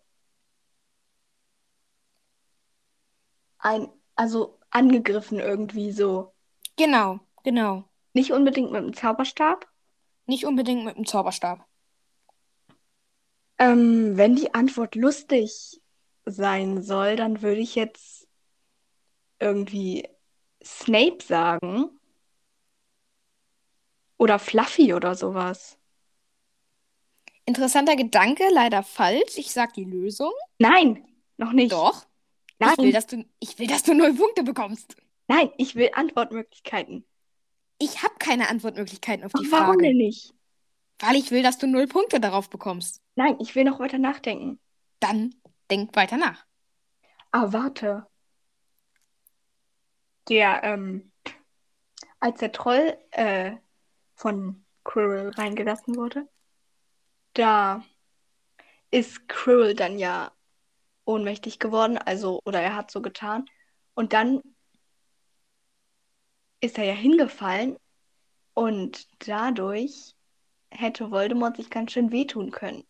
[3.58, 6.32] ein, also angegriffen irgendwie so.
[6.76, 7.88] Genau, genau.
[8.12, 9.66] Nicht unbedingt mit dem Zauberstab.
[10.26, 11.66] Nicht unbedingt mit dem Zauberstab.
[13.58, 15.80] Ähm, wenn die Antwort lustig
[16.24, 18.28] sein soll, dann würde ich jetzt
[19.40, 20.08] irgendwie
[20.62, 21.97] Snape sagen.
[24.18, 25.78] Oder Fluffy oder sowas.
[27.46, 29.38] Interessanter Gedanke, leider falsch.
[29.38, 30.32] Ich sag die Lösung.
[30.58, 31.04] Nein,
[31.36, 31.72] noch nicht.
[31.72, 32.06] Doch.
[32.58, 34.96] Nein, Ich will, dass du, ich will, dass du null Punkte bekommst.
[35.28, 37.06] nein, ich will Antwortmöglichkeiten.
[37.78, 39.82] Ich habe keine Antwortmöglichkeiten auf die Ach, warum Frage.
[39.84, 40.34] denn nicht?
[40.98, 43.00] Weil ich will, dass du null Punkte darauf bekommst.
[43.14, 44.58] Nein, ich will noch weiter nachdenken.
[45.00, 45.34] Dann
[45.70, 46.44] denk weiter nach.
[47.32, 48.06] Ah, warte.
[50.28, 51.10] Der, ähm,
[52.20, 53.56] als der Troll äh,
[54.18, 56.28] von Quirrell reingelassen wurde,
[57.34, 57.84] da
[58.90, 60.32] ist Quirrell dann ja
[61.04, 63.46] ohnmächtig geworden, also, oder er hat so getan.
[63.94, 64.42] Und dann
[66.60, 67.78] ist er ja hingefallen
[68.54, 70.14] und dadurch
[70.70, 72.84] hätte Voldemort sich ganz schön wehtun können.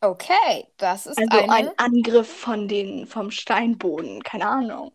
[0.00, 1.52] Okay, das ist Also eine.
[1.52, 4.92] ein Angriff von den, vom Steinboden, keine Ahnung.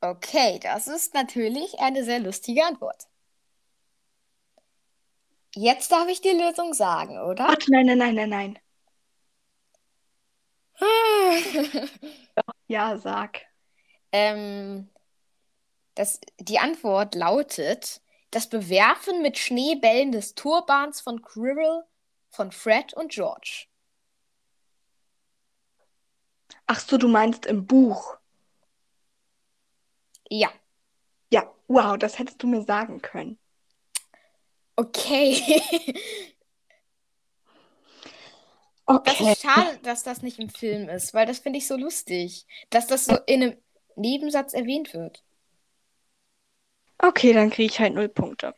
[0.00, 3.08] Okay, das ist natürlich eine sehr lustige Antwort.
[5.54, 7.48] Jetzt darf ich die Lösung sagen, oder?
[7.48, 8.58] Warte, nein, nein, nein, nein, nein.
[12.68, 13.42] Ja, sag.
[14.12, 14.88] ähm,
[15.94, 21.84] das, die Antwort lautet: Das Bewerfen mit Schneebällen des Turbans von Quirrell,
[22.30, 23.66] von Fred und George.
[26.66, 28.16] Ach so, du meinst im Buch.
[30.30, 30.50] Ja,
[31.32, 33.38] Ja, wow, das hättest du mir sagen können.
[34.76, 35.40] Okay.
[39.04, 39.32] Das Okay.
[39.32, 42.86] ist schade, dass das nicht im Film ist, weil das finde ich so lustig, dass
[42.88, 43.56] das so in einem
[43.96, 45.22] Nebensatz erwähnt wird.
[46.98, 48.54] Okay, dann kriege ich halt null Punkte.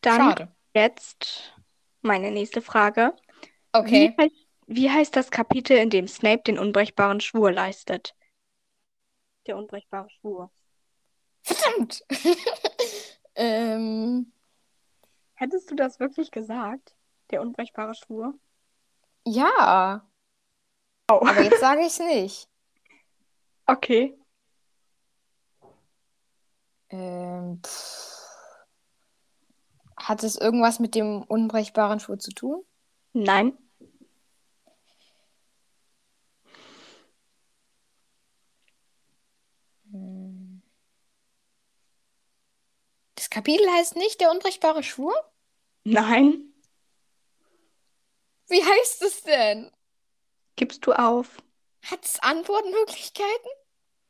[0.00, 0.48] Dann Schade.
[0.74, 1.52] jetzt
[2.00, 3.14] meine nächste Frage.
[3.72, 4.14] Okay.
[4.16, 4.34] Wie heißt,
[4.66, 8.14] wie heißt das Kapitel, in dem Snape den unbrechbaren Schwur leistet?
[9.46, 10.50] Der unbrechbare Schwur.
[11.42, 12.02] Verdammt.
[13.34, 14.32] ähm,
[15.34, 16.94] Hättest du das wirklich gesagt?
[17.30, 18.34] Der unbrechbare Schwur?
[19.26, 20.06] ja,
[21.10, 21.20] Oh.
[21.26, 22.48] aber jetzt sage ich es nicht.
[23.66, 24.16] Okay.
[26.90, 28.12] Ähm, pff.
[29.96, 32.64] Hat es irgendwas mit dem unbrechbaren Schwur zu tun?
[33.12, 33.56] Nein.
[43.32, 45.14] Kapitel heißt nicht der unbrechbare Schwur?
[45.84, 46.52] Nein.
[48.46, 49.72] Wie heißt es denn?
[50.56, 51.38] Gibst du auf?
[51.82, 53.50] Hat es Antwortmöglichkeiten?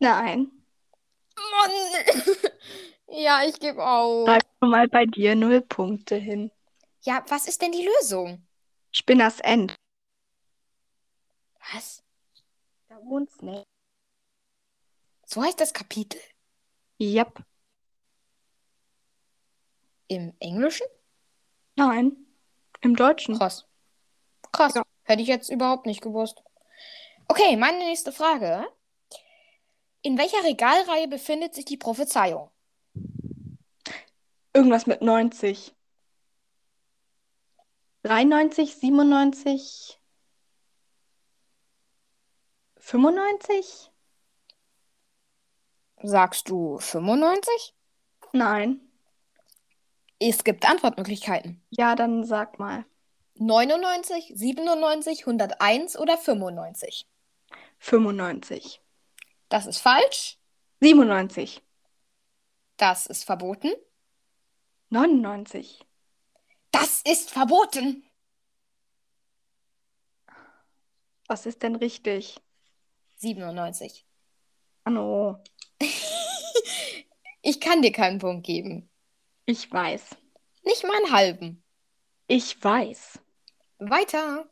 [0.01, 0.51] Nein.
[1.37, 1.71] Mann!
[3.23, 4.27] ja, ich gebe auf.
[4.27, 6.51] Schreib schon mal bei dir null Punkte hin.
[7.03, 8.45] Ja, was ist denn die Lösung?
[8.91, 9.77] Spinners End.
[11.73, 12.03] Was?
[12.89, 13.63] Da wohnt Snape.
[15.27, 16.21] So heißt das Kapitel?
[17.01, 17.45] Yep.
[20.13, 20.87] Im Englischen?
[21.75, 22.15] Nein.
[22.83, 23.39] Im Deutschen.
[23.39, 23.67] Krass.
[24.53, 24.75] Krass.
[24.75, 24.83] Ja.
[25.05, 26.43] Hätte ich jetzt überhaupt nicht gewusst.
[27.29, 28.67] Okay, meine nächste Frage.
[30.03, 32.51] In welcher Regalreihe befindet sich die Prophezeiung?
[34.53, 35.75] Irgendwas mit 90.
[38.03, 39.99] 93, 97,
[42.77, 43.91] 95?
[46.03, 47.75] Sagst du 95?
[48.35, 48.92] Nein.
[50.29, 51.61] Es gibt Antwortmöglichkeiten.
[51.71, 52.85] Ja, dann sag mal.
[53.35, 57.09] 99, 97, 101 oder 95?
[57.79, 58.81] 95.
[59.49, 60.39] Das ist falsch.
[60.81, 61.61] 97.
[62.77, 63.73] Das ist verboten.
[64.91, 65.81] 99.
[66.71, 68.05] Das ist verboten.
[71.27, 72.37] Was ist denn richtig?
[73.17, 74.07] 97.
[74.85, 75.43] Anno,
[77.43, 78.89] Ich kann dir keinen Punkt geben.
[79.47, 80.17] Ich weiß.
[80.65, 81.65] Nicht mal einen halben.
[82.29, 83.21] Ich weiß.
[83.79, 84.49] Weiter.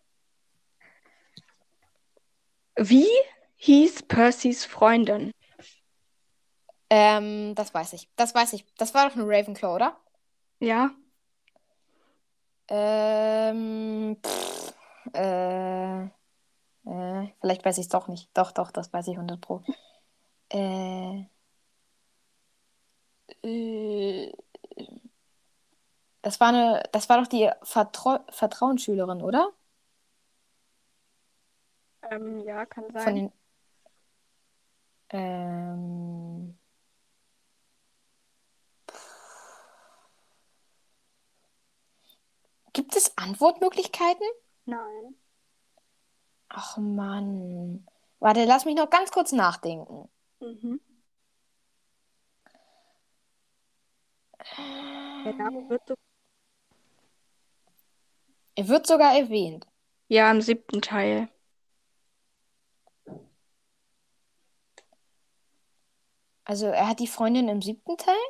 [2.77, 3.09] Wie
[3.57, 5.33] hieß Percys Freundin?
[6.89, 8.09] Ähm, das weiß ich.
[8.17, 8.65] Das weiß ich.
[8.75, 9.97] Das war doch eine Ravenclaw, oder?
[10.59, 10.91] Ja,
[12.71, 14.73] Ähm, pff,
[15.13, 18.31] äh, äh, vielleicht weiß ich es doch nicht.
[18.35, 19.63] Doch, doch, das weiß ich 100 Pro.
[20.53, 21.25] Äh,
[23.43, 24.33] äh,
[26.23, 29.53] das war eine, das war doch die Vertrau Vertrauensschülerin, oder?
[32.11, 33.15] ähm, ja, kann Von sein.
[33.15, 33.33] den,
[35.11, 36.59] ähm,
[42.73, 44.27] gibt es Antwortmöglichkeiten?
[44.65, 45.15] Nein.
[46.49, 47.87] Ach Mann.
[48.19, 50.09] Warte, lass mich noch ganz kurz nachdenken.
[50.41, 50.81] Mhm.
[55.25, 55.95] Der Name wird so.
[58.61, 59.67] Er wird sogar erwähnt.
[60.09, 61.31] Ja, im siebten Teil.
[66.45, 68.21] Also er hat die Freundin im siebten Teil?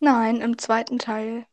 [0.00, 1.46] Nein, im zweiten Teil.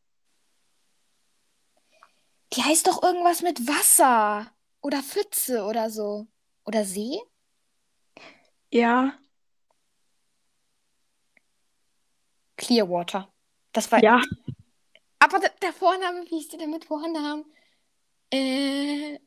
[2.54, 4.50] Die heißt doch irgendwas mit Wasser.
[4.82, 6.26] Oder Pfütze oder so.
[6.64, 7.20] Oder See?
[8.70, 9.20] Ja,
[12.56, 13.30] Clearwater.
[13.74, 14.02] Das war.
[14.02, 14.22] ja.
[15.20, 17.44] Aber der, Vorname, wie ist der denn mit Vornamen?
[18.32, 19.20] Äh.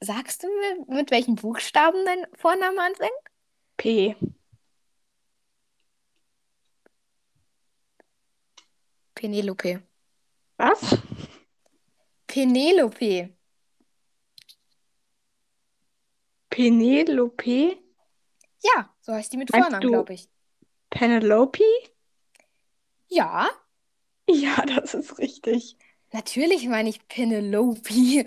[0.00, 3.10] sagst du mir, mit welchen Buchstaben dein Vorname anfängt?
[3.76, 4.16] P.
[9.14, 9.82] Penelope.
[10.56, 10.98] Was?
[12.26, 13.34] Penelope.
[16.50, 17.78] Penelope?
[18.62, 20.28] Ja, so heißt die mit Vornamen, glaube ich.
[20.90, 21.64] Penelope?
[23.08, 23.48] Ja,
[24.28, 25.76] Ja, das ist richtig.
[26.12, 27.92] Natürlich meine ich Penelope.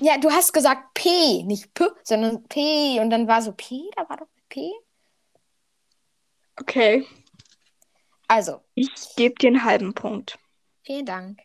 [0.00, 3.00] ja, du hast gesagt P, nicht P, sondern P.
[3.00, 4.70] Und dann war so P, da war doch P.
[6.60, 7.06] Okay,
[8.28, 10.38] Also, ich gebe dir einen halben Punkt.
[10.82, 11.40] vielen Dank.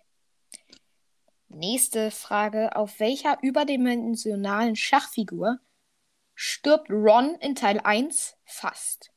[1.48, 2.76] Nächste Frage.
[2.76, 5.60] Auf welcher überdimensionalen Schachfigur
[6.34, 9.12] stirbt Ron in Teil 1 fast?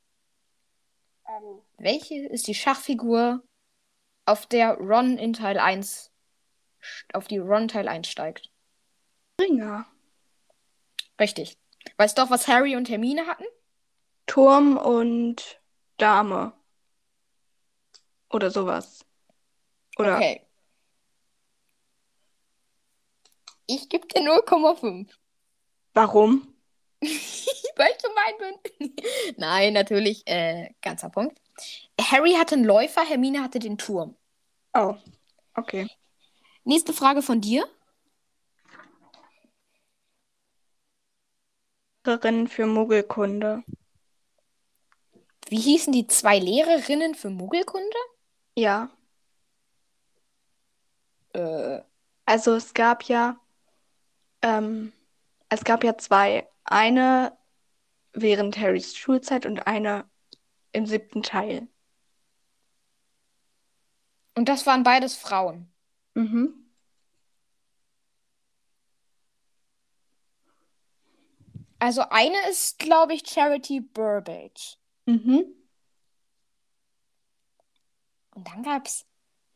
[1.78, 3.42] Welche ist die Schachfigur,
[4.28, 6.12] auf der Ron in Teil 1
[7.12, 8.50] auf die Ron Teil 1 steigt?
[9.40, 9.86] Ringer.
[11.18, 11.58] Richtig.
[11.96, 13.44] Weißt du auch, was Harry und Hermine hatten?
[14.26, 15.60] Turm und
[15.96, 16.52] Dame.
[18.30, 19.04] Oder sowas.
[19.98, 20.44] Oder Okay.
[23.66, 25.10] Ich gebe dir 0,5.
[25.94, 26.54] warum?
[27.00, 28.94] Weil ich gemein bin.
[29.36, 31.38] Nein, natürlich, äh, ganzer Punkt.
[32.00, 34.16] Harry hatte einen Läufer, Hermine hatte den Turm.
[34.74, 34.96] Oh,
[35.56, 35.88] okay.
[36.64, 37.66] Nächste Frage von dir.
[42.04, 43.62] Lehrerin für Muggelkunde.
[45.48, 47.96] Wie hießen die zwei Lehrerinnen für Muggelkunde?
[48.56, 48.90] Ja,
[51.32, 51.80] Äh,
[52.26, 53.38] also es gab ja,
[54.42, 54.92] ähm,
[55.48, 56.48] es gab ja zwei.
[56.64, 57.36] Eine
[58.12, 60.04] während Harrys Schulzeit und eine
[60.72, 61.68] im siebten Teil.
[64.38, 65.68] und das waren beides Frauen.
[66.14, 66.54] Mhm.
[71.80, 74.76] Also eine ist, glaube ich, Charity Burbage.
[75.06, 75.44] Mhm.
[78.34, 79.06] Und dann gab es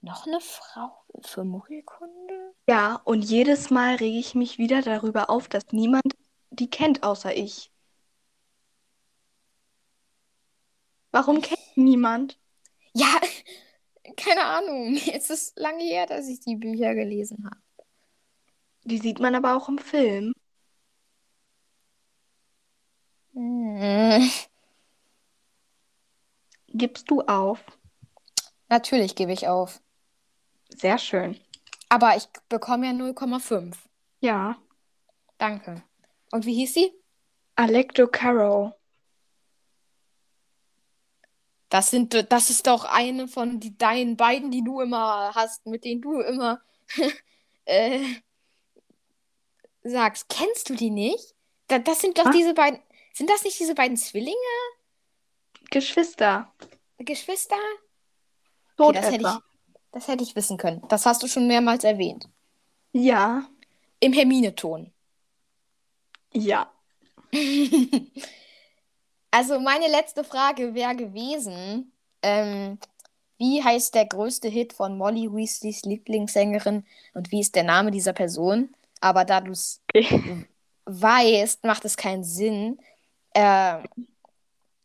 [0.00, 2.54] noch eine Frau für Muggelkunde.
[2.68, 6.16] Ja, und jedes Mal rege ich mich wieder darüber auf, dass niemand
[6.50, 7.71] die kennt außer ich.
[11.12, 12.38] Warum kennt niemand?
[12.94, 13.20] Ja,
[14.16, 14.96] keine Ahnung.
[15.12, 17.62] Es ist lange her, dass ich die Bücher gelesen habe.
[18.84, 20.32] Die sieht man aber auch im Film.
[23.34, 24.30] Hm.
[26.68, 27.60] Gibst du auf?
[28.68, 29.80] Natürlich gebe ich auf.
[30.70, 31.38] Sehr schön.
[31.88, 33.76] Aber ich bekomme ja 0,5.
[34.20, 34.56] Ja.
[35.38, 35.82] Danke.
[36.30, 36.92] Und wie hieß sie?
[37.54, 38.74] Alecto Caro.
[41.72, 45.86] Das sind, das ist doch eine von die, deinen beiden, die du immer hast, mit
[45.86, 46.60] denen du immer
[47.64, 47.98] äh,
[49.82, 50.28] sagst.
[50.28, 51.34] Kennst du die nicht?
[51.68, 52.36] Da, das sind doch Was?
[52.36, 52.78] diese beiden.
[53.14, 54.36] Sind das nicht diese beiden Zwillinge?
[55.70, 56.52] Geschwister.
[56.98, 57.56] Geschwister?
[58.76, 60.82] Tot das hätte ich, das hätte ich wissen können.
[60.90, 62.28] Das hast du schon mehrmals erwähnt.
[62.92, 63.48] Ja.
[63.98, 64.92] Im Hermine-Ton.
[66.34, 66.70] Ja.
[69.32, 71.92] Also meine letzte Frage wäre gewesen,
[72.22, 72.78] ähm,
[73.38, 78.14] wie heißt der größte Hit von Molly Weasleys Lieblingssängerin und wie ist der Name dieser
[78.14, 78.74] Person?
[79.00, 80.48] Aber da du es Okay.
[80.86, 82.78] weißt, macht es keinen Sinn.
[83.34, 83.84] Äh,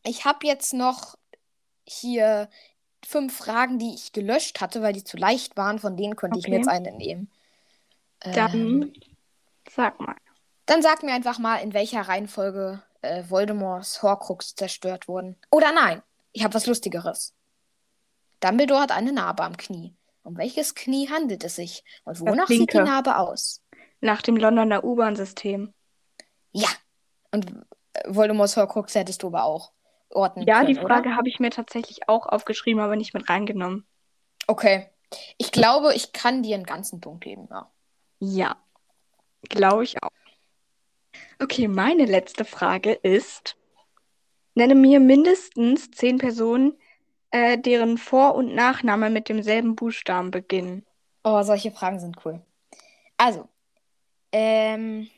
[0.03, 1.15] ich habe jetzt noch
[1.87, 2.49] hier
[3.05, 5.79] fünf Fragen, die ich gelöscht hatte, weil die zu leicht waren.
[5.79, 6.57] Von denen konnte ich mir Okay.
[6.57, 7.31] jetzt eine nehmen.
[8.21, 8.93] Ähm, Dann
[9.69, 10.15] sag mal.
[10.67, 15.35] dann sag mir einfach mal, in welcher Reihenfolge äh, Voldemorts Horcrux zerstört wurden.
[15.51, 16.01] Oder nein,
[16.31, 17.33] ich habe was Lustigeres.
[18.39, 19.95] Dumbledore hat eine Narbe am Knie.
[20.23, 21.83] Um welches Knie handelt es sich?
[22.03, 22.77] Und wonach sieht die.
[22.77, 23.63] Narbe aus?
[24.01, 25.73] Nach dem Londoner U-Bahn-System.
[26.51, 26.67] Ja.
[27.31, 27.49] Und
[27.93, 29.71] äh, Voldemorts Horcrux hättest du aber auch
[30.09, 30.75] orten Ja, können, die?
[30.75, 33.87] Frage habe ich mir tatsächlich auch aufgeschrieben, aber nicht mit reingenommen.
[34.47, 34.89] Okay.
[35.37, 37.47] Ich glaube, ich kann dir einen ganzen Punkt geben.
[37.49, 37.71] Ja.
[38.19, 38.57] Ja,
[39.43, 40.09] glaube ich auch.
[41.39, 43.57] Okay, meine letzte Frage ist,
[44.55, 46.77] nenne mir mindestens zehn Personen,
[47.31, 50.85] äh, deren Vor- und Nachname mit demselben Buchstaben beginnen.
[51.23, 52.41] Oh, solche Fragen sind cool.
[53.17, 53.47] Also,
[54.31, 55.09] ähm,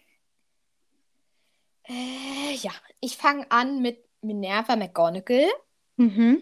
[1.87, 5.47] äh, ja, ich fange an mit Minerva McGonagall,
[5.97, 6.41] Mhm.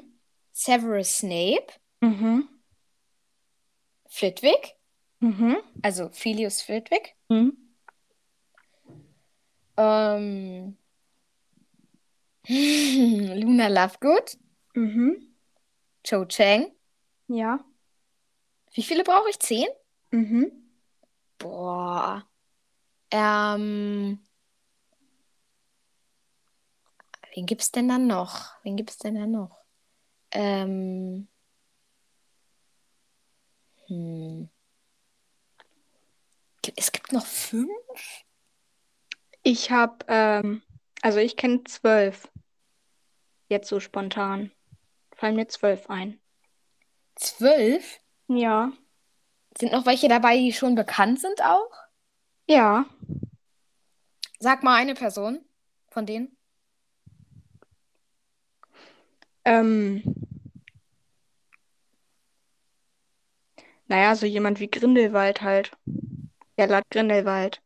[0.54, 1.68] Severus Snape,
[2.02, 2.48] Mhm.
[4.08, 4.76] Flitwick,
[5.20, 5.58] Mhm.
[5.84, 7.67] also Filius Flitwick, Mhm.
[9.78, 10.78] Ähm,
[12.50, 14.38] Luna Lovegood,
[14.76, 15.36] Mhm.
[16.04, 16.72] Cho Chang.
[17.28, 17.60] Ja.
[18.74, 19.40] Wie viele brauche ich?
[19.40, 19.68] Zehn?
[20.12, 20.52] Mhm.
[21.40, 22.28] Boah.
[23.12, 24.20] Ähm.
[27.34, 28.54] Wen gibt's denn dann noch?
[28.64, 29.64] Wen gibt's denn dann noch?
[30.32, 31.28] Ähm.
[33.88, 34.50] Hm.
[36.76, 37.70] Es gibt noch fünf?
[39.50, 40.62] Ich habe, ähm,
[41.02, 42.30] also ich kenne zwölf.
[43.48, 44.52] Jetzt so spontan.
[45.16, 46.20] Fallen mir zwölf ein.
[47.16, 48.02] Zwölf?
[48.28, 48.74] Ja.
[49.58, 51.72] Sind noch welche dabei, die schon bekannt sind auch?
[52.46, 52.88] Ja.
[54.38, 55.40] Sag mal eine Person
[55.88, 56.36] von denen.
[59.46, 60.04] Ähm.
[63.88, 65.72] Naja, so jemand wie Grindelwald halt.
[66.58, 67.62] Gerlach Grindelwald.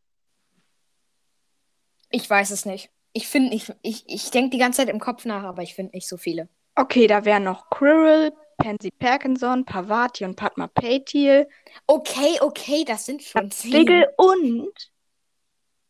[2.12, 2.90] Ich weiß es nicht.
[3.12, 5.92] Ich finde nicht, ich, ich denke die ganze Zeit im Kopf nach, aber ich finde
[5.96, 6.48] nicht so viele.
[6.74, 11.46] Okay, da wären noch Quirrell, Pansy Parkinson, Pavati und Padma Paytil,
[11.86, 13.72] Okay, okay, das sind schon zehn.
[13.72, 14.92] Diggle und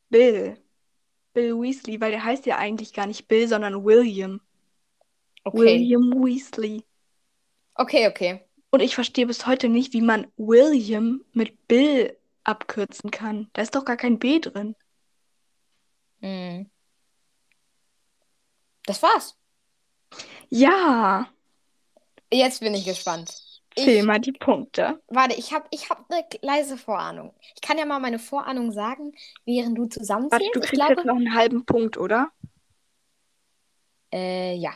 [0.08, 0.56] Bill.
[1.32, 4.40] Bill Weasley, weil der heißt ja eigentlich gar nicht Bill, sondern William.
[5.44, 5.58] Okay.
[5.58, 6.84] William Weasley.
[7.74, 8.40] Okay, okay.
[8.70, 13.48] Und ich verstehe bis heute nicht, wie man William mit Bill abkürzen kann.
[13.52, 14.74] Da ist doch gar kein B drin.
[16.22, 16.64] Hm.
[18.86, 19.36] Das war's.
[20.50, 21.26] Ja,
[22.32, 23.30] Jetzt bin ich gespannt.
[23.76, 25.02] zähl mal die Punkte.
[25.08, 27.34] warte, ich habe ich hab eine leise Vorahnung.
[27.54, 29.12] Ich kann ja mal meine Vorahnung sagen,
[29.44, 29.86] während du
[30.30, 30.52] Warte, zusammenzählst.
[30.52, 32.32] du Ich kriegst jetzt glaube, noch einen halben Punkt, oder?
[34.12, 34.72] äh, ja.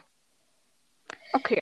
[1.34, 1.60] Okay.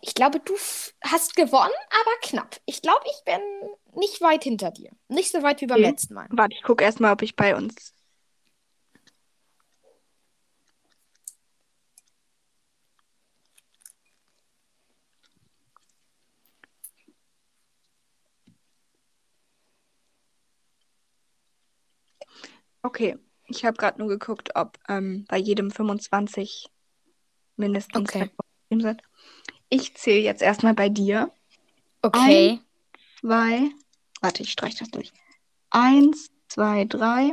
[0.00, 0.54] Ich glaube, du
[1.02, 2.60] hast gewonnen, aber knapp.
[2.66, 3.40] Ich glaube, ich bin
[4.00, 4.90] nicht weit hinter dir.
[5.08, 5.90] Nicht so weit wie beim Okay.
[5.90, 6.28] letzten Mal.
[6.30, 7.92] Warte, ich gucke erstmal, ob ich bei uns.
[22.84, 23.16] Okay,
[23.46, 26.66] ich habe gerade nur geguckt, ob ähm, bei jedem 25
[27.56, 28.30] mindestens Okay.
[28.68, 29.02] sind.
[29.70, 31.32] Ich zähle jetzt erstmal bei dir.
[32.02, 32.60] Okay.
[33.20, 33.70] Zwei.
[34.20, 35.12] Warte, ich streiche das durch.
[35.70, 37.32] Eins, zwei, drei,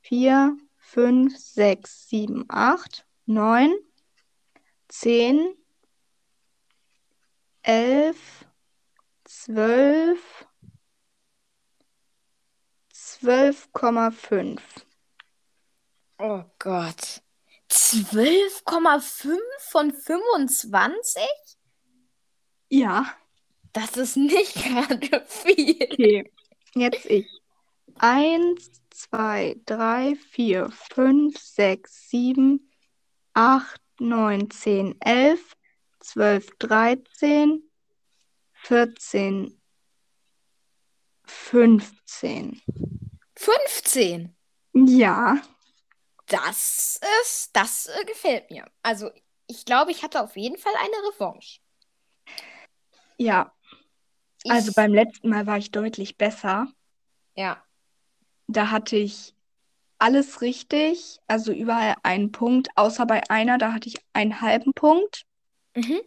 [0.00, 3.72] vier, fünf, sechs, sieben, acht, neun,
[4.88, 5.54] zehn,
[7.62, 8.44] elf,
[9.22, 10.46] zwölf,
[13.20, 14.62] zwölf Komma fünf.
[16.18, 17.22] Oh Gott.
[17.70, 19.38] 12,5
[19.70, 21.22] von 25?
[22.68, 23.14] Ja,
[23.72, 25.76] Das ist nicht gerade viel.
[25.82, 26.32] okay.
[26.74, 27.26] Jetzt ich.
[27.98, 32.72] Eins, zwei, drei, vier, fünf, sechs, sieben,
[33.34, 35.54] acht, neun, zehn, elf,
[36.00, 37.62] zwölf, dreizehn,
[38.52, 39.60] vierzehn,
[41.24, 42.60] fünfzehn.
[43.44, 44.36] 15.
[45.02, 45.40] Ja,
[46.26, 48.64] Das ist, das äh, gefällt mir.
[48.82, 49.10] Also,
[49.46, 51.60] ich glaube, ich hatte auf jeden Fall eine Revanche.
[53.18, 53.52] ja.
[54.42, 56.68] Ich, Also beim letzten Mal war ich deutlich besser.
[57.36, 57.64] ja.
[58.48, 59.34] Da hatte ich
[59.98, 65.24] alles richtig, also überall einen Punkt, außer bei einer, da hatte ich einen halben Punkt.
[65.76, 66.00] Mhm.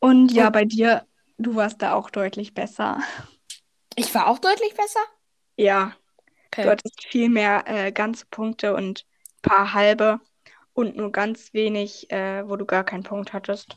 [0.00, 1.06] Und ja, bei dir,
[1.38, 3.00] du warst da auch deutlich besser.
[3.96, 5.00] Ich war auch deutlich besser.
[5.56, 5.94] Ja,
[6.46, 6.64] Okay.
[6.64, 10.20] du hattest viel mehr äh, ganze Punkte und ein paar halbe
[10.74, 13.76] und nur ganz wenig, äh, wo du gar keinen Punkt hattest.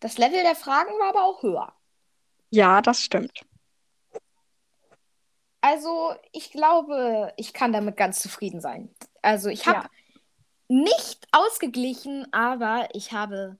[0.00, 1.72] Das Level der Fragen war aber auch höher.
[2.50, 3.46] Ja, das stimmt.
[5.60, 8.94] Also, ich glaube, ich kann damit ganz zufrieden sein.
[9.22, 9.90] Also, ich habe Ja.
[10.68, 13.58] nicht ausgeglichen, aber ich habe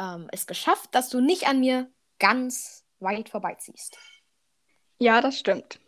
[0.00, 3.98] ähm, es geschafft, dass du nicht an mir ganz weit vorbeiziehst.
[4.98, 5.80] Ja, das stimmt.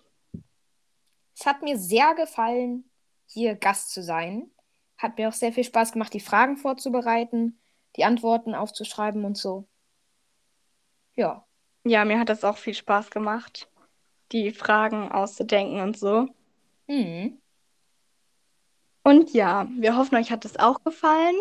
[1.37, 2.91] Es hat mir sehr gefallen,
[3.27, 4.51] hier Gast zu sein.
[4.99, 7.59] Hat mir auch sehr viel Spaß gemacht, die Fragen vorzubereiten,
[7.97, 9.67] die Antworten aufzuschreiben und so.
[11.15, 11.47] Ja.
[11.85, 13.69] Ja, mir hat das auch viel Spaß gemacht,
[14.33, 16.29] die Fragen auszudenken und so.
[16.87, 17.41] Mhm.
[19.03, 21.37] Und ja, wir hoffen, euch hat es auch gefallen.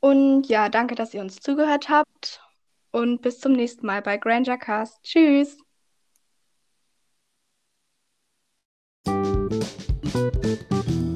[0.00, 2.42] Und ja, danke, dass ihr uns zugehört habt.
[2.90, 5.02] Und bis zum nächsten Mal bei Granger Cast.
[5.02, 5.63] Tschüss.
[10.14, 11.13] Thank you.